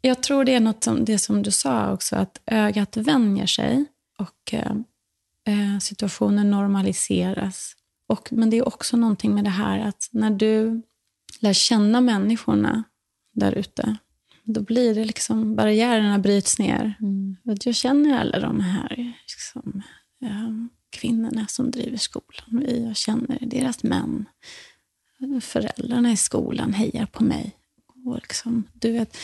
jag 0.00 0.22
tror 0.22 0.44
det 0.44 0.54
är 0.54 0.60
något 0.60 0.84
som, 0.84 1.04
det 1.04 1.18
som 1.18 1.42
du 1.42 1.50
sa 1.50 1.92
också, 1.92 2.16
att 2.16 2.40
ögat 2.46 2.96
vänjer 2.96 3.46
sig 3.46 3.84
och 4.18 4.54
eh, 4.54 4.72
eh, 5.46 5.78
situationen 5.80 6.50
normaliseras. 6.50 7.76
Och, 8.06 8.28
men 8.32 8.50
det 8.50 8.58
är 8.58 8.68
också 8.68 8.96
någonting 8.96 9.34
med 9.34 9.44
det 9.44 9.50
här 9.50 9.78
att 9.78 10.08
när 10.12 10.30
du 10.30 10.82
lär 11.40 11.52
känna 11.52 12.00
människorna 12.00 12.84
där 13.32 13.52
ute, 13.52 13.96
då 14.44 14.60
blir 14.60 14.94
det 14.94 15.04
liksom, 15.04 15.56
barriärerna 15.56 16.18
bryts 16.18 16.58
ner. 16.58 16.94
Mm. 17.00 17.36
Jag 17.42 17.74
känner 17.74 18.20
alla 18.20 18.40
de 18.40 18.60
här 18.60 19.14
liksom, 19.26 19.82
um, 20.20 20.68
kvinnorna 20.90 21.46
som 21.46 21.70
driver 21.70 21.96
skolan. 21.96 22.84
Jag 22.86 22.96
känner 22.96 23.38
deras 23.40 23.82
män. 23.82 24.24
Föräldrarna 25.40 26.12
i 26.12 26.16
skolan 26.16 26.72
hejar 26.72 27.06
på 27.06 27.24
mig. 27.24 27.56
Och, 28.06 28.14
liksom, 28.14 28.64
du 28.72 28.92
vet, 28.92 29.16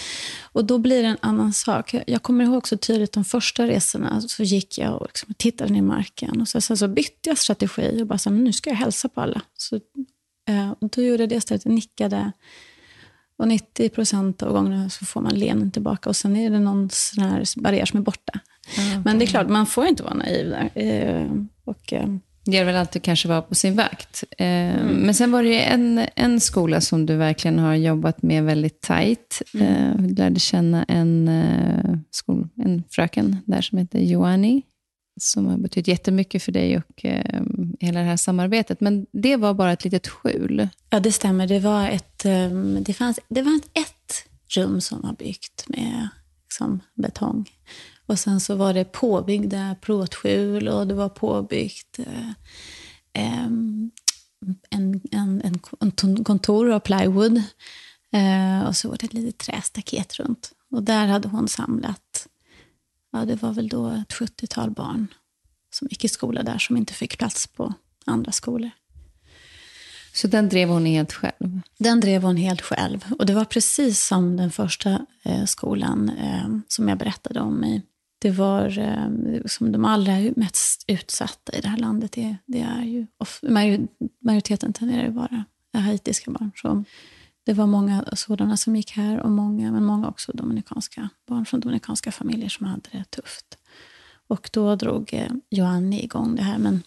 och 0.53 0.65
då 0.65 0.79
blir 0.79 1.03
det 1.03 1.09
en 1.09 1.19
annan 1.21 1.53
sak. 1.53 1.95
Jag 2.07 2.23
kommer 2.23 2.45
ihåg 2.45 2.69
så 2.69 2.77
tydligt 2.77 3.13
de 3.13 3.25
första 3.25 3.67
resorna. 3.67 4.21
Så 4.21 4.43
gick 4.43 4.79
jag 4.79 5.01
och 5.01 5.07
liksom 5.07 5.35
tittade 5.35 5.73
ner 5.73 5.79
i 5.79 5.83
marken. 5.83 6.41
Och 6.41 6.49
så, 6.49 6.61
sen 6.61 6.77
så 6.77 6.89
bytte 6.89 7.29
jag 7.29 7.39
strategi 7.39 8.03
och 8.03 8.07
bara 8.07 8.19
så, 8.19 8.31
nu 8.31 8.53
ska 8.53 8.71
jag 8.71 8.77
hälsa 8.77 9.09
på 9.09 9.21
alla. 9.21 9.41
Så, 9.59 9.77
eh, 10.49 10.71
och 10.79 10.89
då 10.89 11.03
gjorde 11.03 11.23
jag 11.23 11.29
det 11.29 11.35
istället. 11.35 11.65
Jag 11.65 11.75
nickade 11.75 12.33
och 13.39 13.49
90 13.49 13.89
procent 13.89 14.43
av 14.43 14.53
gångerna 14.53 14.91
så 14.91 15.05
får 15.05 15.21
man 15.21 15.35
leenden 15.35 15.71
tillbaka 15.71 16.09
och 16.09 16.17
sen 16.17 16.37
är 16.37 16.51
det 16.51 16.61
någon 16.61 16.91
sån 16.93 17.25
här 17.25 17.45
barriär 17.57 17.87
som 17.87 17.99
är 18.01 18.05
borta. 18.05 18.41
Mm. 18.79 19.03
Men 19.03 19.19
det 19.19 19.25
är 19.25 19.27
klart, 19.27 19.49
man 19.49 19.67
får 19.67 19.87
inte 19.87 20.03
vara 20.03 20.15
naiv 20.15 20.49
där. 20.49 20.71
Eh, 20.75 21.33
och, 21.65 21.93
eh, 21.93 22.09
det 22.47 22.57
gäller 22.57 22.73
väl 22.73 22.81
alltid 22.81 23.03
kanske 23.03 23.29
vara 23.29 23.43
på 23.43 23.55
sin 23.55 23.77
vakt. 23.77 24.25
Eh, 24.39 24.47
mm. 24.47 24.87
Men 24.87 25.15
sen 25.15 25.33
var 25.33 25.43
det 25.43 25.65
en, 25.65 26.07
en 26.15 26.41
skola 26.41 26.81
som 26.81 27.07
du 27.07 27.17
verkligen 27.17 27.59
har 27.59 27.75
jobbat 27.75 28.23
med 28.23 28.45
väldigt 28.45 28.81
tajt. 28.81 29.43
Mm. 29.55 30.09
Du 30.09 30.15
lärde 30.15 30.41
känna 30.41 30.85
en, 30.85 31.31
skol, 32.11 32.49
en 32.57 32.85
fröken 32.91 33.37
där 33.47 33.61
som 33.61 33.79
heter 33.79 33.99
Joanni 33.99 34.63
som 35.21 35.47
har 35.47 35.59
betytt 35.59 35.89
jättemycket 35.89 36.43
för 36.43 36.53
dig 36.53 36.77
och 36.77 37.05
eh, 37.05 37.43
hela 37.81 38.01
det 38.01 38.07
här 38.07 38.17
samarbetet. 38.17 38.81
Men 38.81 39.07
det 39.13 39.37
var 39.37 39.55
bara 39.55 39.73
ett 39.73 39.85
litet 39.85 40.09
skjul. 40.09 40.69
Ja, 40.91 41.01
det 41.01 41.13
stämmer. 41.13 41.47
Det 41.47 41.59
var 41.59 41.89
ett, 41.89 42.25
um, 42.25 42.85
det 42.85 42.93
fanns, 42.93 43.21
det 43.29 43.43
var 43.43 43.57
ett 43.57 44.29
rum 44.57 44.81
som 44.81 45.01
var 45.01 45.13
byggt 45.13 45.69
med 45.69 46.09
liksom, 46.45 46.81
betong. 46.95 47.51
Och 48.07 48.19
sen 48.19 48.41
så 48.41 48.55
var 48.55 48.75
det 48.75 48.85
påbyggda 48.85 49.77
plåtskjul 49.81 50.69
och 50.69 50.87
det 50.87 50.95
var 50.95 51.09
påbyggt 51.09 51.99
eh, 51.99 52.31
en, 53.13 53.91
en, 54.71 55.01
en, 55.13 55.43
en 55.81 56.25
kontor 56.25 56.71
av 56.71 56.81
plywood. 56.81 57.43
Eh, 58.13 58.69
och 58.69 58.77
så 58.77 58.89
var 58.89 58.97
det 58.97 59.07
ett 59.07 59.13
litet 59.13 59.39
trästaket 59.39 60.15
runt. 60.15 60.53
Och 60.71 60.83
där 60.83 61.07
hade 61.07 61.29
hon 61.29 61.49
samlat 61.49 62.29
ja, 63.13 63.25
det 63.25 63.43
var 63.43 63.53
väl 63.53 63.69
då 63.69 63.89
ett 63.89 64.13
70-tal 64.13 64.71
barn 64.71 65.07
som 65.71 65.89
gick 65.91 66.05
i 66.05 66.09
skola 66.09 66.43
där 66.43 66.59
som 66.59 66.77
inte 66.77 66.95
fick 66.95 67.19
plats 67.19 67.47
på 67.47 67.75
andra 68.05 68.33
skolor. 68.33 68.71
Så 70.13 70.27
den 70.27 70.49
drev 70.49 70.69
hon 70.69 70.87
helt 70.87 71.13
själv? 71.13 71.61
Den 71.79 72.01
drev 72.01 72.23
hon 72.23 72.37
helt 72.37 72.61
själv. 72.61 73.05
Och 73.19 73.27
det 73.27 73.35
var 73.35 73.45
precis 73.45 74.07
som 74.07 74.37
den 74.37 74.51
första 74.51 75.07
eh, 75.23 75.45
skolan 75.45 76.09
eh, 76.09 76.49
som 76.69 76.89
jag 76.89 76.99
berättade 76.99 77.41
om. 77.41 77.65
I, 77.65 77.83
det 78.19 78.31
var 78.31 78.79
eh, 78.79 79.41
som 79.47 79.73
de 79.73 79.85
allra 79.85 80.33
mest 80.37 80.85
utsatta 80.87 81.53
i 81.53 81.61
det 81.61 81.69
här 81.69 81.79
landet. 81.79 82.13
Det, 82.13 82.37
det 82.47 82.61
är 82.61 82.83
ju, 82.83 83.07
majoriteten 84.21 84.73
tenderar 84.73 85.09
att 85.09 85.15
vara 85.15 85.45
haitiska 85.73 86.31
barn. 86.31 86.51
Så 86.55 86.85
det 87.47 87.53
var 87.53 87.67
många 87.67 88.05
sådana 88.13 88.57
som 88.57 88.77
gick 88.77 88.93
här, 88.93 89.21
och 89.21 89.31
många, 89.31 89.73
men 89.73 89.85
många 89.85 90.09
också 90.09 90.33
dominikanska 90.33 91.09
barn 91.29 91.47
från 91.47 91.61
dominikanska 91.61 92.13
familjer 92.13 92.49
som 92.49 92.67
hade 92.67 92.91
det 92.93 93.05
tufft. 93.05 93.59
Och 94.29 94.51
då 94.53 94.75
drog 94.77 95.15
eh, 95.15 95.31
Joanni 95.51 96.05
igång 96.05 96.37
det 96.37 96.43
här. 96.43 96.59
Men 96.59 96.83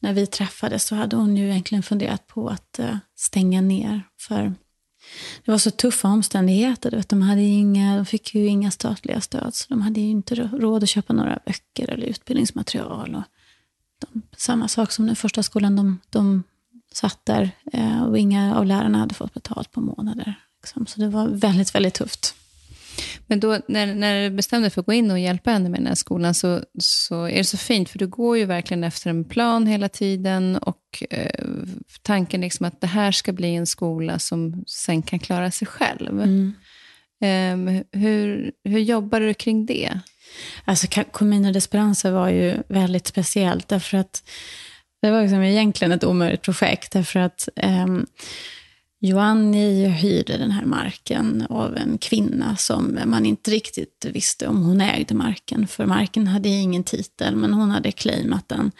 när 0.00 0.12
vi 0.12 0.26
träffades 0.26 0.84
så 0.84 0.94
hade 0.94 1.16
hon 1.16 1.36
ju 1.36 1.50
egentligen 1.50 1.82
funderat 1.82 2.26
på 2.26 2.48
att 2.48 2.78
eh, 2.78 2.96
stänga 3.16 3.60
ner. 3.60 4.02
För 4.18 4.54
det 5.44 5.50
var 5.50 5.58
så 5.58 5.70
tuffa 5.70 6.08
omständigheter. 6.08 6.90
Vet, 6.90 7.08
de, 7.08 7.22
hade 7.22 7.42
inga, 7.42 7.96
de 7.96 8.06
fick 8.06 8.34
ju 8.34 8.46
inga 8.46 8.70
statliga 8.70 9.20
stöd, 9.20 9.54
så 9.54 9.66
de 9.68 9.82
hade 9.82 10.00
ju 10.00 10.10
inte 10.10 10.34
råd 10.34 10.82
att 10.82 10.88
köpa 10.88 11.12
några 11.12 11.38
böcker 11.46 11.90
eller 11.90 12.06
utbildningsmaterial. 12.06 13.14
Och 13.14 13.22
de, 13.98 14.22
samma 14.36 14.68
sak 14.68 14.92
som 14.92 15.06
den 15.06 15.16
första 15.16 15.42
skolan, 15.42 15.76
de, 15.76 15.98
de 16.10 16.42
satt 16.92 17.18
där 17.24 17.50
eh, 17.72 18.02
och 18.02 18.18
inga 18.18 18.56
av 18.56 18.66
lärarna 18.66 18.98
hade 18.98 19.14
fått 19.14 19.34
betalt 19.34 19.72
på 19.72 19.80
månader. 19.80 20.34
Liksom. 20.62 20.86
Så 20.86 21.00
det 21.00 21.08
var 21.08 21.28
väldigt, 21.28 21.74
väldigt 21.74 21.94
tufft. 21.94 22.34
Men 23.26 23.40
då, 23.40 23.58
när, 23.68 23.94
när 23.94 24.22
du 24.22 24.36
bestämde 24.36 24.64
dig 24.64 24.70
för 24.70 24.80
att 24.80 24.86
gå 24.86 24.92
in 24.92 25.10
och 25.10 25.18
hjälpa 25.18 25.50
henne 25.50 25.68
med 25.68 25.80
den 25.80 25.86
här 25.86 25.94
skolan 25.94 26.34
så, 26.34 26.60
så 26.78 27.24
är 27.24 27.36
det 27.36 27.44
så 27.44 27.58
fint, 27.58 27.88
för 27.88 27.98
du 27.98 28.06
går 28.06 28.38
ju 28.38 28.44
verkligen 28.44 28.84
efter 28.84 29.10
en 29.10 29.24
plan 29.24 29.66
hela 29.66 29.88
tiden 29.88 30.56
och 30.56 31.02
eh, 31.10 31.44
tanken 32.02 32.40
liksom 32.40 32.66
att 32.66 32.80
det 32.80 32.86
här 32.86 33.12
ska 33.12 33.32
bli 33.32 33.54
en 33.54 33.66
skola 33.66 34.18
som 34.18 34.64
sen 34.66 35.02
kan 35.02 35.18
klara 35.18 35.50
sig 35.50 35.66
själv. 35.66 36.22
Mm. 36.22 36.54
Eh, 37.22 37.82
hur, 38.00 38.52
hur 38.64 38.78
jobbar 38.78 39.20
du 39.20 39.34
kring 39.34 39.66
det? 39.66 40.00
Alltså, 40.64 40.86
Comino 41.12 41.52
d'Esperanza 41.52 42.12
var 42.12 42.28
ju 42.28 42.56
väldigt 42.68 43.06
speciellt, 43.06 43.68
därför 43.68 43.98
att 43.98 44.22
det 45.02 45.10
var 45.10 45.22
liksom 45.22 45.42
egentligen 45.42 45.92
ett 45.92 46.04
omöjligt 46.04 46.42
projekt 46.42 46.92
därför 46.92 47.20
att 47.20 47.48
eh, 47.56 47.86
Joanni 49.04 49.88
hyrde 49.88 50.36
den 50.36 50.50
här 50.50 50.64
marken 50.64 51.46
av 51.50 51.76
en 51.76 51.98
kvinna 51.98 52.56
som 52.56 52.98
man 53.04 53.26
inte 53.26 53.50
riktigt 53.50 54.06
visste 54.12 54.46
om 54.46 54.62
hon 54.62 54.80
ägde 54.80 55.14
marken. 55.14 55.66
För 55.66 55.86
marken 55.86 56.26
hade 56.26 56.48
ingen 56.48 56.84
titel, 56.84 57.36
men 57.36 57.52
hon 57.52 57.70
hade 57.70 57.92
claimat 57.92 58.48
den. 58.48 58.72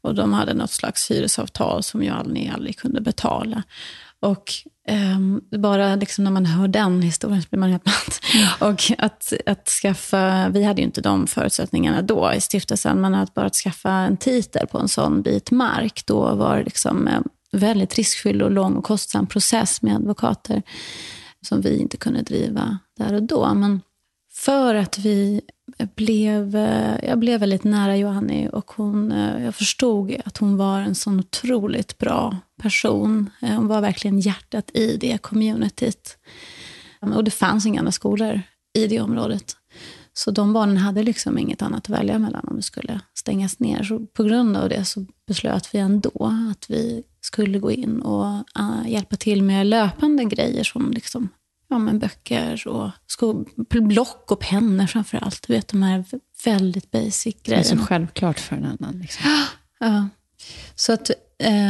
Och 0.00 0.14
de 0.14 0.32
hade 0.32 0.54
något 0.54 0.70
slags 0.70 1.10
hyresavtal 1.10 1.82
som 1.82 2.02
Joanni 2.02 2.50
aldrig 2.54 2.78
kunde 2.78 3.00
betala. 3.00 3.62
Och 4.20 4.52
um, 5.14 5.40
bara 5.50 5.96
liksom 5.96 6.24
när 6.24 6.30
man 6.30 6.46
hör 6.46 6.68
den 6.68 7.02
historien 7.02 7.42
så 7.42 7.48
blir 7.50 7.60
man 7.60 7.70
helt 7.70 7.86
matt. 7.86 8.20
Mm. 8.34 8.48
Och 8.60 8.82
att, 8.98 9.32
att 9.46 9.68
skaffa, 9.68 10.48
vi 10.48 10.64
hade 10.64 10.80
ju 10.80 10.86
inte 10.86 11.00
de 11.00 11.26
förutsättningarna 11.26 12.02
då 12.02 12.32
i 12.36 12.40
stiftelsen, 12.40 13.00
men 13.00 13.14
att 13.14 13.34
bara 13.34 13.50
skaffa 13.50 13.90
en 13.90 14.16
titel 14.16 14.66
på 14.66 14.78
en 14.78 14.88
sån 14.88 15.22
bit 15.22 15.50
mark, 15.50 16.02
då 16.06 16.34
var 16.34 16.62
liksom 16.62 17.08
en 17.08 17.24
väldigt 17.52 17.94
riskfylld 17.94 18.42
och 18.42 18.50
lång 18.50 18.74
och 18.74 18.84
kostsam 18.84 19.26
process 19.26 19.82
med 19.82 19.96
advokater 19.96 20.62
som 21.46 21.60
vi 21.60 21.78
inte 21.78 21.96
kunde 21.96 22.22
driva 22.22 22.78
där 22.96 23.12
och 23.12 23.22
då. 23.22 23.54
Men 23.54 23.80
för 24.32 24.74
att 24.74 24.98
vi 24.98 25.40
blev, 25.94 26.56
eh, 26.56 27.04
jag 27.08 27.18
blev 27.18 27.40
väldigt 27.40 27.64
nära 27.64 27.96
Johanni 27.96 28.48
och 28.52 28.70
hon, 28.70 29.12
eh, 29.12 29.44
jag 29.44 29.54
förstod 29.54 30.16
att 30.24 30.38
hon 30.38 30.56
var 30.56 30.80
en 30.80 30.94
sån 30.94 31.18
otroligt 31.20 31.98
bra 31.98 32.36
person. 32.62 33.30
Eh, 33.42 33.54
hon 33.54 33.68
var 33.68 33.80
verkligen 33.80 34.20
hjärtat 34.20 34.70
i 34.74 34.96
det 34.96 35.18
communityt. 35.18 36.18
Mm, 37.02 37.16
och 37.16 37.24
det 37.24 37.30
fanns 37.30 37.66
inga 37.66 37.80
andra 37.80 37.92
skolor 37.92 38.42
i 38.74 38.86
det 38.86 39.00
området. 39.00 39.56
Så 40.12 40.30
de 40.30 40.52
barnen 40.52 40.76
hade 40.76 41.02
liksom 41.02 41.38
inget 41.38 41.62
annat 41.62 41.78
att 41.78 41.88
välja 41.88 42.18
mellan 42.18 42.48
om 42.48 42.56
det 42.56 42.62
skulle 42.62 43.00
stängas 43.14 43.58
ner. 43.58 43.82
Så 43.82 44.06
på 44.06 44.22
grund 44.22 44.56
av 44.56 44.68
det 44.68 44.84
så 44.84 45.06
beslöt 45.26 45.74
vi 45.74 45.78
ändå 45.78 46.34
att 46.50 46.70
vi 46.70 47.02
skulle 47.28 47.58
gå 47.58 47.70
in 47.70 48.02
och 48.02 48.44
uh, 48.58 48.90
hjälpa 48.90 49.16
till 49.16 49.42
med 49.42 49.66
löpande 49.66 50.24
grejer 50.24 50.64
som 50.64 50.90
liksom 50.92 51.28
ja, 51.68 51.78
men 51.78 51.98
böcker 51.98 52.68
och 52.68 52.90
sko- 53.06 53.44
block 53.70 54.30
och 54.30 54.40
pennor 54.40 54.86
framför 54.86 55.18
allt. 55.18 55.46
Du 55.46 55.52
vet, 55.52 55.68
de 55.68 55.82
här 55.82 56.04
väldigt 56.44 56.90
basic 56.90 57.36
grejerna. 57.42 57.62
Det 57.62 57.74
är 57.74 57.78
så 57.78 57.84
självklart 57.84 58.38
för 58.38 58.56
en 58.56 58.64
annan. 58.64 58.98
Liksom. 58.98 59.30
Ja. 59.80 60.08
Så, 60.74 60.92
att, 60.92 61.10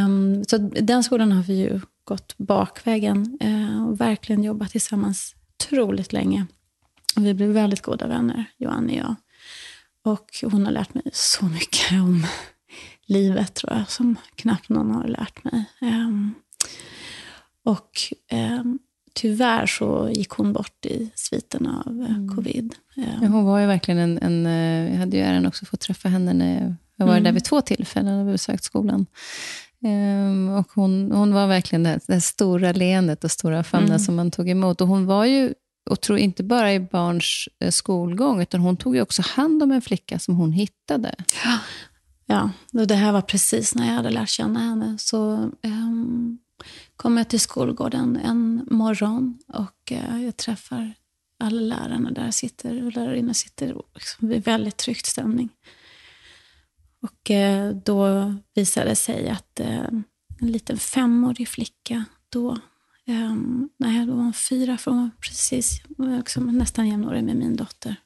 um, 0.05 0.45
så 0.45 0.57
att 0.57 0.87
den 0.87 1.05
skolan 1.05 1.33
har 1.33 1.43
vi 1.43 1.55
ju 1.55 1.81
gått 2.05 2.35
bakvägen 2.39 3.39
uh, 3.45 3.89
och 3.89 4.01
verkligen 4.01 4.45
jobbat 4.45 4.71
tillsammans 4.71 5.35
otroligt 5.55 6.13
länge. 6.13 6.47
Vi 7.17 7.35
blev 7.35 7.49
väldigt 7.49 7.83
goda 7.83 8.07
vänner, 8.07 8.45
Johan 8.59 8.87
och 8.87 8.95
jag. 8.95 9.15
Och 10.05 10.51
hon 10.53 10.65
har 10.65 10.73
lärt 10.73 10.95
mig 10.95 11.05
så 11.13 11.45
mycket 11.45 11.93
om 11.93 12.27
livet, 13.09 13.55
tror 13.55 13.73
jag, 13.73 13.91
som 13.91 14.17
knappt 14.35 14.69
någon 14.69 14.91
har 14.91 15.09
lärt 15.09 15.45
mig. 15.45 15.65
Um, 15.81 16.35
och 17.65 17.91
um, 18.33 18.79
tyvärr 19.15 19.67
så 19.67 20.11
gick 20.13 20.31
hon 20.31 20.53
bort 20.53 20.87
i 20.87 21.11
sviten 21.15 21.67
av 21.67 22.03
eh, 22.03 22.17
mm. 22.17 22.35
covid. 22.35 22.75
Ja, 22.95 23.29
hon 23.29 23.45
var 23.45 23.59
ju 23.59 23.67
verkligen 23.67 23.99
en, 23.99 24.19
en... 24.19 24.47
Eh, 24.47 24.93
jag 24.93 24.99
hade 24.99 25.17
ju 25.17 25.23
äran 25.23 25.47
också 25.47 25.67
fått 25.67 25.81
träffa 25.81 26.09
henne 26.09 26.33
när 26.33 26.77
jag 26.97 27.07
var 27.07 27.13
mm. 27.13 27.25
där 27.25 27.33
vid 27.33 27.45
två 27.45 27.61
tillfällen 27.61 28.21
och 28.21 28.33
besökt 28.33 28.65
skolan. 28.65 29.07
Um, 29.85 30.49
och 30.49 30.69
hon, 30.75 31.13
hon 31.13 31.35
var 31.35 31.47
verkligen 31.47 31.83
det, 31.83 32.01
det 32.07 32.21
stora 32.21 32.73
leendet 32.73 33.25
och 33.25 33.31
stora 33.31 33.65
famnen 33.65 33.89
mm. 33.89 33.99
som 33.99 34.17
man 34.17 34.31
tog 34.31 34.49
emot. 34.49 34.81
Och 34.81 34.89
hon 34.89 35.07
var 35.07 35.25
ju, 35.25 35.55
och 35.91 36.01
tror 36.01 36.19
inte 36.19 36.43
bara 36.43 36.75
i 36.75 36.81
barns 36.81 37.49
eh, 37.61 37.71
skolgång, 37.71 38.43
utan 38.43 38.61
hon 38.61 38.77
tog 38.77 38.97
ju 38.97 39.03
också 39.03 39.23
hand 39.23 39.63
om 39.63 39.73
en 39.73 39.83
flicka 39.83 40.19
som 40.19 40.37
hon 40.37 40.53
hittade. 40.53 41.15
Ja, 41.45 41.59
ja 42.29 42.51
och 42.73 42.87
det 42.87 42.95
här 42.95 43.13
var 43.13 43.23
precis 43.23 43.75
när 43.75 43.87
jag 43.87 43.95
hade 43.95 44.11
lärt 44.11 44.29
känna 44.29 44.61
henne. 44.61 44.99
Så 44.99 45.51
um, 45.63 46.39
kom 46.97 47.17
jag 47.17 47.29
till 47.29 47.41
skolgården 47.41 48.17
en 48.17 48.67
morgon 48.71 49.39
och 49.49 49.93
uh, 49.93 50.25
jag 50.25 50.37
träffar 50.37 50.95
alla 51.41 51.61
lärarna 51.61 52.11
där 52.11 52.31
sitter 52.31 52.87
och 52.87 52.93
lärarinnor 52.93 53.33
sitter 53.33 53.83
liksom 53.95 54.29
vid 54.29 54.45
väldigt 54.45 54.77
tryckt 54.77 55.07
stämning. 55.07 55.49
Och 57.03 57.31
uh, 57.31 57.71
då 57.85 58.35
visade 58.55 58.89
det 58.89 58.97
sig 58.97 59.29
att 59.29 59.61
uh, 59.61 60.01
en 60.41 60.53
liten 60.53 60.79
femårig 60.79 61.49
flicka 61.49 62.05
då, 62.29 62.59
ehm, 63.07 63.69
nej 63.77 64.07
då 64.07 64.15
var 64.15 64.23
hon 64.23 64.33
fyra, 64.33 64.79
för 64.79 64.91
hon 64.91 65.01
var 65.01 65.11
precis 65.21 65.83
liksom 65.99 66.47
nästan 66.47 66.89
jämnårig 66.89 67.25
med 67.25 67.37
min 67.37 67.57
dotter, 67.57 67.97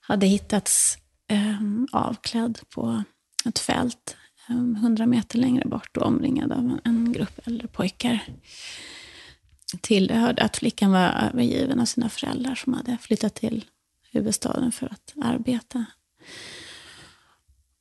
hade 0.00 0.26
hittats 0.26 0.98
ehm, 1.28 1.88
avklädd 1.92 2.58
på 2.74 3.02
ett 3.46 3.58
fält 3.58 4.16
100 4.48 5.06
meter 5.06 5.38
längre 5.38 5.68
bort 5.68 5.96
och 5.96 6.06
omringad 6.06 6.52
av 6.52 6.80
en 6.84 7.12
grupp 7.12 7.46
äldre 7.46 7.68
pojkar. 7.68 8.24
Tillhörde 9.80 10.42
att 10.42 10.56
flickan 10.56 10.90
var 10.90 11.28
övergiven 11.30 11.80
av 11.80 11.84
sina 11.84 12.08
föräldrar 12.08 12.54
som 12.54 12.74
hade 12.74 12.98
flyttat 13.00 13.34
till 13.34 13.64
huvudstaden 14.12 14.72
för 14.72 14.86
att 14.86 15.14
arbeta. 15.22 15.84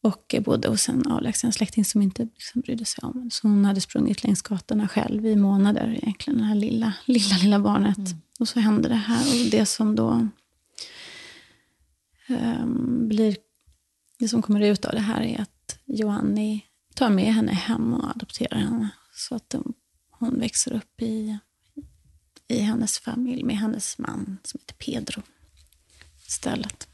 Och 0.02 0.36
bodde 0.46 0.68
hos 0.68 0.90
en 0.90 1.08
avlägsen 1.08 1.52
släkting 1.52 1.86
som 1.86 2.02
inte 2.02 2.24
liksom 2.24 2.62
brydde 2.62 2.86
sig 2.86 3.04
om 3.04 3.30
Så 3.32 3.48
hon 3.48 3.66
hade 3.66 3.82
sprungit 3.82 4.24
längs 4.24 4.42
gatorna 4.42 4.88
själv 4.88 5.26
i 5.26 5.36
månader, 5.36 6.00
egentligen, 6.02 6.40
det 6.40 6.46
här 6.46 6.56
lilla, 6.56 6.94
lilla, 7.06 7.38
lilla 7.38 7.60
barnet. 7.60 7.98
Mm. 7.98 8.22
Och 8.40 8.48
så 8.48 8.60
hände 8.60 8.90
det 8.90 8.96
här. 8.96 9.22
Och 9.22 9.52
det 9.52 9.66
som 9.66 9.96
då 9.96 10.28
um, 12.30 13.08
blir, 13.08 13.36
det 14.20 14.28
som 14.28 14.42
kommer 14.42 14.62
ut 14.62 14.86
av 14.86 14.92
det 14.92 15.02
här 15.02 15.22
är 15.22 15.42
att 15.42 15.55
Johanni 15.86 16.66
tar 16.96 17.10
med 17.10 17.34
henne 17.34 17.54
hem 17.54 17.94
och 17.94 18.10
adopterar 18.10 18.58
henne. 18.58 18.90
Så 19.14 19.36
att 19.36 19.56
hon 20.10 20.40
växer 20.40 20.74
upp 20.74 21.02
i, 21.02 21.38
i 22.48 22.60
hennes 22.60 23.00
familj 23.00 23.44
med 23.44 23.58
hennes 23.58 23.98
man 23.98 24.38
som 24.44 24.60
heter 24.60 24.86
Pedro 24.86 25.22
istället. 26.28 26.88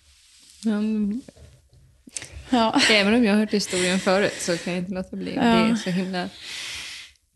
Mm. 0.66 1.22
Ja. 2.50 2.82
Även 2.90 3.14
om 3.14 3.24
jag 3.24 3.34
har 3.34 3.40
hört 3.40 3.54
historien 3.54 4.00
förut 4.00 4.36
så 4.40 4.58
kan 4.58 4.74
jag 4.74 4.82
inte 4.82 4.94
låta 4.94 5.16
bli. 5.16 5.36
Ja. 5.36 5.42
Det 5.42 5.50
är 5.50 5.76
så 5.76 5.90
himla 5.90 6.30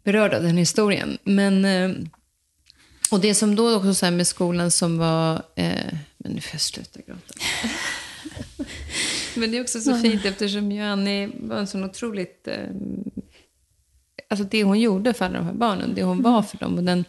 berörd 0.04 0.34
av 0.34 0.44
den 0.44 0.58
historien. 0.58 1.18
Men, 1.24 1.66
eh, 1.66 1.92
och 3.12 3.20
det 3.20 3.36
som 3.36 3.56
då 3.56 3.76
också 3.76 3.94
så 3.94 4.12
med 4.12 4.28
skolan 4.28 4.72
som 4.72 4.98
var... 4.98 5.44
Eh, 5.56 5.94
men 6.18 6.32
nu 6.32 6.42
får 6.42 6.54
jag 6.54 6.62
sluta 6.62 7.00
gråta. 7.08 7.34
Men 9.36 9.52
det 9.52 9.58
är 9.58 9.62
också 9.62 9.80
så 9.80 9.98
fint 9.98 10.26
eftersom 10.26 10.72
Joanne 10.72 11.30
var 11.40 11.58
en 11.58 11.68
sån 11.68 11.84
otroligt... 11.84 12.48
Eh, 12.48 12.68
alltså 14.30 14.46
det 14.46 14.64
hon 14.64 14.80
gjorde 14.80 15.14
för 15.14 15.26
alla 15.26 15.38
de 15.38 15.46
här 15.46 15.54
barnen, 15.54 15.96
det 15.96 16.04
hon 16.04 16.22
var 16.22 16.42
för 16.42 16.58
dem. 16.58 16.78
Och 16.78 16.84
den 16.84 17.06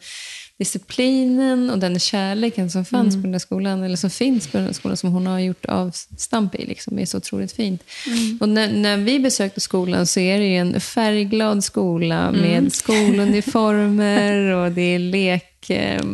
disciplinen 0.59 1.71
och 1.71 1.79
den 1.79 1.99
kärleken 1.99 2.71
som 2.71 2.85
fanns 2.85 3.15
mm. 3.15 3.23
på 3.23 3.27
den 3.27 3.33
där 3.33 3.39
skolan, 3.39 3.83
eller 3.83 3.97
som 3.97 4.11
finns 4.11 4.49
på 4.49 4.59
den 4.59 4.67
där 4.67 4.73
skolan, 4.73 4.97
som 4.97 5.13
hon 5.13 5.27
har 5.27 5.41
gjort 5.41 5.67
avstamp 5.67 6.55
i, 6.55 6.67
liksom, 6.67 6.99
är 6.99 7.07
så 7.07 7.19
otroligt 7.19 7.53
fint. 7.53 7.83
Mm. 8.07 8.39
Och 8.41 8.49
när, 8.49 8.73
när, 8.73 8.97
vi 8.97 9.19
besökte 9.19 9.61
skolan 9.61 10.07
så 10.07 10.21
är 10.21 10.39
det 10.39 10.57
en 10.57 10.81
färgglad 10.81 11.65
skola 11.65 12.29
mm. 12.29 12.41
med 12.41 12.73
skoluniformer 12.73 14.53
och 14.65 14.73
det 14.73 14.95
är 14.95 14.99
lek 14.99 15.71
eh, 15.71 16.05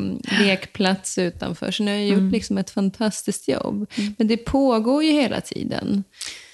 lekplats 0.40 1.18
utanför. 1.18 1.70
Så 1.70 1.82
ni 1.82 1.90
har 1.90 1.98
gjort 1.98 2.18
mm. 2.18 2.30
liksom 2.30 2.58
ett 2.58 2.70
fantastiskt 2.70 3.48
jobb. 3.48 3.90
Mm. 3.94 4.14
Men 4.18 4.26
det 4.26 4.36
pågår 4.36 5.04
ju 5.04 5.12
hela 5.12 5.40
tiden. 5.40 6.04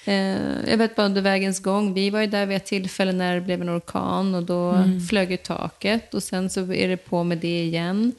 Eh, 0.05 0.69
jag 0.69 0.77
vet 0.77 0.95
bara 0.95 1.05
under 1.05 1.21
vägens 1.21 1.59
gång, 1.59 1.93
vi 1.93 2.09
var 2.09 2.21
ju 2.21 2.27
där 2.27 2.45
vid 2.45 2.57
ett 2.57 2.65
tillfälle 2.65 3.11
när 3.11 3.35
det 3.35 3.41
blev 3.41 3.61
en 3.61 3.77
orkan 3.77 4.35
och 4.35 4.43
då 4.43 4.71
mm. 4.71 5.01
flög 5.01 5.31
ju 5.31 5.37
taket 5.37 6.13
och 6.13 6.23
sen 6.23 6.49
så 6.49 6.73
är 6.73 6.87
det 6.87 6.97
på 6.97 7.23
med 7.23 7.37
det 7.37 7.63
igen. 7.63 8.13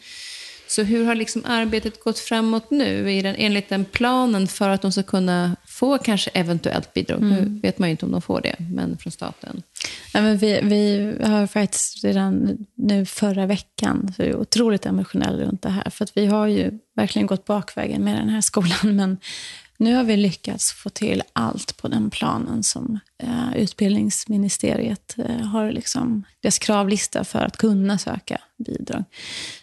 Så 0.70 0.82
hur 0.82 1.04
har 1.04 1.14
liksom 1.14 1.42
arbetet 1.46 2.04
gått 2.04 2.18
framåt 2.18 2.70
nu 2.70 3.12
i 3.12 3.22
den, 3.22 3.34
enligt 3.38 3.68
den 3.68 3.84
planen 3.84 4.48
för 4.48 4.68
att 4.68 4.82
de 4.82 4.92
ska 4.92 5.02
kunna 5.02 5.56
få 5.66 5.98
kanske 5.98 6.30
eventuellt 6.34 6.94
bidrag? 6.94 7.22
Mm. 7.22 7.34
Nu 7.34 7.60
vet 7.60 7.78
man 7.78 7.88
ju 7.88 7.90
inte 7.90 8.06
om 8.06 8.12
de 8.12 8.22
får 8.22 8.40
det, 8.40 8.56
men 8.58 8.98
från 8.98 9.12
staten. 9.12 9.62
Ja, 10.12 10.20
men 10.20 10.38
vi, 10.38 10.60
vi 10.62 11.14
har 11.22 11.46
faktiskt 11.46 12.04
redan 12.04 12.58
nu 12.74 13.06
förra 13.06 13.46
veckan, 13.46 14.12
så 14.16 14.22
är 14.22 14.36
otroligt 14.36 14.86
emotionella 14.86 15.44
runt 15.44 15.62
det 15.62 15.70
här, 15.70 15.90
för 15.90 16.04
att 16.04 16.16
vi 16.16 16.26
har 16.26 16.46
ju 16.46 16.78
verkligen 16.96 17.26
gått 17.26 17.44
bakvägen 17.44 18.04
med 18.04 18.18
den 18.18 18.28
här 18.28 18.40
skolan, 18.40 18.78
men 18.96 19.18
nu 19.80 19.94
har 19.94 20.04
vi 20.04 20.16
lyckats 20.16 20.72
få 20.72 20.90
till 20.90 21.22
allt 21.32 21.76
på 21.76 21.88
den 21.88 22.10
planen 22.10 22.62
som 22.62 22.98
eh, 23.22 23.56
utbildningsministeriet 23.56 25.16
eh, 25.18 25.40
har 25.40 25.72
liksom, 25.72 26.24
deras 26.40 26.58
kravlista 26.58 27.24
för 27.24 27.38
att 27.38 27.56
kunna 27.56 27.98
söka 27.98 28.40
bidrag. 28.58 29.04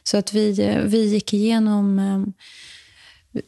Så 0.04 0.18
att 0.18 0.34
vi, 0.34 0.62
eh, 0.62 0.82
vi 0.82 1.06
gick 1.06 1.34
igenom 1.34 2.00
eh, 2.00 2.48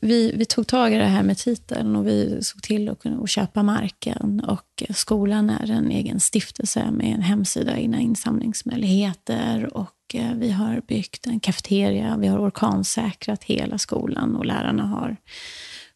vi, 0.02 0.32
vi, 0.36 0.46
tog 0.46 0.68
tag 0.68 0.94
i 0.94 0.98
det 0.98 1.06
här 1.06 1.24
med 1.24 1.38
titeln 1.38 1.96
och 1.96 2.08
vi 2.08 2.40
såg 2.42 2.62
till 2.62 2.90
att 2.90 3.00
kunna 3.00 3.28
köpa 3.28 3.64
marken. 3.64 4.40
Och 4.40 4.84
eh, 4.88 4.94
skolan 4.94 5.50
är 5.50 5.72
en 5.72 5.92
egen 5.92 6.20
stiftelse 6.20 6.92
med 6.92 7.16
en 7.16 7.22
hemsida, 7.22 7.78
egna 7.78 8.00
insamlingsmöjligheter 8.00 9.78
och 9.78 9.96
eh, 10.14 10.34
vi 10.36 10.52
har 10.52 10.82
byggt 10.88 11.28
en 11.28 11.40
kafeteria, 11.40 12.18
vi 12.18 12.28
har 12.28 12.48
orkansäkrat 12.48 13.44
hela 13.44 13.78
skolan 13.78 14.36
och 14.36 14.46
lärarna 14.46 14.86
har 14.86 15.18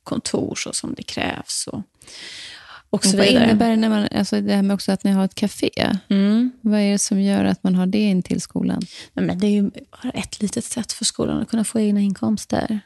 kontor 0.03 0.55
så 0.55 0.73
som 0.73 0.93
det 0.93 1.03
krävs. 1.03 1.67
Och, 1.71 1.81
och 2.89 3.05
så 3.05 3.17
vad 3.17 3.25
innebär 3.25 3.69
det, 3.69 3.75
när 3.75 3.89
man, 3.89 4.07
alltså 4.11 4.41
det 4.41 4.53
här 4.53 4.63
med 4.63 4.73
också 4.73 4.91
att 4.91 5.03
ni 5.03 5.11
har 5.11 5.25
ett 5.25 5.35
café? 5.35 5.97
Mm. 6.09 6.51
Vad 6.61 6.79
är 6.79 6.91
det 6.91 6.99
som 6.99 7.21
gör 7.21 7.45
att 7.45 7.63
man 7.63 7.75
har 7.75 7.85
det 7.85 7.97
in 7.97 8.23
till 8.23 8.41
skolan? 8.41 8.81
Men 9.13 9.39
det 9.39 9.47
är 9.47 9.51
ju 9.51 9.69
bara 9.69 10.09
ett 10.13 10.41
litet 10.41 10.65
sätt 10.65 10.91
för 10.91 11.05
skolan 11.05 11.41
att 11.41 11.49
kunna 11.49 11.63
få 11.63 11.79
egna 11.79 11.99
inkomster. 11.99 12.79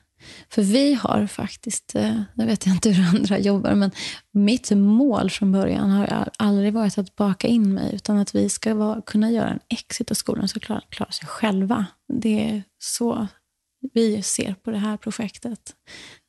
För 0.49 0.61
vi 0.61 0.93
har 0.93 1.27
faktiskt, 1.27 1.95
eh, 1.95 2.21
jag 2.35 2.45
vet 2.45 2.65
inte 2.65 2.89
hur 2.89 3.17
andra 3.17 3.39
jobbar, 3.39 3.75
men 3.75 3.91
mitt 4.31 4.71
mål 4.71 5.29
från 5.29 5.51
början 5.51 5.89
har 5.89 6.29
aldrig 6.37 6.73
varit 6.73 6.97
att 6.97 7.15
baka 7.15 7.47
in 7.47 7.73
mig, 7.73 7.95
utan 7.95 8.17
att 8.17 8.35
vi 8.35 8.49
ska 8.49 8.75
vara, 8.75 9.01
kunna 9.01 9.31
göra 9.31 9.49
en 9.49 9.59
exit 9.69 10.11
av 10.11 10.15
skolan 10.15 10.47
så 10.47 10.59
klara, 10.59 10.81
klara 10.89 11.11
sig 11.11 11.27
själva. 11.27 11.85
Det 12.13 12.49
är 12.49 12.63
så 12.79 13.27
vi 13.93 14.21
ser 14.21 14.53
på 14.53 14.71
det 14.71 14.77
här 14.77 14.97
projektet. 14.97 15.75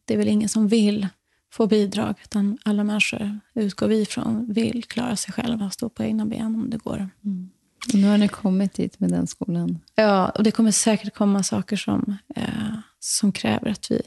Det 0.09 0.15
är 0.15 0.19
väl 0.19 0.29
ingen 0.29 0.49
som 0.49 0.69
vill 0.69 1.09
få 1.53 1.67
bidrag, 1.67 2.15
utan 2.23 2.59
alla 2.65 2.85
människor, 2.85 3.41
utgår 3.55 3.89
vi 3.89 4.01
ifrån, 4.01 4.53
vill 4.53 4.85
klara 4.85 5.17
sig 5.17 5.33
själva 5.35 5.67
och 5.67 5.73
stå 5.73 5.89
på 5.89 6.03
egna 6.03 6.27
ben 6.27 6.47
om 6.47 6.71
det 6.71 6.77
går. 6.77 7.09
Mm. 7.25 7.51
Nu 7.93 8.09
har 8.09 8.19
ni 8.19 8.29
kommit 8.29 8.75
dit 8.75 9.01
med 9.01 9.11
den 9.11 9.27
skolan. 9.27 9.79
Ja, 9.95 10.29
och 10.29 10.43
det 10.43 10.51
kommer 10.51 10.71
säkert 10.71 11.15
komma 11.15 11.43
saker 11.43 11.77
som, 11.77 12.17
eh, 12.37 12.45
som 12.99 13.33
kräver 13.33 13.71
att 13.71 13.91
vi 13.91 14.03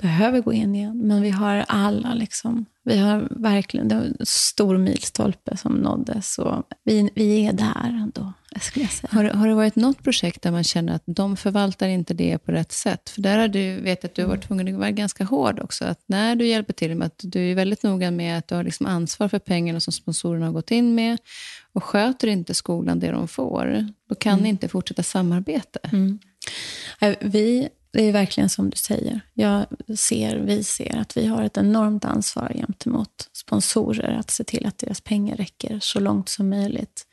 behöver 0.00 0.40
gå 0.40 0.52
in 0.52 0.74
igen. 0.74 0.98
Men 0.98 1.22
vi 1.22 1.30
har 1.30 1.64
alla 1.68 2.14
liksom, 2.14 2.66
vi 2.84 2.98
har 2.98 3.28
verkligen, 3.30 3.88
det 3.88 3.94
var 3.94 4.02
en 4.02 4.16
stor 4.26 4.78
milstolpe 4.78 5.56
som 5.56 5.72
nåddes 5.72 6.38
och 6.38 6.64
vi, 6.84 7.10
vi 7.14 7.46
är 7.46 7.52
där 7.52 7.88
ändå, 8.02 8.32
skulle 8.60 8.84
jag 8.84 8.92
säga. 8.92 9.08
Har, 9.12 9.24
har 9.24 9.48
det 9.48 9.54
varit 9.54 9.76
något 9.76 10.02
projekt 10.02 10.42
där 10.42 10.50
man 10.50 10.64
känner 10.64 10.94
att 10.94 11.02
de 11.06 11.36
förvaltar 11.36 11.88
inte 11.88 12.14
det 12.14 12.38
på 12.38 12.52
rätt 12.52 12.72
sätt? 12.72 13.10
För 13.10 13.22
där 13.22 13.38
har 13.38 13.48
du, 13.48 13.80
vet 13.80 14.04
att 14.04 14.14
du 14.14 14.22
har 14.22 14.28
varit 14.28 14.48
tvungen 14.48 14.74
att 14.74 14.80
vara 14.80 14.90
ganska 14.90 15.24
hård 15.24 15.60
också. 15.60 15.84
Att 15.84 16.00
när 16.06 16.36
du 16.36 16.46
hjälper 16.46 16.72
till 16.72 16.94
med 16.94 17.06
att 17.06 17.20
du 17.22 17.50
är 17.50 17.54
väldigt 17.54 17.82
noga 17.82 18.10
med 18.10 18.38
att 18.38 18.48
du 18.48 18.54
har 18.54 18.64
liksom 18.64 18.86
ansvar 18.86 19.28
för 19.28 19.38
pengarna 19.38 19.80
som 19.80 19.92
sponsorerna 19.92 20.46
har 20.46 20.52
gått 20.52 20.70
in 20.70 20.94
med. 20.94 21.18
Och 21.72 21.84
sköter 21.84 22.28
inte 22.28 22.54
skolan 22.54 23.00
det 23.00 23.10
de 23.10 23.28
får, 23.28 23.88
då 24.08 24.14
kan 24.14 24.32
mm. 24.32 24.42
ni 24.42 24.48
inte 24.48 24.68
fortsätta 24.68 25.02
samarbeta. 25.02 25.80
Mm. 25.92 26.18
Vi 27.20 27.68
det 27.92 28.02
är 28.02 28.12
verkligen 28.12 28.48
som 28.48 28.70
du 28.70 28.76
säger. 28.76 29.20
Jag 29.34 29.66
ser, 29.98 30.36
vi 30.36 30.64
ser 30.64 30.96
att 30.96 31.16
vi 31.16 31.26
har 31.26 31.42
ett 31.42 31.56
enormt 31.56 32.04
ansvar 32.04 32.52
gentemot 32.54 33.28
sponsorer 33.32 34.18
att 34.18 34.30
se 34.30 34.44
till 34.44 34.66
att 34.66 34.78
deras 34.78 35.00
pengar 35.00 35.36
räcker 35.36 35.78
så 35.80 36.00
långt 36.00 36.28
som 36.28 36.48
möjligt. 36.48 37.06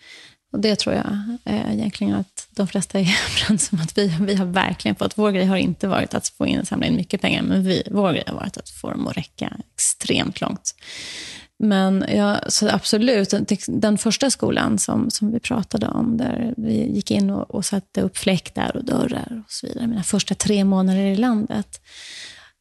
Och 0.52 0.60
Det 0.60 0.76
tror 0.76 0.96
jag 0.96 1.38
eh, 1.46 1.74
egentligen 1.74 2.16
att 2.16 2.48
de 2.52 2.68
flesta 2.68 3.00
är 3.00 3.04
överens 3.30 3.72
om 3.72 3.80
att 3.80 3.98
vi, 3.98 4.18
vi 4.22 4.36
har 4.36 4.46
verkligen 4.46 4.96
fått. 4.96 5.18
Vår 5.18 5.32
grej 5.32 5.46
har 5.46 5.58
inte 5.58 5.88
varit 5.88 6.14
att 6.14 6.28
få 6.28 6.48
in, 6.48 6.66
samla 6.66 6.86
in 6.86 6.96
mycket 6.96 7.22
pengar, 7.22 7.42
men 7.42 7.64
vi, 7.64 7.84
vår 7.92 8.14
grej 8.14 8.24
har 8.28 8.36
varit 8.36 8.58
att 8.58 8.70
få 8.70 8.92
dem 8.92 9.08
att 9.08 9.18
räcka 9.18 9.58
extremt 9.74 10.42
långt. 10.42 10.76
Men 11.60 12.06
ja, 12.08 12.40
så 12.48 12.70
absolut, 12.70 13.34
den 13.68 13.98
första 13.98 14.30
skolan 14.32 14.80
som, 14.80 15.10
som 15.10 15.32
vi 15.32 15.40
pratade 15.40 15.88
om, 15.88 16.18
där 16.18 16.54
vi 16.58 16.96
gick 16.96 17.12
in 17.12 17.30
och, 17.30 17.56
och 17.56 17.66
satte 17.66 18.02
upp 18.02 18.18
fläktar 18.18 18.78
och 18.78 18.86
dörrar 18.86 19.44
och 19.46 19.52
så 19.52 19.68
vidare, 19.68 19.88
mina 19.88 20.04
första 20.04 20.36
tre 20.36 20.64
månader 20.64 21.06
i 21.06 21.16
landet, 21.16 21.82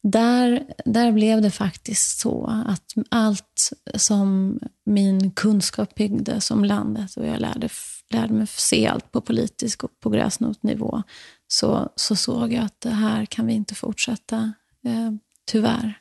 där, 0.03 0.63
där 0.85 1.11
blev 1.11 1.41
det 1.41 1.51
faktiskt 1.51 2.19
så 2.19 2.63
att 2.67 2.93
allt 3.09 3.71
som 3.95 4.59
min 4.85 5.31
kunskap 5.31 5.95
byggde 5.95 6.41
som 6.41 6.65
landet 6.65 7.17
och 7.17 7.25
jag 7.25 7.39
lärde, 7.39 7.69
lärde 8.09 8.33
mig 8.33 8.47
se 8.47 8.87
allt 8.87 9.11
på 9.11 9.21
politisk 9.21 9.83
och 9.83 9.99
på 9.99 10.09
gräsnotnivå, 10.09 11.03
så, 11.47 11.89
så 11.95 12.15
såg 12.15 12.53
jag 12.53 12.63
att 12.63 12.81
det 12.81 12.89
här 12.89 13.25
kan 13.25 13.47
vi 13.47 13.53
inte 13.53 13.75
fortsätta, 13.75 14.53
eh, 14.85 15.11
tyvärr. 15.45 15.99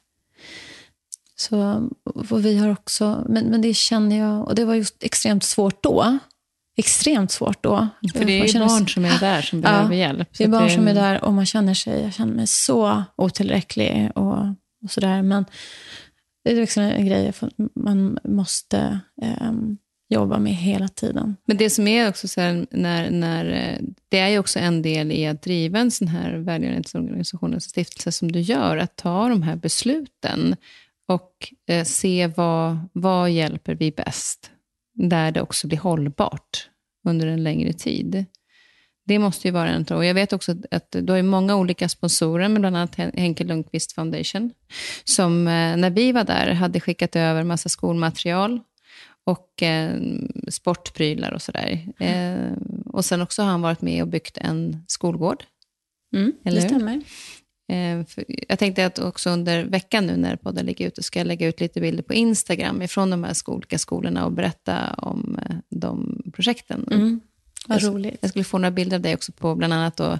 Så, 1.37 1.89
vi 2.31 2.59
har 2.59 2.69
också, 2.69 3.27
men, 3.29 3.45
men 3.45 3.61
det 3.61 3.75
känner 3.75 4.19
jag, 4.19 4.49
och 4.49 4.55
det 4.55 4.65
var 4.65 4.75
just 4.75 5.05
extremt 5.05 5.45
svårt 5.45 5.83
då. 5.83 6.19
Extremt 6.77 7.31
svårt 7.31 7.63
då. 7.63 7.89
För 8.15 8.25
det 8.25 8.41
är 8.41 8.59
barn 8.59 8.89
som 8.89 9.05
är 9.05 9.21
där 9.21 9.43
som 9.43 9.61
behöver 9.61 9.95
ja, 9.95 9.99
hjälp. 9.99 10.29
Det 10.39 10.45
är 10.45 10.49
barn 10.49 10.65
det... 10.65 10.71
som 10.71 10.89
är 10.89 10.95
där 10.95 11.25
och 11.25 11.33
man 11.33 11.47
känner 11.47 11.75
sig, 11.75 12.03
jag 12.03 12.15
känner 12.15 12.35
mig 12.35 12.47
så 12.47 13.03
otillräcklig 13.17 14.11
och, 14.15 14.39
och 14.85 14.91
sådär. 14.91 15.23
Men 15.23 15.45
det 16.45 16.51
är 16.51 16.57
liksom 16.57 16.83
en 16.83 17.07
grej 17.07 17.33
man 17.75 18.19
måste 18.25 19.01
um, 19.41 19.79
jobba 20.09 20.39
med 20.39 20.55
hela 20.55 20.89
tiden. 20.89 21.37
Men 21.45 21.57
det 21.57 21.71
som 21.71 21.89
är 21.89 22.09
också 22.09 22.29
så 22.29 22.41
här, 22.41 22.67
när, 22.71 23.11
när, 23.11 23.79
det 24.09 24.19
är 24.19 24.29
ju 24.29 24.39
också 24.39 24.59
en 24.59 24.83
del 24.83 25.13
i 25.13 25.27
att 25.27 25.43
driva 25.43 25.79
en 25.79 25.91
sån 25.91 26.09
här 26.09 26.33
välgörenhetsorganisation, 26.33 27.55
en 27.55 27.61
stiftelse 27.61 28.13
som 28.13 28.33
du 28.33 28.41
gör, 28.41 28.77
att 28.77 28.97
ta 28.97 29.29
de 29.29 29.43
här 29.43 29.57
besluten 29.57 30.57
och 31.07 31.53
eh, 31.69 31.85
se 31.85 32.27
vad, 32.27 32.79
vad 32.93 33.31
hjälper 33.31 33.75
vi 33.75 33.91
bäst, 33.91 34.51
där 34.95 35.33
det 35.33 35.43
också 35.43 35.67
blir 35.67 35.79
hållbart 35.79 36.71
under 37.09 37.27
en 37.27 37.43
längre 37.43 37.73
tid. 37.73 38.25
Det 39.07 39.19
måste 39.19 39.49
ju 39.49 39.53
vara 39.53 39.69
en 39.69 39.85
Och 39.85 40.05
Jag 40.05 40.15
vet 40.15 40.33
också 40.33 40.55
att 40.71 40.97
du 41.01 41.13
har 41.13 41.23
många 41.23 41.57
olika 41.57 41.89
sponsorer, 41.89 42.49
med 42.49 42.61
bland 42.61 42.77
annat 42.77 42.97
Henke 42.97 43.45
Lundqvist 43.45 43.93
Foundation, 43.93 44.51
som 45.05 45.49
eh, 45.49 45.77
när 45.77 45.91
vi 45.91 46.13
var 46.13 46.25
där 46.25 46.53
hade 46.53 46.81
skickat 46.81 47.17
över 47.17 47.43
massa 47.43 47.69
skolmaterial 47.69 48.61
och 49.25 49.63
eh, 49.63 50.01
sportprylar 50.49 51.33
och 51.33 51.43
sådär. 51.43 51.89
Eh, 51.99 52.53
och 52.87 53.05
sen 53.05 53.23
också 53.23 53.43
har 53.43 53.51
han 53.51 53.63
varit 53.63 53.83
med 53.83 54.03
och 54.03 54.09
byggt 54.09 54.39
en 54.39 54.85
skolgård. 54.87 55.45
Mm, 56.15 56.33
det 56.43 56.61
stämmer. 56.61 57.03
Eh, 57.69 58.05
jag 58.49 58.59
tänkte 58.59 58.87
att 58.87 58.99
också 58.99 59.31
under 59.31 59.65
veckan 59.65 60.07
nu 60.07 60.17
när 60.17 60.37
podden 60.37 60.67
ligger 60.67 60.87
ute 60.87 61.03
ska 61.03 61.21
jag 61.21 61.27
lägga 61.27 61.49
ut 61.49 61.61
lite 61.61 61.81
bilder 61.81 62.03
på 62.03 62.15
Instagram 62.15 62.83
ifrån 62.83 63.11
de 63.11 63.25
här 63.25 63.35
olika 63.47 63.79
skolorna 63.79 64.25
och 64.25 64.33
berätta 64.33 64.95
om 64.99 65.39
eh, 65.43 65.57
de 65.69 66.23
projekten. 66.33 66.89
Mm, 66.91 67.21
vad 67.67 67.83
roligt. 67.83 68.19
Jag 68.21 68.31
skulle 68.31 68.45
få 68.45 68.59
några 68.59 68.71
bilder 68.71 68.97
av 68.97 69.03
dig 69.03 69.15
också 69.15 69.33
på 69.33 69.55
bland 69.55 69.73
annat 69.73 69.97
då 69.97 70.19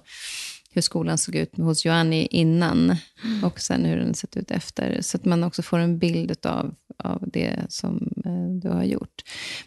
hur 0.77 0.83
skolan 0.83 1.19
såg 1.19 1.35
ut 1.35 1.57
hos 1.57 1.85
Joanni 1.85 2.27
innan 2.31 2.97
och 3.43 3.61
sen 3.61 3.85
hur 3.85 3.97
den 3.97 4.15
sett 4.15 4.37
ut 4.37 4.51
efter. 4.51 4.99
Så 5.01 5.17
att 5.17 5.25
man 5.25 5.45
också 5.45 5.63
får 5.63 5.79
en 5.79 5.99
bild 5.99 6.47
av, 6.47 6.75
av 6.99 7.25
det 7.33 7.57
som 7.69 8.13
eh, 8.25 8.61
du 8.63 8.69
har 8.69 8.85
gjort. 8.85 9.23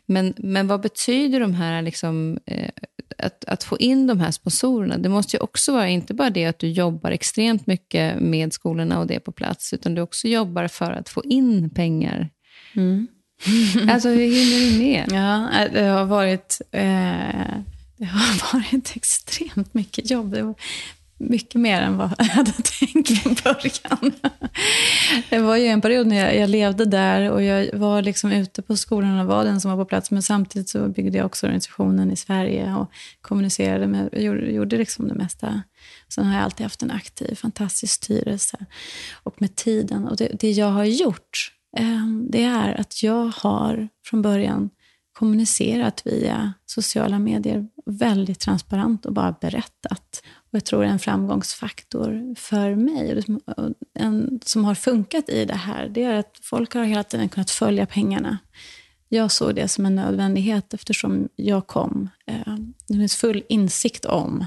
Men, 0.06 0.34
men 0.38 0.68
vad 0.68 0.82
betyder 0.82 1.40
de 1.40 1.54
här 1.54 1.82
liksom, 1.82 2.40
eh, 2.46 2.70
att, 3.18 3.46
att 3.46 3.64
få 3.64 3.78
in 3.78 4.08
de 4.08 4.20
här 4.20 4.32
sponsorerna, 4.32 4.98
det 4.98 5.10
måste 5.10 5.38
ju 5.38 5.44
också 5.44 5.74
vara 5.74 5.88
inte 5.88 6.14
bara 6.14 6.30
det 6.30 6.46
att 6.46 6.60
du 6.60 6.68
jobbar 6.68 7.12
extremt 7.12 7.68
mycket 7.68 8.20
med 8.20 8.54
skolorna 8.54 9.00
och 9.00 9.08
det 9.08 9.20
på 9.20 9.32
plats, 9.32 9.74
utan 9.74 9.96
du 9.96 10.02
också 10.02 10.28
jobbar 10.28 10.68
för 10.68 10.92
att 10.92 11.10
få 11.10 11.24
in 11.24 11.70
pengar. 11.70 12.30
Mm. 12.76 13.08
alltså 13.90 14.10
hur 14.10 14.26
hinner 14.26 14.72
du 14.72 14.80
med? 14.80 15.06
Ja, 15.12 15.68
det 15.74 15.88
har 15.88 16.06
varit, 16.06 16.62
eh, 16.72 16.82
det 17.98 18.06
har 18.06 18.54
varit 18.54 18.96
extremt 18.96 19.74
mycket 19.74 20.12
jobb. 20.12 20.56
Mycket 21.22 21.62
mer 21.62 21.82
än 21.82 21.98
vad 21.98 22.14
jag 22.18 22.26
hade 22.26 22.52
tänkt 22.52 23.22
från 23.22 23.36
början. 23.44 24.14
Det 25.30 25.40
var 25.40 25.56
ju 25.56 25.68
en 25.68 25.82
period 25.82 26.08
när 26.08 26.16
jag, 26.16 26.38
jag, 26.38 26.50
levde 26.50 26.86
där 26.86 27.32
och 27.32 27.44
jag 27.44 27.78
var 27.78 28.02
liksom 28.02 28.32
ute 28.32 28.62
på 28.62 28.78
skolan 28.78 29.20
och 29.20 29.26
var 29.26 29.44
den 29.44 29.62
som 29.62 29.72
var 29.72 29.78
på 29.86 29.90
plats. 29.90 30.12
Men 30.12 30.24
samtidigt 30.24 30.70
så 30.70 30.88
byggde 30.88 31.18
jag 31.18 31.26
också 31.26 31.46
organisationen 31.46 32.12
i 32.12 32.16
Sverige 32.16 32.76
och 32.76 32.92
kommunicerade 33.22 33.88
med, 33.88 34.10
gjorde, 34.14 34.52
gjorde 34.52 34.78
liksom 34.78 35.08
det 35.08 35.14
mesta. 35.14 35.62
Sen 36.10 36.26
har 36.26 36.36
jag 36.36 36.44
alltid 36.44 36.66
haft 36.66 36.82
en 36.82 36.92
aktiv, 36.92 37.36
fantastisk 37.36 37.94
styrelse. 37.94 38.58
Och 39.24 39.42
med 39.42 39.56
tiden, 39.56 40.08
och 40.08 40.18
det, 40.18 40.32
det 40.40 40.52
jag 40.52 40.72
har 40.72 40.86
gjort, 40.86 41.52
eh, 41.78 42.08
det 42.30 42.44
är 42.44 42.80
att 42.80 43.04
jag 43.04 43.32
har 43.36 43.90
från 44.06 44.22
början 44.22 44.70
kommunicerat 45.20 46.02
via 46.06 46.54
sociala 46.66 47.20
medier 47.20 47.68
väldigt 47.86 48.40
transparent 48.40 49.06
och 49.06 49.14
bara 49.14 49.36
berättat. 49.42 50.24
Och 50.52 50.56
jag 50.56 50.66
tror 50.66 50.82
det 50.82 50.88
är 50.88 50.92
en 50.92 51.00
framgångsfaktor 51.00 52.36
för 52.36 52.76
mig, 52.76 53.24
en, 53.94 54.40
som 54.46 54.66
har 54.66 54.76
funkat 54.76 55.30
i 55.30 55.46
det 55.46 55.56
här, 55.56 55.90
det 55.90 56.04
är 56.04 56.20
att 56.20 56.40
folk 56.42 56.74
har 56.74 56.84
hela 56.84 57.04
tiden 57.04 57.30
kunnat 57.30 57.52
följa 57.52 57.86
pengarna. 57.86 58.38
Jag 59.10 59.32
såg 59.32 59.56
det 59.56 59.68
som 59.68 59.86
en 59.86 59.96
nödvändighet 59.96 60.74
eftersom 60.74 61.30
jag 61.36 61.68
kom, 61.68 62.10
eh, 62.26 62.56
det 62.88 62.94
finns 62.94 63.16
full 63.16 63.44
insikt 63.50 64.06
om 64.06 64.46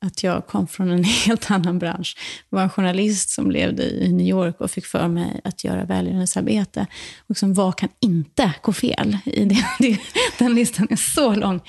att 0.00 0.22
jag 0.22 0.46
kom 0.46 0.66
från 0.66 0.90
en 0.90 1.04
helt 1.26 1.50
annan 1.50 1.78
bransch. 1.78 2.16
Jag 2.50 2.56
var 2.56 2.62
en 2.62 2.70
journalist 2.70 3.30
som 3.30 3.50
levde 3.50 3.82
i 3.82 4.12
New 4.12 4.26
York 4.26 4.60
och 4.60 4.70
fick 4.70 4.86
för 4.86 5.08
mig 5.08 5.40
att 5.44 5.64
göra 5.64 5.84
välgörenhetsarbete. 5.84 6.86
Och 7.18 7.24
liksom, 7.28 7.54
vad 7.54 7.76
kan 7.76 7.88
inte 8.00 8.54
gå 8.62 8.72
fel? 8.72 9.18
I 9.24 9.44
det, 9.78 9.98
den 10.38 10.54
listan 10.54 10.86
är 10.90 10.96
så 10.96 11.34
lång. 11.34 11.60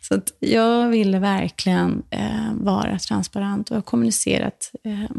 Så 0.00 0.14
att 0.14 0.32
jag 0.40 0.88
ville 0.88 1.18
verkligen 1.18 2.02
eh, 2.10 2.52
vara 2.54 2.98
transparent 2.98 3.70
och 3.70 3.76
har 3.76 3.82
kommunicerat 3.82 4.72
eh, 4.84 5.16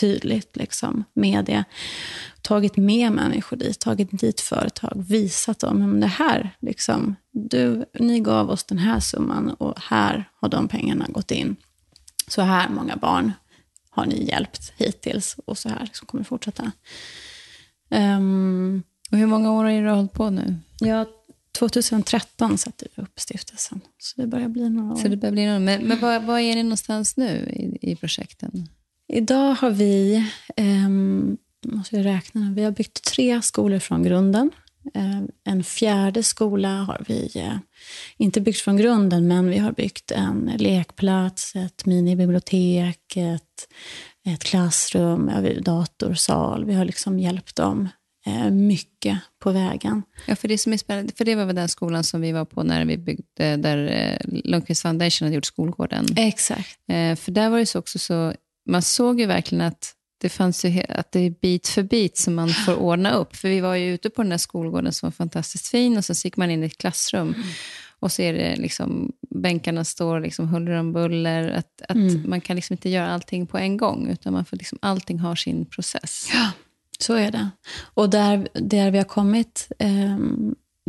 tydligt 0.00 0.56
liksom, 0.56 1.04
med 1.14 1.44
det. 1.44 1.64
Tagit 2.42 2.76
med 2.76 3.12
människor 3.12 3.56
dit, 3.56 3.80
tagit 3.80 4.20
dit 4.20 4.40
företag, 4.40 5.04
visat 5.08 5.58
dem 5.58 5.94
att 5.94 6.00
det 6.00 6.06
här, 6.06 6.50
liksom, 6.60 7.16
du, 7.32 7.84
ni 7.98 8.20
gav 8.20 8.50
oss 8.50 8.64
den 8.64 8.78
här 8.78 9.00
summan 9.00 9.50
och 9.50 9.80
här 9.80 10.28
har 10.40 10.48
de 10.48 10.68
pengarna 10.68 11.06
gått 11.08 11.30
in 11.30 11.56
så 12.32 12.42
här 12.42 12.68
många 12.68 12.96
barn 12.96 13.32
har 13.90 14.06
ni 14.06 14.24
hjälpt 14.24 14.72
hittills 14.76 15.36
och 15.44 15.58
så 15.58 15.68
här 15.68 15.80
liksom 15.80 16.06
kommer 16.06 16.24
det 16.24 16.28
fortsätta. 16.28 16.72
Um, 17.88 18.82
och 19.10 19.18
hur 19.18 19.26
många 19.26 19.52
år 19.52 19.64
har 19.64 19.82
du 19.82 19.90
hållit 19.90 20.12
på 20.12 20.30
nu? 20.30 20.56
Ja, 20.80 21.06
2013 21.52 22.58
satte 22.58 22.86
vi 22.94 23.02
upp 23.02 23.20
stiftelsen, 23.20 23.80
så 23.98 24.20
det 24.20 24.26
börjar 24.26 24.48
bli 24.48 24.70
några 24.70 24.92
år. 24.92 24.96
Så 24.96 25.08
det 25.08 25.16
börjar 25.16 25.32
bli 25.32 25.46
några, 25.46 25.58
men 25.58 25.82
men 25.82 26.00
var, 26.00 26.20
var 26.20 26.38
är 26.38 26.54
ni 26.54 26.62
någonstans 26.62 27.16
nu 27.16 27.48
i, 27.48 27.90
i 27.92 27.96
projekten? 27.96 28.68
Idag 29.08 29.54
har 29.54 29.70
vi, 29.70 30.24
eh, 30.56 30.88
måste 31.72 31.96
jag 31.96 32.06
räkna, 32.06 32.52
vi 32.56 32.64
har 32.64 32.70
byggt 32.70 33.04
tre 33.04 33.42
skolor 33.42 33.78
från 33.78 34.02
grunden. 34.02 34.50
Eh, 34.94 35.20
en 35.44 35.64
fjärde 35.64 36.22
skola 36.22 36.68
har 36.68 37.04
vi 37.08 37.30
eh, 37.34 37.56
inte 38.16 38.40
byggt 38.40 38.60
från 38.60 38.76
grunden, 38.76 39.28
men 39.28 39.50
vi 39.50 39.58
har 39.58 39.72
byggt 39.72 40.10
en 40.10 40.52
lekplats, 40.58 41.56
ett 41.56 41.86
minibibliotek, 41.86 43.16
ett, 43.16 43.68
ett 44.26 44.44
klassrum, 44.44 45.30
datorsal. 45.62 46.64
Vi 46.64 46.74
har 46.74 46.84
liksom 46.84 47.18
hjälpt 47.18 47.56
dem 47.56 47.88
eh, 48.26 48.50
mycket 48.50 49.18
på 49.42 49.50
vägen. 49.50 50.02
Ja, 50.26 50.36
för 50.36 50.48
det 50.48 50.58
som 50.58 50.72
är 50.72 50.76
spännande, 50.76 51.12
för 51.16 51.24
det 51.24 51.34
var 51.34 51.52
den 51.52 51.68
skolan 51.68 52.04
som 52.04 52.20
vi 52.20 52.32
var 52.32 52.44
på 52.44 52.62
när 52.62 52.84
vi 52.84 52.98
byggde, 52.98 53.56
där 53.56 54.18
Lundqvist 54.24 54.82
Foundation 54.82 55.26
hade 55.26 55.34
gjort 55.34 55.44
skolgården. 55.44 56.06
Exakt. 56.16 56.78
För 57.16 57.30
där 57.30 57.50
var 57.50 57.58
det 57.58 57.66
så 57.66 57.78
också 57.78 57.98
så, 57.98 58.34
man 58.68 58.82
såg 58.82 59.20
ju 59.20 59.26
verkligen 59.26 59.62
att 59.62 59.94
det 60.20 60.28
fanns 60.28 60.64
ju 60.64 60.82
att 60.88 61.12
det 61.12 61.20
är 61.20 61.30
bit 61.30 61.68
för 61.68 61.82
bit 61.82 62.16
som 62.16 62.34
man 62.34 62.48
får 62.48 62.74
ordna 62.74 63.12
upp. 63.12 63.36
För 63.36 63.48
vi 63.48 63.60
var 63.60 63.74
ju 63.74 63.94
ute 63.94 64.10
på 64.10 64.22
den 64.22 64.30
där 64.30 64.38
skolgården 64.38 64.92
som 64.92 65.06
var 65.06 65.12
fantastiskt 65.12 65.68
fin 65.68 65.96
och 65.96 66.04
så 66.04 66.12
gick 66.12 66.36
man 66.36 66.50
in 66.50 66.62
i 66.62 66.66
ett 66.66 66.78
klassrum. 66.78 67.28
Mm. 67.28 67.46
Och 68.00 68.12
så 68.12 68.22
är 68.22 68.32
det 68.32 68.56
liksom, 68.56 69.12
bänkarna 69.30 69.84
står 69.84 70.20
liksom 70.20 70.48
huller 70.48 70.72
om 70.72 70.92
buller. 70.92 71.50
Att, 71.50 71.82
att 71.88 71.96
mm. 71.96 72.30
Man 72.30 72.40
kan 72.40 72.56
liksom 72.56 72.74
inte 72.74 72.88
göra 72.88 73.10
allting 73.10 73.46
på 73.46 73.58
en 73.58 73.76
gång, 73.76 74.08
utan 74.08 74.32
man 74.32 74.44
får 74.44 74.56
liksom, 74.56 74.78
allting 74.82 75.18
har 75.18 75.34
sin 75.34 75.66
process. 75.66 76.30
Ja, 76.34 76.50
så 76.98 77.14
är 77.14 77.30
det. 77.30 77.50
Och 77.94 78.10
där, 78.10 78.48
där 78.54 78.90
vi 78.90 78.98
har 78.98 79.04
kommit 79.04 79.72
eh, 79.78 80.18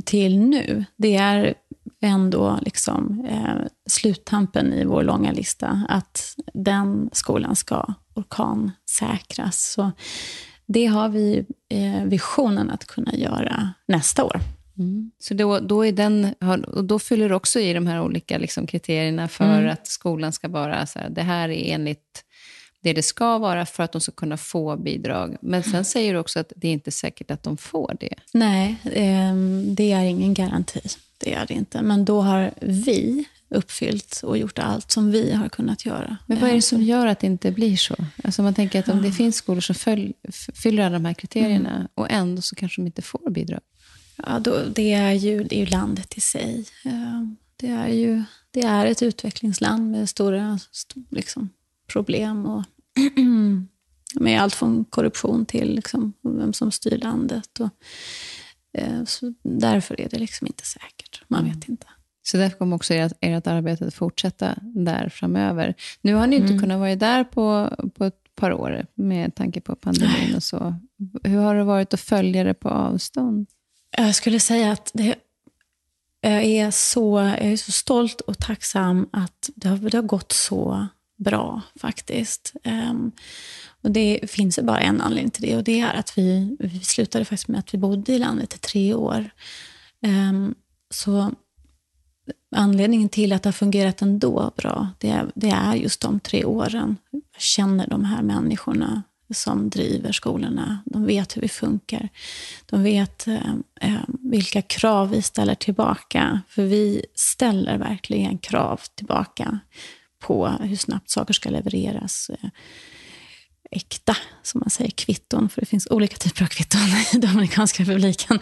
till 0.06 0.40
nu, 0.40 0.86
det 0.98 1.16
är 1.16 1.54
ändå 2.02 2.60
liksom, 2.62 3.26
eh, 3.30 3.68
sluttampen 3.90 4.74
i 4.74 4.86
vår 4.86 5.04
långa 5.04 5.32
lista. 5.32 5.86
Att 5.90 6.36
den 6.54 7.10
skolan 7.14 7.56
ska 7.56 7.94
orkansäkras. 8.14 9.72
Så 9.72 9.92
det 10.66 10.86
har 10.86 11.10
vi 11.10 11.46
eh, 11.70 12.04
visionen 12.04 12.70
att 12.70 12.86
kunna 12.86 13.16
göra 13.16 13.74
nästa 13.88 14.24
år. 14.24 14.40
Mm. 14.78 15.12
Så 15.20 15.34
då, 15.34 15.60
då, 15.60 15.86
är 15.86 15.92
den, 15.92 16.34
och 16.68 16.84
då 16.84 17.00
fyller 17.00 17.30
du 17.30 17.36
också 17.36 17.60
i 17.60 17.74
de 17.74 17.88
här 17.88 18.02
olika 18.02 18.38
liksom, 18.38 18.68
kriterierna 18.68 19.28
för 19.28 19.60
mm. 19.60 19.70
att 19.70 19.88
skolan 19.88 20.34
ska 20.34 20.48
vara 20.48 20.86
så 20.86 21.00
här, 21.00 21.10
det 21.10 21.22
här 21.22 21.50
är 21.50 21.74
enligt 21.74 22.24
det 22.84 22.94
det 22.94 23.04
ska 23.04 23.38
vara 23.38 23.66
för 23.66 23.84
att 23.84 23.92
de 23.92 24.02
ska 24.02 24.12
kunna 24.12 24.38
få 24.38 24.78
bidrag. 24.78 25.38
Men 25.42 25.64
sen 25.64 25.86
säger 25.86 26.14
du 26.14 26.20
också 26.20 26.40
att 26.40 26.54
det 26.56 26.68
är 26.68 26.72
inte 26.72 26.92
säkert 26.92 27.32
att 27.32 27.44
de 27.44 27.58
får 27.58 27.96
det. 28.00 28.14
Nej, 28.34 28.76
eh, 28.86 29.36
det 29.76 29.92
är 29.92 30.04
ingen 30.04 30.34
garanti. 30.34 30.82
Det 31.18 31.34
är 31.34 31.46
det 31.46 31.54
inte. 31.54 31.82
Men 31.82 32.06
då 32.06 32.22
har 32.22 32.52
vi 32.62 33.26
uppfyllt 33.52 34.22
och 34.24 34.38
gjort 34.38 34.60
allt 34.60 34.92
som 34.92 35.12
vi 35.12 35.32
har 35.32 35.50
kunnat 35.50 35.86
göra. 35.86 36.18
Men 36.26 36.40
vad 36.40 36.50
är 36.50 36.54
det 36.54 36.62
som 36.62 36.82
gör 36.82 37.08
att 37.08 37.20
det 37.20 37.28
inte 37.28 37.52
blir 37.52 37.78
så? 37.78 37.96
Alltså 38.24 38.44
man 38.44 38.54
tänker 38.54 38.80
att 38.80 38.90
om 38.90 39.02
det 39.02 39.12
finns 39.12 39.36
skolor 39.36 39.62
som 39.62 39.76
följ, 39.76 40.14
fyller 40.54 40.84
alla 40.84 40.94
de 40.94 41.06
här 41.06 41.14
kriterierna 41.14 41.76
mm. 41.76 41.88
och 41.96 42.12
ändå 42.12 42.42
så 42.42 42.56
kanske 42.56 42.82
de 42.82 42.86
inte 42.86 43.02
får 43.02 43.30
bidrag. 43.30 43.62
Ja, 44.16 44.40
då, 44.40 44.64
det, 44.76 44.94
är 44.94 45.12
ju, 45.12 45.44
det 45.44 45.56
är 45.56 45.60
ju 45.60 45.66
landet 45.66 46.18
i 46.18 46.22
sig. 46.22 46.66
Det 47.58 47.68
är 47.68 47.88
ju 47.88 48.24
det 48.52 48.62
är 48.62 48.86
ett 48.86 49.02
utvecklingsland 49.02 49.92
med 49.92 50.10
stora 50.10 50.60
liksom, 51.10 51.50
problem 51.88 52.46
och 52.46 52.64
med 54.22 54.42
allt 54.42 54.56
från 54.56 54.86
korruption 54.86 55.46
till 55.46 55.76
liksom, 55.76 56.14
vem 56.22 56.54
som 56.54 56.72
styr 56.72 56.98
landet. 56.98 57.60
Och, 57.60 57.70
eh, 58.74 59.04
så 59.06 59.34
därför 59.44 60.02
är 60.02 60.10
det 60.10 60.20
liksom 60.20 60.48
inte 60.48 60.66
säkert. 60.66 61.24
Man 61.28 61.40
mm. 61.40 61.54
vet 61.54 61.70
inte. 61.70 61.88
Så 62.24 62.38
därför 62.38 62.58
kommer 62.58 62.76
också 62.76 62.94
ert, 62.94 63.14
ert 63.22 63.48
arbete 63.48 63.86
att 63.86 63.94
fortsätta 63.94 64.56
där 64.62 65.10
framöver. 65.10 65.76
Nu 66.02 66.14
har 66.14 66.28
ni 66.28 66.36
inte 66.36 66.48
mm. 66.48 66.60
kunnat 66.60 66.80
vara 66.80 66.96
där 66.96 67.24
på, 67.24 67.76
på 67.96 68.06
ett 68.06 68.36
par 68.36 68.54
år 68.54 68.86
med 68.96 69.36
tanke 69.36 69.62
på 69.62 69.76
pandemin 69.76 70.36
och 70.36 70.44
så. 70.44 70.76
Hur 71.24 71.38
har 71.38 71.56
det 71.56 71.64
varit 71.64 71.94
att 71.94 72.02
följa 72.02 72.44
det 72.44 72.54
på 72.54 72.70
avstånd? 72.70 73.48
Jag 73.98 74.16
skulle 74.16 74.40
säga 74.40 74.72
att 74.72 74.92
det, 74.94 75.16
jag, 76.22 76.44
är 76.44 76.72
så, 76.72 77.20
jag 77.20 77.52
är 77.52 77.58
så 77.58 77.72
stolt 77.72 78.22
och 78.22 78.38
tacksam 78.38 79.10
att 79.14 79.50
det 79.56 79.68
har, 79.68 79.78
det 79.78 79.98
har 79.98 80.04
gått 80.04 80.32
så 80.32 80.88
bra 81.18 81.62
faktiskt. 81.80 82.54
Um, 82.64 83.12
och 83.84 83.92
Det 83.92 84.32
finns 84.32 84.60
bara 84.60 84.80
en 84.80 85.02
anledning 85.02 85.32
till 85.32 85.42
det 85.42 85.58
och 85.58 85.64
det 85.64 85.80
är 85.80 85.94
att 85.94 86.18
vi, 86.18 86.58
vi 86.60 86.80
slutade 86.80 87.26
faktiskt 87.26 87.48
med 87.48 87.60
att 87.60 87.74
vi 87.74 87.78
bodde 87.78 88.14
i 88.14 88.20
landet 88.20 88.56
i 88.56 88.58
tre 88.58 88.94
år. 88.94 89.30
Um, 90.06 90.56
så 90.90 91.32
anledningen 92.52 93.10
till 93.10 93.34
att 93.34 93.44
det 93.44 93.48
har 93.48 93.54
fungerat 93.54 94.02
ändå 94.02 94.52
bra, 94.56 94.90
det 94.98 95.10
är, 95.10 95.32
det 95.36 95.50
är 95.50 95.76
just 95.76 96.02
de 96.02 96.20
tre 96.20 96.46
åren. 96.46 96.98
Jag 97.12 97.42
känner 97.42 97.88
de 97.88 98.06
här 98.06 98.22
människorna 98.22 99.04
som 99.34 99.70
driver 99.70 100.12
skolorna. 100.12 100.80
De 100.86 101.06
vet 101.06 101.38
hur 101.38 101.42
vi 101.42 101.50
funkar. 101.50 102.10
De 102.66 102.84
vet 102.84 103.28
eh, 103.28 103.54
eh, 103.82 104.02
vilka 104.08 104.62
krav 104.62 105.10
vi 105.10 105.22
ställer 105.22 105.56
tillbaka. 105.56 106.42
För 106.48 106.64
vi 106.64 107.06
ställer 107.16 107.78
verkligen 107.78 108.38
krav 108.38 108.82
tillbaka 108.96 109.60
på 110.20 110.48
hur 110.48 110.76
snabbt 110.76 111.10
saker 111.10 111.34
ska 111.34 111.50
levereras. 111.50 112.30
Eh, 112.30 112.50
Äkta, 113.72 114.18
som 114.42 114.60
man 114.60 114.70
säger, 114.70 114.92
kvitton, 114.92 115.50
för 115.50 115.62
det 115.62 115.66
finns 115.66 115.88
olika 115.90 116.18
typer 116.18 116.44
av 116.44 116.48
kvitton 116.48 116.82
i 117.14 117.18
Dominikanska 117.18 117.84
republiken. 117.84 118.40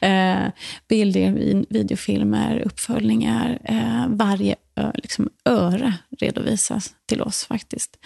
Eh, 0.00 0.52
bilder, 0.88 1.32
videofilmer, 1.70 2.62
uppföljningar. 2.66 3.58
Eh, 3.64 4.06
varje 4.08 4.56
liksom, 4.94 5.28
öre 5.44 5.94
redovisas 6.18 6.94
till 7.06 7.22
oss 7.22 7.44
faktiskt. 7.44 7.96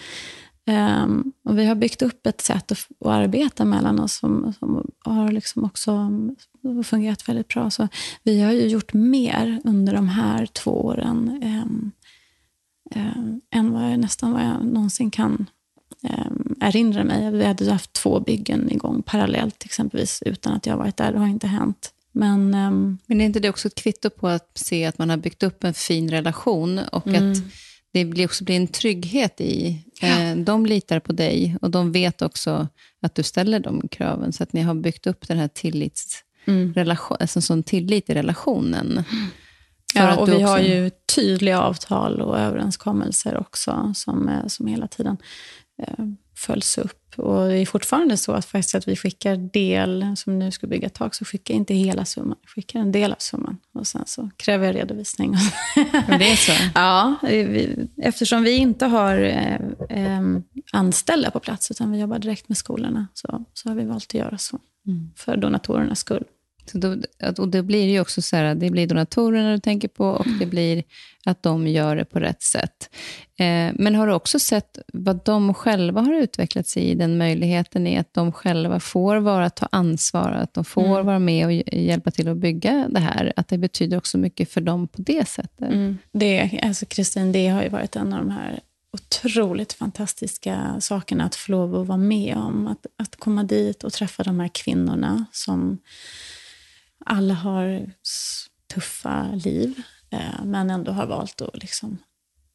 Eh, 0.65 1.07
och 1.43 1.59
vi 1.59 1.65
har 1.65 1.75
byggt 1.75 2.01
upp 2.01 2.27
ett 2.27 2.41
sätt 2.41 2.71
att, 2.71 2.87
att 2.99 3.07
arbeta 3.07 3.65
mellan 3.65 3.99
oss 3.99 4.13
som, 4.13 4.53
som 4.59 4.91
har 4.99 5.31
liksom 5.31 5.63
också 5.63 5.91
mm, 5.91 6.83
fungerat 6.83 7.29
väldigt 7.29 7.47
bra. 7.47 7.69
Så 7.69 7.87
vi 8.23 8.41
har 8.41 8.51
ju 8.51 8.67
gjort 8.67 8.93
mer 8.93 9.61
under 9.63 9.93
de 9.93 10.09
här 10.09 10.45
två 10.45 10.85
åren 10.85 11.39
ehm, 11.43 11.91
eh, 12.95 13.59
än 13.59 13.71
vad 13.71 13.91
jag, 13.91 13.99
nästan 13.99 14.31
vad 14.31 14.41
jag 14.41 14.65
någonsin 14.65 15.11
kan 15.11 15.47
eh, 16.03 16.67
erinra 16.67 17.03
mig. 17.03 17.31
Vi 17.31 17.43
hade 17.43 17.71
haft 17.71 17.93
två 17.93 18.19
byggen 18.19 18.71
igång 18.71 19.03
parallellt 19.05 19.65
exempelvis 19.65 20.23
utan 20.25 20.53
att 20.53 20.65
jag 20.65 20.77
varit 20.77 20.97
där. 20.97 21.11
Det 21.11 21.19
har 21.19 21.27
inte 21.27 21.47
hänt. 21.47 21.93
Men, 22.11 22.55
um... 22.55 22.97
Men 23.05 23.21
är 23.21 23.25
inte 23.25 23.39
det 23.39 23.49
också 23.49 23.67
ett 23.67 23.75
kvitto 23.75 24.09
på 24.09 24.27
att 24.27 24.51
se 24.55 24.85
att 24.85 24.97
man 24.97 25.09
har 25.09 25.17
byggt 25.17 25.43
upp 25.43 25.63
en 25.63 25.73
fin 25.73 26.11
relation 26.11 26.79
och 26.91 27.07
mm. 27.07 27.31
att 27.31 27.37
det 27.93 28.05
blir 28.05 28.25
också 28.25 28.43
blir 28.43 28.55
en 28.55 28.67
trygghet 28.67 29.41
i... 29.41 29.83
Ja. 30.01 30.07
Eh, 30.07 30.37
de 30.37 30.65
litar 30.65 30.99
på 30.99 31.11
dig 31.11 31.57
och 31.61 31.71
de 31.71 31.91
vet 31.91 32.21
också 32.21 32.67
att 33.01 33.15
du 33.15 33.23
ställer 33.23 33.59
de 33.59 33.87
kraven. 33.87 34.33
Så 34.33 34.43
att 34.43 34.53
ni 34.53 34.61
har 34.61 34.73
byggt 34.73 35.07
upp 35.07 35.27
den 35.27 35.37
här 35.37 35.47
tillits, 35.47 36.23
mm. 36.45 36.73
relation, 36.73 37.17
alltså 37.19 37.41
sån 37.41 37.63
tillit 37.63 38.09
i 38.09 38.13
relationen. 38.13 39.03
Ja, 39.95 40.15
och 40.15 40.29
vi 40.29 40.33
också... 40.33 40.45
har 40.45 40.59
ju 40.59 40.91
tydliga 41.15 41.61
avtal 41.61 42.21
och 42.21 42.39
överenskommelser 42.39 43.37
också 43.37 43.93
som, 43.95 44.41
som 44.47 44.67
hela 44.67 44.87
tiden 44.87 45.17
följs 46.35 46.77
upp. 46.77 47.19
Och 47.19 47.47
det 47.47 47.57
är 47.57 47.65
fortfarande 47.65 48.17
så 48.17 48.31
att, 48.31 48.45
faktiskt 48.45 48.75
att 48.75 48.87
vi 48.87 48.95
skickar 48.95 49.35
del, 49.37 50.05
som 50.17 50.39
nu 50.39 50.51
ska 50.51 50.67
bygga 50.67 50.89
tak, 50.89 51.15
så 51.15 51.25
skickar 51.25 51.53
jag 51.53 51.61
inte 51.61 51.73
hela 51.73 52.05
summan. 52.05 52.37
Jag 52.41 52.49
skickar 52.49 52.79
en 52.79 52.91
del 52.91 53.11
av 53.11 53.17
summan 53.19 53.57
och 53.73 53.87
sen 53.87 54.03
så 54.05 54.29
kräver 54.37 54.65
jag 54.65 54.75
redovisning. 54.75 55.35
Det 56.07 56.31
är 56.31 56.35
så? 56.35 56.51
ja, 56.75 57.15
vi, 57.23 57.87
eftersom 57.97 58.43
vi 58.43 58.57
inte 58.57 58.85
har 58.85 59.17
eh, 59.17 59.55
eh, 59.89 60.21
anställda 60.71 61.31
på 61.31 61.39
plats, 61.39 61.71
utan 61.71 61.91
vi 61.91 61.99
jobbar 61.99 62.19
direkt 62.19 62.49
med 62.49 62.57
skolorna, 62.57 63.07
så, 63.13 63.45
så 63.53 63.69
har 63.69 63.75
vi 63.75 63.85
valt 63.85 64.03
att 64.03 64.13
göra 64.13 64.37
så. 64.37 64.59
Mm. 64.87 65.11
För 65.15 65.37
donatorernas 65.37 65.99
skull. 65.99 66.23
Så 66.65 66.77
då, 66.77 66.97
och 67.37 67.47
det 67.47 67.63
blir 67.63 67.89
ju 67.89 67.99
också 67.99 68.21
så 68.21 68.35
här, 68.35 68.55
det 68.55 68.69
blir 68.69 68.87
donatorerna 68.87 69.51
du 69.51 69.59
tänker 69.59 69.87
på 69.87 70.05
och 70.05 70.25
det 70.39 70.45
blir 70.45 70.83
att 71.25 71.43
de 71.43 71.67
gör 71.67 71.95
det 71.95 72.05
på 72.05 72.19
rätt 72.19 72.41
sätt. 72.41 72.89
Eh, 73.39 73.71
men 73.73 73.95
har 73.95 74.07
du 74.07 74.13
också 74.13 74.39
sett 74.39 74.79
vad 74.93 75.19
de 75.25 75.53
själva 75.53 76.01
har 76.01 76.13
utvecklats 76.13 76.77
i, 76.77 76.95
den 76.95 77.17
möjligheten 77.17 77.87
är 77.87 77.99
att 77.99 78.13
de 78.13 78.31
själva 78.31 78.79
får 78.79 79.15
vara, 79.15 79.49
ta 79.49 79.67
ansvar, 79.71 80.31
att 80.31 80.53
de 80.53 80.65
får 80.65 80.85
mm. 80.85 81.05
vara 81.05 81.19
med 81.19 81.45
och 81.45 81.53
hjälpa 81.73 82.11
till 82.11 82.27
att 82.27 82.37
bygga 82.37 82.87
det 82.89 82.99
här, 82.99 83.33
att 83.35 83.47
det 83.47 83.57
betyder 83.57 83.97
också 83.97 84.17
mycket 84.17 84.51
för 84.51 84.61
dem 84.61 84.87
på 84.87 85.01
det 85.01 85.27
sättet? 85.27 85.71
Mm. 85.71 85.97
Det, 86.11 86.59
alltså 86.63 86.85
Kristin, 86.85 87.31
det 87.31 87.47
har 87.47 87.63
ju 87.63 87.69
varit 87.69 87.95
en 87.95 88.13
av 88.13 88.19
de 88.19 88.31
här 88.31 88.59
otroligt 88.93 89.73
fantastiska 89.73 90.75
sakerna 90.79 91.23
att 91.23 91.35
få 91.35 91.51
lov 91.51 91.75
att 91.75 91.87
vara 91.87 91.97
med 91.97 92.37
om. 92.37 92.67
Att, 92.67 92.85
att 92.97 93.15
komma 93.15 93.43
dit 93.43 93.83
och 93.83 93.93
träffa 93.93 94.23
de 94.23 94.39
här 94.39 94.49
kvinnorna 94.53 95.25
som 95.31 95.79
alla 97.05 97.33
har 97.33 97.91
tuffa 98.73 99.31
liv, 99.33 99.81
eh, 100.09 100.43
men 100.45 100.69
ändå 100.69 100.91
har 100.91 101.07
valt 101.07 101.41
att 101.41 101.57
liksom 101.57 101.97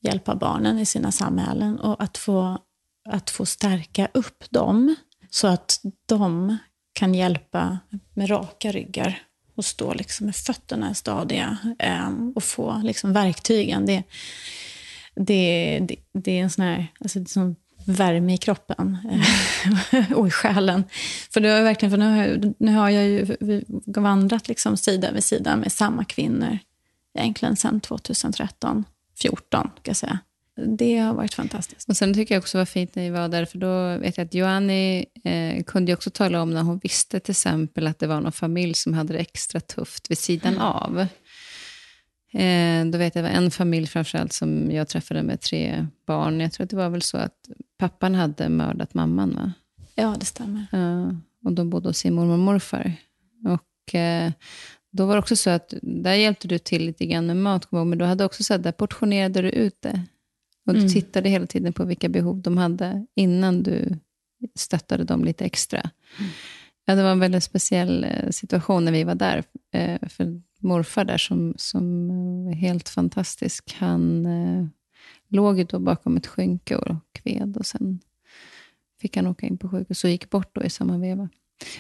hjälpa 0.01 0.35
barnen 0.35 0.79
i 0.79 0.87
sina 0.87 1.13
samhällen. 1.13 1.81
Och 1.81 2.03
att 2.03 2.19
få, 2.19 2.59
att 3.09 3.31
få 3.31 3.47
stärka 3.47 4.09
upp 4.15 4.45
dem 4.51 4.95
så 5.31 5.47
att 5.47 5.81
de 6.07 6.57
kan 6.93 7.15
hjälpa 7.15 7.79
med 8.15 8.31
raka 8.31 8.73
ryggar 8.73 9.23
och 9.55 9.65
stå 9.65 9.95
liksom 9.95 10.27
med 10.27 10.37
fötterna 10.37 10.95
stadiga 10.95 11.59
eh, 11.79 12.11
och 12.35 12.43
få 12.43 12.81
liksom 12.85 13.13
verktygen. 13.13 13.87
Det, 13.87 14.03
det, 15.15 15.79
det, 15.89 15.97
det 16.13 16.39
är 16.39 16.43
en 16.43 16.51
sån 16.51 16.65
här, 16.65 16.87
alltså, 17.01 17.25
som 17.25 17.57
värme 17.89 18.35
i 18.35 18.39
kroppen 18.39 18.99
och 20.15 20.27
i 20.27 20.31
själen. 20.31 20.85
För 21.31 21.41
det 21.41 21.55
var 21.55 21.63
verkligen, 21.63 21.91
för 21.91 21.99
nu 21.99 22.05
har, 22.05 22.55
nu 22.59 22.73
har 22.73 22.91
jag 22.91 23.05
ju 23.05 23.37
vandrat 23.87 24.49
liksom 24.49 24.77
sida 24.77 25.13
vid 25.13 25.25
sida 25.25 25.57
med 25.57 25.73
samma 25.73 26.05
kvinnor 26.05 26.59
egentligen 27.19 27.57
sedan 27.57 27.81
2013, 27.81 28.85
14 29.19 29.63
kan 29.63 29.71
jag 29.85 29.97
säga. 29.97 30.19
Det 30.67 30.99
har 30.99 31.15
varit 31.15 31.35
fantastiskt. 31.35 31.89
Och 31.89 31.97
Sen 31.97 32.15
tycker 32.15 32.35
jag 32.35 32.41
också 32.41 32.59
var 32.59 32.65
fint 32.65 32.95
när 32.95 33.03
vi 33.03 33.11
var 33.11 33.29
där, 33.29 33.45
för 33.45 33.59
då 33.59 33.99
vet 33.99 34.17
jag 34.17 34.25
att 34.25 34.35
Joanni 34.35 35.07
eh, 35.25 35.63
kunde 35.63 35.93
också 35.93 36.11
tala 36.11 36.43
om 36.43 36.55
när 36.55 36.63
hon 36.63 36.79
visste 36.79 37.21
till 37.21 37.33
exempel 37.33 37.87
att 37.87 37.99
det 37.99 38.07
var 38.07 38.21
någon 38.21 38.33
familj 38.33 38.75
som 38.75 38.95
hade 38.95 39.13
det 39.13 39.19
extra 39.19 39.61
tufft 39.61 40.11
vid 40.11 40.19
sidan 40.19 40.53
mm. 40.53 40.65
av. 40.65 41.07
Eh, 42.33 42.85
då 42.85 42.99
vet 42.99 43.15
jag 43.15 43.25
det 43.25 43.29
var 43.29 43.37
en 43.37 43.51
familj 43.51 43.87
framförallt 43.87 44.33
som 44.33 44.71
jag 44.71 44.89
träffade 44.89 45.23
med 45.23 45.41
tre 45.41 45.87
barn. 46.07 46.41
Jag 46.41 46.53
tror 46.53 46.65
att 46.65 46.71
det 46.71 46.77
var 46.77 46.89
väl 46.89 47.03
så 47.03 47.17
att 47.17 47.49
pappan 47.79 48.15
hade 48.15 48.49
mördat 48.49 48.95
mamman, 48.95 49.35
va? 49.35 49.53
Ja, 49.95 50.17
det 50.19 50.27
stämmer. 50.27 50.67
Ja, 50.73 51.15
och 51.45 51.53
de 51.53 51.71
bodde 51.71 51.89
hos 51.89 51.99
sin 51.99 52.15
mormor 52.15 52.33
och 52.33 52.39
morfar. 52.39 52.93
Och 53.45 53.95
eh, 53.95 54.33
då 54.91 55.07
var 55.07 55.15
det 55.15 55.19
också 55.19 55.37
så 55.37 55.51
att 55.51 55.75
där 55.83 56.15
hjälpte 56.15 56.49
du 56.49 56.59
till 56.59 56.87
lite 56.87 57.07
grann 57.07 57.27
med 57.27 57.37
mat, 57.37 57.73
men 57.73 57.99
du 57.99 58.05
hade 58.05 58.25
också 58.25 58.45
så 58.45 58.55
att 58.55 58.63
där 58.63 58.73
portionerade 58.73 59.43
du 59.43 59.51
ut 59.51 59.77
det. 59.81 60.03
Och 60.67 60.75
du 60.75 60.81
mm. 60.81 60.93
tittade 60.93 61.29
hela 61.29 61.47
tiden 61.47 61.73
på 61.73 61.85
vilka 61.85 62.09
behov 62.09 62.43
de 62.43 62.59
hade 62.59 63.07
innan 63.15 63.63
du 63.63 63.99
stöttade 64.55 65.05
dem 65.05 65.25
lite 65.25 65.45
extra. 65.45 65.79
Mm. 65.79 66.31
Ja, 66.85 66.95
det 66.95 67.03
var 67.03 67.11
en 67.11 67.21
väldigt 67.21 67.45
speciell 67.45 68.05
eh, 68.05 68.31
situation 68.31 68.85
när 68.85 68.93
vi 68.93 69.05
var 69.05 69.15
där. 69.15 69.45
Eh, 69.73 70.09
för 70.09 70.43
morfar 70.61 71.05
där 71.05 71.19
som, 71.19 71.55
som 71.57 72.09
var 72.45 72.53
helt 72.53 72.89
fantastisk, 72.89 73.75
han 73.79 74.27
eh, 74.27 74.67
låg 75.29 75.59
ju 75.59 75.65
då 75.65 75.79
bakom 75.79 76.17
ett 76.17 76.27
skynke 76.27 76.77
och 76.77 76.97
kved 77.13 77.57
och 77.57 77.67
sen 77.67 78.01
fick 79.01 79.17
han 79.17 79.27
åka 79.27 79.47
in 79.47 79.59
på 79.59 79.69
sjukhus 79.69 80.05
och 80.05 80.11
gick 80.11 80.31
bort 80.31 80.55
då 80.55 80.63
i 80.63 80.71
samma 80.71 80.99
veva. 80.99 81.29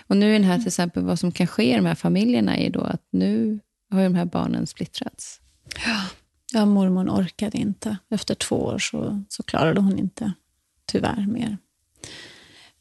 Och 0.06 0.16
nu 0.16 0.28
är 0.28 0.32
den 0.32 0.44
här 0.44 0.58
till 0.58 0.66
exempel, 0.66 1.04
vad 1.04 1.18
som 1.18 1.32
kan 1.32 1.46
ske 1.46 1.72
i 1.72 1.76
de 1.76 1.86
här 1.86 1.94
familjerna 1.94 2.56
är 2.56 2.70
då 2.70 2.80
att 2.80 3.02
nu 3.10 3.60
har 3.90 4.02
de 4.02 4.14
här 4.14 4.24
barnen 4.24 4.66
splittrats. 4.66 5.40
Ja, 5.86 6.02
ja 6.52 6.66
mormor 6.66 7.10
orkade 7.10 7.58
inte. 7.58 7.98
Efter 8.10 8.34
två 8.34 8.56
år 8.56 8.78
så, 8.78 9.22
så 9.28 9.42
klarade 9.42 9.80
hon 9.80 9.98
inte, 9.98 10.32
tyvärr, 10.86 11.26
mer. 11.26 11.58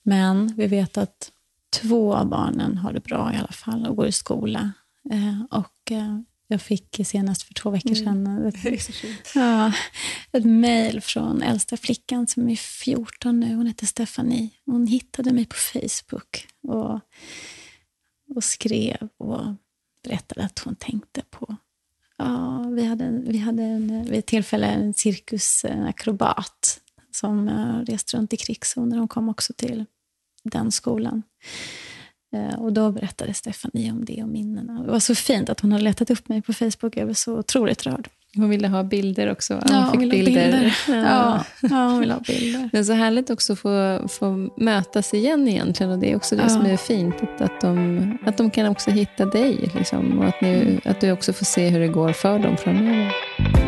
Men 0.03 0.47
vi 0.47 0.67
vet 0.67 0.97
att 0.97 1.31
två 1.69 2.15
av 2.15 2.27
barnen 2.29 2.77
har 2.77 2.93
det 2.93 3.03
bra 3.03 3.33
i 3.33 3.37
alla 3.37 3.51
fall 3.51 3.87
och 3.87 3.95
går 3.95 4.07
i 4.07 4.11
skola. 4.11 4.71
Eh, 5.11 5.59
och 5.59 5.91
eh, 5.91 6.19
jag 6.47 6.61
fick 6.61 6.99
senast 7.05 7.43
för 7.43 7.53
två 7.53 7.69
veckor 7.69 7.95
sedan 7.95 8.27
mm. 8.27 8.47
ett, 8.47 8.55
ja, 9.35 9.73
ett 10.31 10.45
mejl 10.45 11.01
från 11.01 11.41
äldsta 11.41 11.77
flickan 11.77 12.27
som 12.27 12.49
är 12.49 12.55
14 12.55 13.39
nu. 13.39 13.55
Hon 13.55 13.67
heter 13.67 13.85
Stefanie. 13.85 14.49
Hon 14.65 14.87
hittade 14.87 15.33
mig 15.33 15.45
på 15.45 15.55
Facebook 15.55 16.47
och, 16.63 16.99
och 18.35 18.43
skrev 18.43 19.09
och 19.17 19.41
berättade 20.03 20.45
att 20.45 20.59
hon 20.59 20.75
tänkte 20.75 21.21
på 21.29 21.55
Ja, 22.17 22.65
vi 22.75 22.85
hade, 22.85 23.09
vi 23.09 23.37
hade 23.37 23.63
en, 23.63 24.05
vid 24.05 24.19
ett 24.19 24.25
tillfälle 24.25 24.67
en 24.67 24.93
cirkusakrobat 24.93 26.79
som 27.11 27.49
uh, 27.49 27.85
reste 27.85 28.17
runt 28.17 28.33
i 28.33 28.37
krigszoner. 28.37 28.97
Hon 28.97 29.07
kom 29.07 29.29
också 29.29 29.53
till 29.53 29.85
den 30.43 30.71
skolan. 30.71 31.23
Uh, 32.35 32.61
och 32.61 32.73
då 32.73 32.91
berättade 32.91 33.33
Stefanie 33.33 33.91
om 33.91 34.05
det 34.05 34.23
och 34.23 34.29
minnena. 34.29 34.81
Det 34.81 34.91
var 34.91 34.99
så 34.99 35.15
fint 35.15 35.49
att 35.49 35.59
hon 35.59 35.71
hade 35.71 35.83
letat 35.83 36.09
upp 36.09 36.29
mig 36.29 36.41
på 36.41 36.53
Facebook. 36.53 36.97
Jag 36.97 37.05
var 37.05 37.13
så 37.13 37.39
otroligt 37.39 37.85
rörd. 37.85 38.09
Hon 38.35 38.49
ville 38.49 38.67
ha 38.67 38.83
bilder 38.83 39.31
också. 39.31 39.61
Ja, 39.69 39.89
hon 39.91 40.01
fick 40.01 40.11
bilder. 40.11 40.25
bilder. 40.25 40.77
Ja. 40.87 41.43
ja, 41.61 41.87
hon 41.87 41.99
ville 41.99 42.13
ha 42.13 42.19
bilder. 42.19 42.69
Det 42.71 42.77
är 42.77 42.83
så 42.83 42.93
härligt 42.93 43.29
också 43.29 43.53
att 43.53 43.59
få, 43.59 44.07
få 44.09 44.49
mötas 44.57 45.13
igen 45.13 45.47
egentligen. 45.47 45.91
Och 45.91 45.99
det 45.99 46.11
är 46.11 46.15
också 46.15 46.35
det 46.35 46.41
ja. 46.41 46.49
som 46.49 46.65
är 46.65 46.77
fint. 46.77 47.15
Att, 47.21 47.41
att, 47.41 47.61
de, 47.61 48.17
att 48.25 48.37
de 48.37 48.49
kan 48.49 48.65
också 48.65 48.91
hitta 48.91 49.25
dig. 49.25 49.71
Liksom, 49.75 50.19
och 50.19 50.25
att, 50.25 50.41
ni, 50.41 50.79
att 50.85 51.01
du 51.01 51.11
också 51.11 51.33
får 51.33 51.45
se 51.45 51.69
hur 51.69 51.79
det 51.79 51.87
går 51.87 52.13
för 52.13 52.39
dem 52.39 52.57
framöver. 52.57 53.66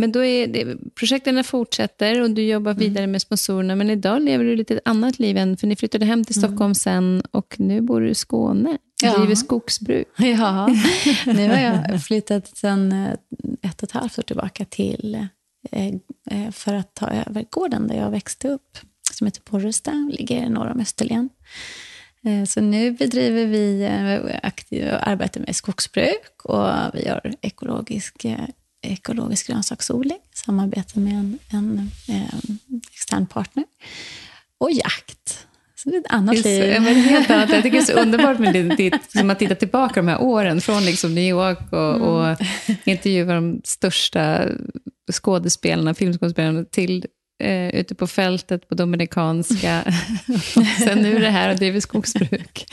Men 0.00 0.12
då 0.12 0.24
är 0.24 0.46
det, 0.46 0.76
projekten 0.94 1.44
fortsätter 1.44 2.22
och 2.22 2.30
du 2.30 2.42
jobbar 2.42 2.70
mm. 2.70 2.80
vidare 2.80 3.06
med 3.06 3.22
sponsorerna. 3.22 3.76
Men 3.76 3.90
idag 3.90 4.22
lever 4.22 4.44
du 4.44 4.56
lite 4.56 4.74
ett 4.74 4.80
annat 4.84 5.18
liv 5.18 5.36
än, 5.36 5.56
för 5.56 5.66
ni 5.66 5.76
flyttade 5.76 6.04
hem 6.04 6.24
till 6.24 6.38
mm. 6.38 6.48
Stockholm 6.48 6.68
mm. 6.68 6.74
sen 6.74 7.22
och 7.30 7.54
nu 7.58 7.80
bor 7.80 8.00
du 8.00 8.08
i 8.08 8.14
Skåne. 8.14 8.78
Du 9.00 9.06
ja. 9.06 9.18
driver 9.18 9.34
skogsbruk. 9.34 10.08
Ja, 10.18 10.66
nu 11.26 11.48
har 11.48 11.58
jag 11.58 12.02
flyttat 12.02 12.56
sen 12.56 12.92
eh, 12.92 13.12
ett 13.70 13.82
och 13.82 13.88
ett 13.88 13.92
halvt 13.92 14.18
år 14.18 14.22
tillbaka 14.22 14.64
till 14.64 15.28
eh, 15.72 15.86
eh, 16.30 16.50
för 16.50 16.74
att 16.74 16.94
ta 16.94 17.10
över 17.10 17.44
gården 17.50 17.88
där 17.88 17.96
jag 17.96 18.10
växte 18.10 18.48
upp, 18.48 18.78
som 19.12 19.26
heter 19.26 19.40
Porresta, 19.40 20.10
ligger 20.12 20.48
norr 20.48 20.70
om 20.70 20.80
Österlen. 20.80 21.28
Så 22.48 22.60
nu 22.60 22.90
bedriver 22.90 23.46
vi 23.46 23.88
aktiv 24.42 24.88
arbete 25.00 25.40
med 25.40 25.56
skogsbruk 25.56 26.44
och 26.44 26.68
vi 26.94 27.06
gör 27.06 27.34
ekologisk 27.40 28.26
ekologisk 28.82 29.46
grönsaksodling, 29.46 30.18
samarbete 30.34 30.98
med 30.98 31.12
en, 31.12 31.38
en, 31.50 31.90
en 32.08 32.58
extern 32.92 33.26
partner. 33.26 33.64
Och 34.58 34.70
jakt. 34.70 35.46
Så 35.74 35.90
det 35.90 35.96
är 35.96 36.00
ett 36.00 36.12
annat 36.12 36.42
det 36.42 36.60
liv. 36.60 36.74
Så, 36.74 36.80
helt 36.80 37.30
annat. 37.30 37.50
Jag 37.50 37.62
tycker 37.62 37.76
det 37.78 37.82
är 37.82 37.94
så 37.94 38.00
underbart 38.02 38.38
med 38.38 38.52
ditt, 38.52 38.76
ditt, 38.76 39.12
som 39.12 39.30
att 39.30 39.38
titta 39.38 39.54
tillbaka 39.54 40.00
de 40.00 40.08
här 40.08 40.22
åren, 40.22 40.60
från 40.60 40.84
liksom 40.84 41.14
New 41.14 41.24
York 41.24 41.72
och, 41.72 41.94
mm. 41.94 42.02
och 42.02 42.36
intervjua 42.84 43.34
de 43.34 43.60
största 43.64 44.48
skådespelarna, 45.12 45.94
filmskådespelarna, 45.94 46.64
till 46.64 47.06
eh, 47.40 47.74
ute 47.74 47.94
på 47.94 48.06
fältet 48.06 48.68
på 48.68 48.74
Dominikanska. 48.74 49.84
Sen 50.84 50.98
nu 50.98 51.18
det 51.18 51.30
här 51.30 51.50
och 51.50 51.56
driver 51.56 51.80
skogsbruk. 51.80 52.66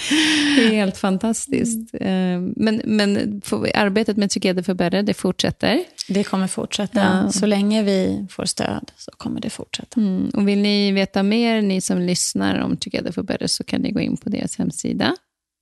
Det 0.55 0.65
är 0.65 0.69
helt 0.69 0.97
fantastiskt. 0.97 1.93
Mm. 1.93 2.35
Eh, 2.35 2.41
men, 2.55 2.81
men 2.85 3.41
arbetet 3.73 4.17
med 4.17 4.29
Together 4.29 4.63
for 4.63 4.73
Better, 4.73 5.03
det 5.03 5.13
fortsätter? 5.13 5.83
Det 6.07 6.23
kommer 6.23 6.47
fortsätta. 6.47 7.21
Ja. 7.23 7.31
Så 7.31 7.45
länge 7.45 7.83
vi 7.83 8.25
får 8.29 8.45
stöd 8.45 8.91
så 8.97 9.11
kommer 9.11 9.41
det 9.41 9.49
fortsätta. 9.49 9.99
Mm. 9.99 10.29
Och 10.33 10.47
vill 10.47 10.59
ni 10.59 10.91
veta 10.91 11.23
mer, 11.23 11.61
ni 11.61 11.81
som 11.81 12.01
lyssnar 12.01 12.59
om 12.59 12.77
Together 12.77 13.11
for 13.11 13.23
Better, 13.23 13.47
så 13.47 13.63
kan 13.63 13.81
ni 13.81 13.91
gå 13.91 13.99
in 13.99 14.17
på 14.17 14.29
deras 14.29 14.57
hemsida, 14.57 15.15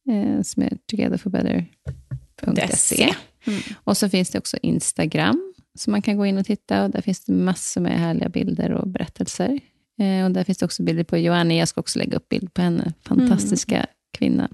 eh, 0.10 0.42
som 0.42 0.64
är 0.64 0.78
togetherforbetter.se. 0.92 3.14
Mm. 3.48 3.60
Och 3.84 3.98
så 3.98 4.10
finns 4.10 4.30
det 4.30 4.38
också 4.38 4.58
Instagram, 4.62 5.54
så 5.76 5.92
man 5.92 6.02
kan 6.02 6.18
gå 6.18 6.26
in 6.26 6.38
och 6.38 6.46
titta 6.46 6.84
och 6.84 6.90
där 6.90 7.02
finns 7.02 7.26
det 7.26 7.34
massor 7.34 7.82
med 7.82 8.00
härliga 8.00 8.30
bilder 8.30 8.72
och 8.72 8.88
berättelser. 8.88 9.60
Eh, 10.00 10.26
och 10.26 10.32
där 10.32 10.44
finns 10.44 10.58
det 10.58 10.66
också 10.66 10.84
bilder 10.84 11.04
på 11.04 11.18
Joanne, 11.18 11.58
jag 11.58 11.68
ska 11.68 11.82
också 11.82 12.00
lägga 12.00 12.18
upp 12.18 12.30
bild 12.30 12.54
på 12.54 12.62
henne, 12.62 12.94
fantastiska 13.04 13.76
mm. 13.76 13.88
kvinna. 14.18 14.50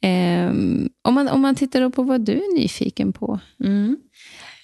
Eh, 0.00 0.50
om, 1.02 1.14
man, 1.14 1.28
om 1.28 1.40
man 1.40 1.54
tittar 1.54 1.90
på 1.90 2.02
vad 2.02 2.20
du 2.20 2.32
är 2.32 2.58
nyfiken 2.58 3.12
på? 3.12 3.40
Mm. 3.64 3.96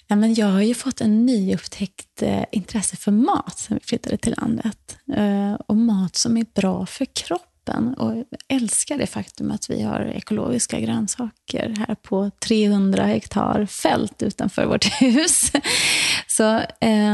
Ja, 0.07 0.15
men 0.15 0.33
jag 0.33 0.47
har 0.47 0.61
ju 0.61 0.73
fått 0.73 1.01
en 1.01 1.25
nyupptäckt 1.25 2.21
eh, 2.21 2.43
intresse 2.51 2.97
för 2.97 3.11
mat 3.11 3.59
sen 3.59 3.77
vi 3.81 3.87
flyttade 3.87 4.17
till 4.17 4.35
landet. 4.37 4.97
Eh, 5.15 5.53
och 5.53 5.77
mat 5.77 6.15
som 6.15 6.37
är 6.37 6.45
bra 6.53 6.85
för 6.85 7.05
kroppen 7.05 7.56
kroppen. 7.67 7.93
Och 7.93 8.17
jag 8.17 8.25
älskar 8.47 8.97
det 8.97 9.07
faktum 9.07 9.51
att 9.51 9.69
vi 9.69 9.81
har 9.81 10.01
ekologiska 10.01 10.79
grönsaker 10.79 11.73
här 11.87 11.95
på 11.95 12.31
300 12.39 13.03
hektar 13.03 13.65
fält 13.65 14.23
utanför 14.23 14.65
vårt 14.65 14.85
hus. 15.01 15.51
Så 16.27 16.55
eh, 16.81 17.13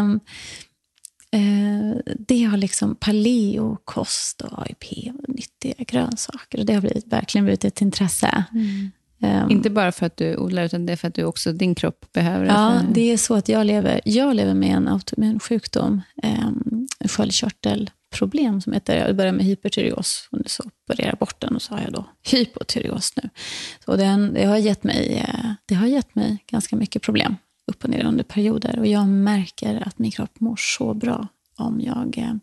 eh, 1.32 1.98
det 2.28 2.44
har 2.44 2.58
liksom 2.58 2.96
paleokost 2.96 4.42
och 4.42 4.62
AIP 4.62 5.14
och 5.20 5.30
nyttiga 5.30 5.84
grönsaker. 5.88 6.60
Och 6.60 6.66
det 6.66 6.74
har 6.74 6.82
blivit, 6.82 7.08
verkligen 7.08 7.46
blivit 7.46 7.66
ett 7.66 7.82
intresse. 7.82 8.44
Mm. 8.52 8.92
Um, 9.20 9.52
Inte 9.52 9.70
bara 9.70 9.92
för 9.92 10.06
att 10.06 10.18
du 10.18 10.38
odlar, 10.38 10.64
utan 10.64 10.86
det 10.86 10.94
är 10.94 10.98
för 10.98 11.08
att 11.08 11.14
du 11.14 11.24
också, 11.24 11.52
din 11.54 11.76
kropp 11.76 12.06
behöver 12.14 12.46
det? 12.46 12.52
Ja, 12.52 12.82
det 12.94 13.12
är 13.12 13.18
så 13.18 13.36
att 13.36 13.50
jag 13.50 13.66
lever, 13.66 14.02
jag 14.06 14.36
lever 14.36 14.54
med 14.54 14.76
en 14.76 14.88
autoimmun 14.88 15.40
sjukdom, 15.40 16.02
um, 16.24 16.88
sköldkörtel 17.06 17.90
problem 18.14 18.62
som 18.62 18.74
heter, 18.74 18.98
jag 19.08 19.16
började 19.16 19.38
med 19.38 19.46
hypertyreos 19.46 20.28
och 20.32 20.40
så 20.46 20.64
opererade 20.64 21.10
jag 21.10 21.18
bort 21.18 21.40
den 21.40 21.56
och 21.56 21.62
så 21.62 21.74
har 21.74 21.82
jag 21.82 21.94
då 21.94 22.06
hypotyreos 22.32 23.14
nu. 23.16 23.30
Så 23.86 23.96
den, 23.96 24.34
det, 24.34 24.46
har 24.46 24.58
gett 24.58 24.84
mig, 24.84 25.18
eh, 25.18 25.52
det 25.66 25.76
har 25.76 25.88
gett 25.88 26.16
mig 26.16 26.44
ganska 26.48 26.76
mycket 26.76 27.02
problem 27.02 27.36
upp 27.68 27.84
och 27.84 27.90
ner 27.90 28.06
under 28.06 28.24
perioder 28.24 28.80
och 28.80 28.88
jag 28.88 29.08
märker 29.08 29.88
att 29.88 30.00
min 30.00 30.12
kropp 30.12 30.40
mår 30.40 30.56
så 30.60 30.94
bra 30.94 31.28
om 31.58 31.82
jag 31.82 32.18
eh, 32.18 32.34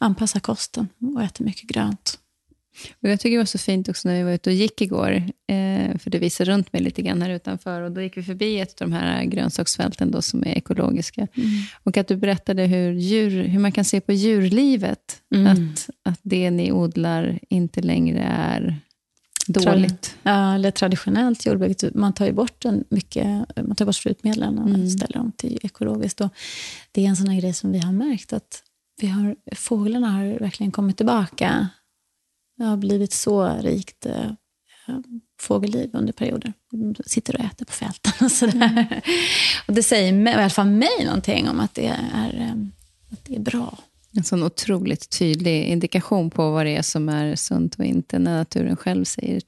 anpassar 0.00 0.40
kosten 0.40 0.88
och 1.16 1.22
äter 1.22 1.44
mycket 1.44 1.68
grönt. 1.68 2.18
Och 3.02 3.08
jag 3.08 3.20
tycker 3.20 3.36
det 3.36 3.38
var 3.40 3.44
så 3.44 3.58
fint 3.58 3.88
också 3.88 4.08
när 4.08 4.16
vi 4.16 4.22
var 4.22 4.32
ute 4.32 4.50
och 4.50 4.56
gick 4.56 4.80
igår, 4.80 5.12
eh, 5.46 5.98
för 5.98 6.10
du 6.10 6.18
visade 6.18 6.50
runt 6.50 6.72
mig 6.72 6.82
lite 6.82 7.02
grann 7.02 7.22
här 7.22 7.30
utanför, 7.30 7.82
och 7.82 7.92
då 7.92 8.02
gick 8.02 8.16
vi 8.16 8.22
förbi 8.22 8.60
ett 8.60 8.82
av 8.82 8.90
de 8.90 8.96
här 8.96 9.24
grönsaksfälten 9.24 10.10
då, 10.10 10.22
som 10.22 10.42
är 10.42 10.58
ekologiska. 10.58 11.28
Mm. 11.34 11.48
Och 11.82 11.96
att 11.96 12.08
du 12.08 12.16
berättade 12.16 12.62
hur, 12.66 12.92
djur, 12.92 13.42
hur 13.42 13.60
man 13.60 13.72
kan 13.72 13.84
se 13.84 14.00
på 14.00 14.12
djurlivet, 14.12 15.22
mm. 15.34 15.46
att, 15.46 15.90
att 16.04 16.20
det 16.22 16.50
ni 16.50 16.72
odlar 16.72 17.38
inte 17.48 17.80
längre 17.80 18.20
är 18.22 18.80
dåligt. 19.46 20.16
Ja, 20.22 20.54
eller 20.54 20.70
traditionellt 20.70 21.46
jordbruk. 21.46 21.76
Man 21.94 22.12
tar 22.12 22.26
ju 22.26 22.32
bort 22.32 22.64
en 22.64 22.84
mycket, 22.88 23.26
man 23.56 23.76
tar 23.76 23.84
bort 23.84 23.94
sprutmedlen 23.94 24.58
och 24.58 24.68
mm. 24.68 24.90
ställer 24.90 25.18
dem 25.18 25.32
till 25.36 25.58
ekologiskt. 25.62 26.20
Och 26.20 26.34
det 26.92 27.04
är 27.04 27.08
en 27.08 27.16
sån 27.16 27.38
grej 27.38 27.54
som 27.54 27.72
vi 27.72 27.78
har 27.78 27.92
märkt, 27.92 28.32
att 28.32 28.62
vi 29.00 29.06
har, 29.06 29.36
fåglarna 29.54 30.10
har 30.10 30.38
verkligen 30.38 30.72
kommit 30.72 30.96
tillbaka. 30.96 31.68
Det 32.60 32.66
har 32.66 32.76
blivit 32.76 33.12
så 33.12 33.48
rikt 33.48 34.06
eh, 34.06 34.30
fågelliv 35.40 35.90
under 35.92 36.12
perioder. 36.12 36.52
De 36.70 36.94
sitter 37.06 37.34
och 37.34 37.40
äter 37.40 37.66
på 37.66 37.72
fälten 37.72 38.12
och 38.20 38.32
sådär. 38.32 38.86
Mm. 38.90 39.00
Och 39.66 39.74
det 39.74 39.82
säger 39.82 40.28
i 40.28 40.34
alla 40.34 40.50
fall 40.50 40.70
mig 40.70 41.04
någonting 41.04 41.48
om 41.48 41.60
att 41.60 41.74
det 41.74 41.86
är, 42.12 42.40
eh, 42.40 42.52
att 43.12 43.24
det 43.24 43.36
är 43.36 43.40
bra. 43.40 43.78
En 44.16 44.24
sån 44.24 44.42
otroligt 44.42 45.18
tydlig 45.18 45.64
indikation 45.64 46.30
på 46.30 46.50
vad 46.50 46.66
det 46.66 46.76
är 46.76 46.82
som 46.82 47.08
är 47.08 47.34
sunt 47.36 47.74
och 47.74 47.84
inte, 47.84 48.18
när 48.18 48.36
naturen 48.36 48.76
själv 48.76 49.04
säger, 49.04 49.42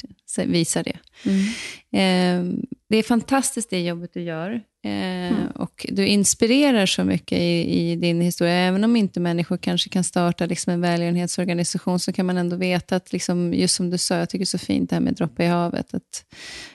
visar 0.46 0.84
det. 0.84 0.98
Mm. 1.24 1.44
Eh, 1.92 2.64
det 2.88 2.96
är 2.96 3.02
fantastiskt 3.02 3.70
det 3.70 3.80
jobbet 3.80 4.10
du 4.14 4.22
gör. 4.22 4.62
Eh, 4.84 5.32
mm. 5.32 5.46
Och 5.46 5.86
du 5.88 6.06
inspirerar 6.06 6.86
så 6.86 7.04
mycket 7.04 7.38
i, 7.38 7.80
i, 7.80 7.96
din 7.96 8.20
historia. 8.20 8.54
Även 8.54 8.84
om 8.84 8.96
inte 8.96 9.20
människor 9.20 9.56
kanske 9.56 9.88
kan 9.88 10.04
starta 10.04 10.46
liksom 10.46 10.72
en 10.72 10.80
välgörenhetsorganisation, 10.80 11.98
så 11.98 12.12
kan 12.12 12.26
man 12.26 12.36
ändå 12.36 12.56
veta 12.56 12.96
att, 12.96 13.12
liksom, 13.12 13.54
just 13.54 13.74
som 13.74 13.90
du 13.90 13.98
sa, 13.98 14.14
jag 14.14 14.28
tycker 14.28 14.38
det 14.38 14.44
är 14.44 14.58
så 14.58 14.58
fint 14.58 14.90
det 14.90 14.96
här 14.96 15.00
med 15.00 15.14
droppe 15.14 15.44
i 15.44 15.46
havet, 15.46 15.94
att 15.94 16.24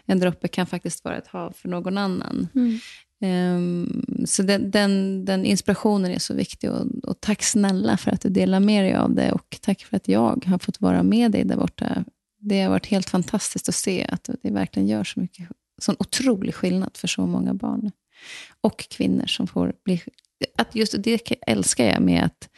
en 0.06 0.20
droppe 0.20 0.48
kan 0.48 0.68
faktiskt 0.68 1.04
vara 1.04 1.18
ett 1.18 1.28
hav 1.28 1.52
för 1.52 1.70
någon 1.70 1.98
annan. 1.98 2.48
Mm. 2.56 2.80
Um, 3.22 4.06
så 4.26 4.44
den, 4.44 4.72
den, 4.72 5.26
den, 5.26 5.46
inspirationen 5.46 6.12
är 6.12 6.20
så 6.20 6.34
viktig. 6.34 6.72
Och, 6.72 6.86
och, 7.04 7.22
tack 7.22 7.44
snälla 7.44 7.98
för 7.98 8.12
att 8.12 8.22
du 8.22 8.30
delar 8.30 8.60
med 8.60 8.84
dig 8.84 8.96
av 8.96 9.16
det. 9.16 9.32
Och 9.32 9.58
tack 9.62 9.84
för 9.84 9.98
att 9.98 10.08
jag 10.08 10.46
har 10.46 10.60
fått 10.60 10.82
vara 10.82 11.04
med 11.04 11.32
dig 11.32 11.44
där 11.44 11.58
borta. 11.58 12.04
Det 12.40 12.62
har 12.62 12.70
varit 12.70 12.86
helt 12.86 13.10
fantastiskt 13.10 13.70
att 13.70 13.76
se 13.76 14.08
att 14.10 14.30
det 14.42 14.52
verkligen 14.52 14.88
gör 14.88 15.04
så 15.04 15.20
mycket, 15.20 15.50
sån 15.78 15.96
otrolig 16.00 16.56
skillnad 16.56 16.92
för 16.94 17.08
så 17.08 17.26
många 17.26 17.54
barn. 17.54 17.92
Och 18.62 18.90
kvinnor 18.90 19.26
som 19.26 19.48
får 19.48 19.74
bli... 19.84 20.02
Att 20.58 20.76
just 20.76 20.96
det 21.04 21.32
älskar 21.48 21.86
jag 21.86 22.02
med 22.02 22.24
att 22.24 22.50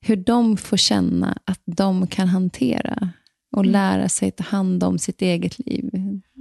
hur 0.00 0.16
de 0.16 0.56
får 0.56 0.76
känna 0.76 1.38
att 1.44 1.60
de 1.64 2.06
kan 2.06 2.28
hantera 2.28 3.10
och 3.52 3.62
mm. 3.62 3.72
lära 3.72 4.08
sig 4.08 4.30
ta 4.30 4.44
hand 4.44 4.84
om 4.84 4.98
sitt 4.98 5.22
eget 5.22 5.58
liv. 5.58 5.90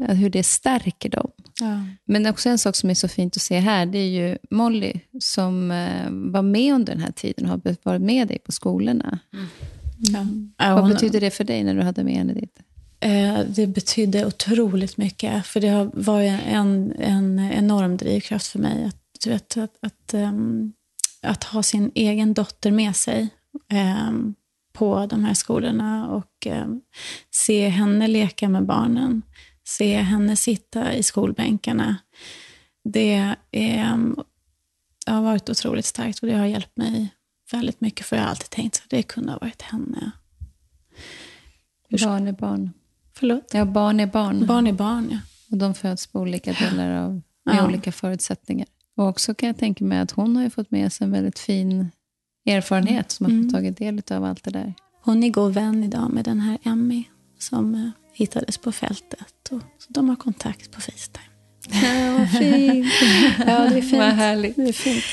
Hur 0.08 0.30
det 0.30 0.44
stärker 0.44 1.10
dem. 1.10 1.32
Ja. 1.60 1.84
Men 2.06 2.28
också 2.28 2.50
en 2.50 2.58
sak 2.58 2.76
som 2.76 2.90
är 2.90 2.94
så 2.94 3.08
fint 3.08 3.36
att 3.36 3.42
se 3.42 3.60
här, 3.60 3.86
det 3.86 3.98
är 3.98 4.10
ju 4.10 4.38
Molly 4.50 4.94
som 5.20 5.72
eh, 5.72 6.10
var 6.12 6.42
med 6.42 6.74
under 6.74 6.94
den 6.94 7.04
här 7.04 7.12
tiden 7.12 7.46
och 7.46 7.52
har 7.52 7.76
varit 7.84 8.02
med 8.02 8.28
dig 8.28 8.40
på 8.40 8.52
skolorna. 8.52 9.20
Mm. 9.34 9.46
Ja. 10.58 10.76
Vad 10.76 10.88
betyder 10.88 11.22
det 11.22 11.32
för 11.32 11.44
dig 11.44 11.64
när 11.64 11.76
du 11.76 11.82
hade 11.82 12.04
med 12.04 12.14
henne 12.14 12.34
dit? 12.34 12.60
Eh, 13.02 13.40
det 13.40 13.68
betydde 13.68 14.26
otroligt 14.26 14.98
mycket, 14.98 15.46
för 15.46 15.60
det 15.60 15.90
var 15.94 16.22
en, 16.22 16.94
en 17.00 17.40
enorm 17.40 17.98
drivkraft 17.98 18.48
för 18.48 18.60
mig. 18.60 18.86
Att, 18.86 18.98
du 19.24 19.30
vet, 19.30 19.58
att, 19.58 19.78
att, 19.82 20.14
ehm, 20.14 20.74
att 21.22 21.44
ha 21.44 21.64
sin 21.64 21.92
egen 21.96 22.34
dotter 22.34 22.72
med 22.72 22.96
sig. 22.96 23.30
Ehm, 23.70 24.36
på 24.74 25.06
de 25.06 25.26
här 25.26 25.34
skolorna 25.34 26.10
och 26.10 26.48
ehm, 26.48 26.82
se 27.32 27.68
henne 27.68 28.08
leka 28.08 28.50
med 28.50 28.66
barnen, 28.66 29.22
se 29.64 29.98
henne 29.98 30.36
sitta 30.36 30.94
i 30.94 31.04
skolbänkarna. 31.04 31.98
Det, 32.84 33.14
är, 33.14 33.36
det 35.06 35.12
har 35.12 35.22
varit 35.22 35.50
otroligt 35.50 35.86
starkt 35.86 36.20
och 36.20 36.28
det 36.28 36.38
har 36.38 36.46
hjälpt 36.46 36.78
mig 36.78 37.14
väldigt 37.52 37.82
mycket, 37.82 38.06
för 38.06 38.16
jag 38.16 38.24
har 38.24 38.30
alltid 38.30 38.50
tänkt 38.50 38.82
att 38.84 38.90
det 38.90 39.04
kunde 39.04 39.32
ha 39.32 39.40
varit 39.40 39.62
henne. 39.62 40.12
Barn 41.90 42.28
är 42.28 42.32
barn. 42.32 42.70
Förlåt? 43.14 43.54
Ja, 43.54 43.66
barn 43.66 44.00
är 44.00 44.08
barn. 44.08 44.46
Barn 44.46 44.68
är 44.68 44.74
barn, 44.74 45.08
ja. 45.12 45.18
Och 45.52 45.58
de 45.58 45.74
föds 45.74 46.08
på 46.08 46.20
olika 46.20 46.54
delar 46.54 46.92
av, 46.92 47.22
med 47.46 47.56
ja. 47.56 47.66
olika 47.66 47.92
förutsättningar. 47.92 48.68
Och 48.98 49.08
också 49.08 49.34
kan 49.34 49.48
jag 49.48 49.58
tänka 49.58 49.84
mig 49.84 50.00
att 50.00 50.12
hon 50.12 50.36
har 50.36 50.50
fått 50.50 50.72
med 50.72 50.94
sig 50.94 51.06
en 51.06 51.12
väldigt 51.12 51.40
fin 51.40 51.92
erfarenhet 52.46 53.12
som 53.12 53.26
har 53.26 53.32
fått 53.32 53.42
mm. 53.42 53.54
tagit 53.54 53.78
del 53.78 54.02
av 54.12 54.24
allt 54.24 54.44
det 54.44 54.52
där. 54.52 54.74
Hon 55.04 55.24
är 55.24 55.30
god 55.30 55.54
vän 55.54 55.84
idag 55.84 56.14
med 56.14 56.26
den 56.26 56.40
här 56.40 56.58
Emmy 56.64 57.04
som 57.40 57.76
uh, 57.76 57.90
hittades 58.14 58.58
på 58.58 58.72
fältet. 58.72 59.50
Och, 59.52 59.62
så 59.78 59.88
de 59.90 60.10
har 60.10 60.16
kontakt 60.16 60.72
på 60.72 60.82
Facetime. 60.82 61.26
Ja, 61.70 62.18
vad 62.18 62.30
fint. 62.30 62.88
ja, 63.40 63.60
det 63.60 63.78
är 63.78 63.82
fint. 63.82 63.94
Vad 63.94 64.10
härligt. 64.10 64.56
Det 64.56 64.70
är 64.70 64.74
fint. 64.74 65.04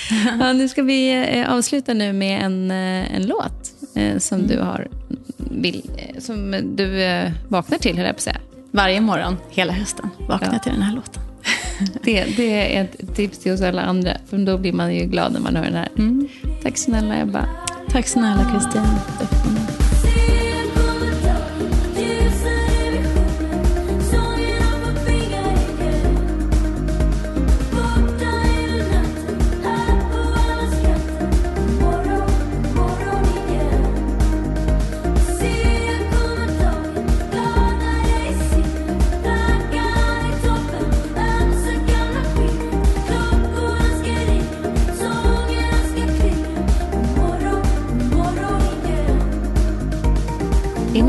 ja, 0.41 0.53
nu 0.53 0.69
ska 0.69 0.83
vi 0.83 1.25
eh, 1.39 1.53
avsluta 1.53 1.95
nu 1.95 2.13
med 2.13 2.45
en, 2.45 2.71
eh, 2.71 3.15
en 3.15 3.27
låt 3.27 3.75
eh, 3.78 3.78
som 4.19 4.39
mm. 4.39 4.49
du 4.49 4.61
har 4.61 4.89
vill, 5.37 5.91
eh, 5.97 6.21
som 6.21 6.51
du 6.77 7.03
eh, 7.03 7.31
vaknar 7.49 7.79
till, 7.79 7.97
höll 7.97 8.07
jag 8.07 8.15
på 8.15 8.19
att 8.19 8.23
säga. 8.23 8.41
Varje 8.71 9.01
morgon, 9.01 9.37
hela 9.51 9.73
hösten, 9.73 10.11
vaknar 10.29 10.53
jag 10.53 10.63
till 10.63 10.73
den 10.73 10.83
här 10.83 10.95
låten. 10.95 11.23
det, 12.03 12.25
det 12.37 12.77
är 12.77 12.85
ett 12.85 13.15
tips 13.15 13.39
till 13.39 13.53
oss 13.53 13.61
alla 13.61 13.83
andra, 13.83 14.17
för 14.27 14.39
då 14.39 14.59
blir 14.59 14.73
man 14.73 14.95
ju 14.95 15.05
glad 15.05 15.33
när 15.33 15.41
man 15.41 15.57
hör 15.57 15.65
den 15.65 15.75
här. 15.75 15.89
Mm. 15.99 16.29
Tack 16.63 16.79
snälla 16.79 17.21
Ebba. 17.21 17.49
Tack 17.89 18.07
snälla 18.07 18.51
Kristin. 18.53 18.83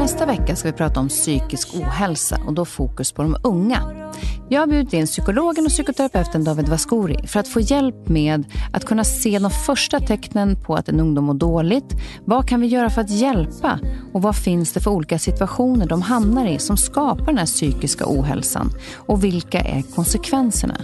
Nästa 0.10 0.26
vecka 0.26 0.56
ska 0.56 0.72
vi 0.72 0.78
prata 0.78 1.00
om 1.00 1.08
psykisk 1.08 1.76
ohälsa 1.76 2.40
och 2.48 2.54
då 2.54 2.66
fokus 2.66 3.12
på 3.12 3.22
de 3.22 3.36
unga. 3.44 4.12
Jag 4.50 4.62
har 4.62 4.68
bjudit 4.68 4.94
in 4.94 5.06
psykologen 5.06 5.66
och 5.66 5.72
psykoterapeuten 5.72 6.44
David 6.44 6.70
Vaskori 6.70 7.28
för 7.28 7.40
att 7.40 7.48
få 7.48 7.60
hjälp 7.60 8.10
med 8.10 8.44
att 8.74 8.86
kunna 8.86 9.04
se 9.04 9.40
de 9.40 9.52
första 9.52 10.00
tecknen 10.00 10.64
på 10.64 10.76
att 10.76 10.90
en 10.90 11.00
ungdom 11.00 11.26
mår 11.26 11.34
dåligt. 11.34 11.94
Vad 12.26 12.50
kan 12.50 12.62
vi 12.62 12.68
göra 12.68 12.90
för 12.90 13.02
att 13.02 13.10
hjälpa? 13.10 13.80
Och 14.14 14.22
vad 14.22 14.36
finns 14.36 14.74
det 14.74 14.80
för 14.80 14.92
olika 14.92 15.20
situationer 15.20 15.86
de 15.86 16.02
hamnar 16.02 16.46
i 16.46 16.60
som 16.60 16.78
skapar 16.78 17.26
den 17.26 17.38
här 17.38 17.46
psykiska 17.46 18.06
ohälsan? 18.08 18.70
Och 18.96 19.24
vilka 19.24 19.60
är 19.60 19.82
konsekvenserna? 19.82 20.78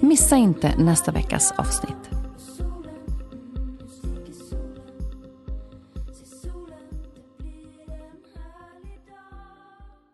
Missa 0.00 0.36
inte 0.36 0.72
nästa 0.78 1.12
veckas 1.12 1.52
avsnitt. 1.56 2.17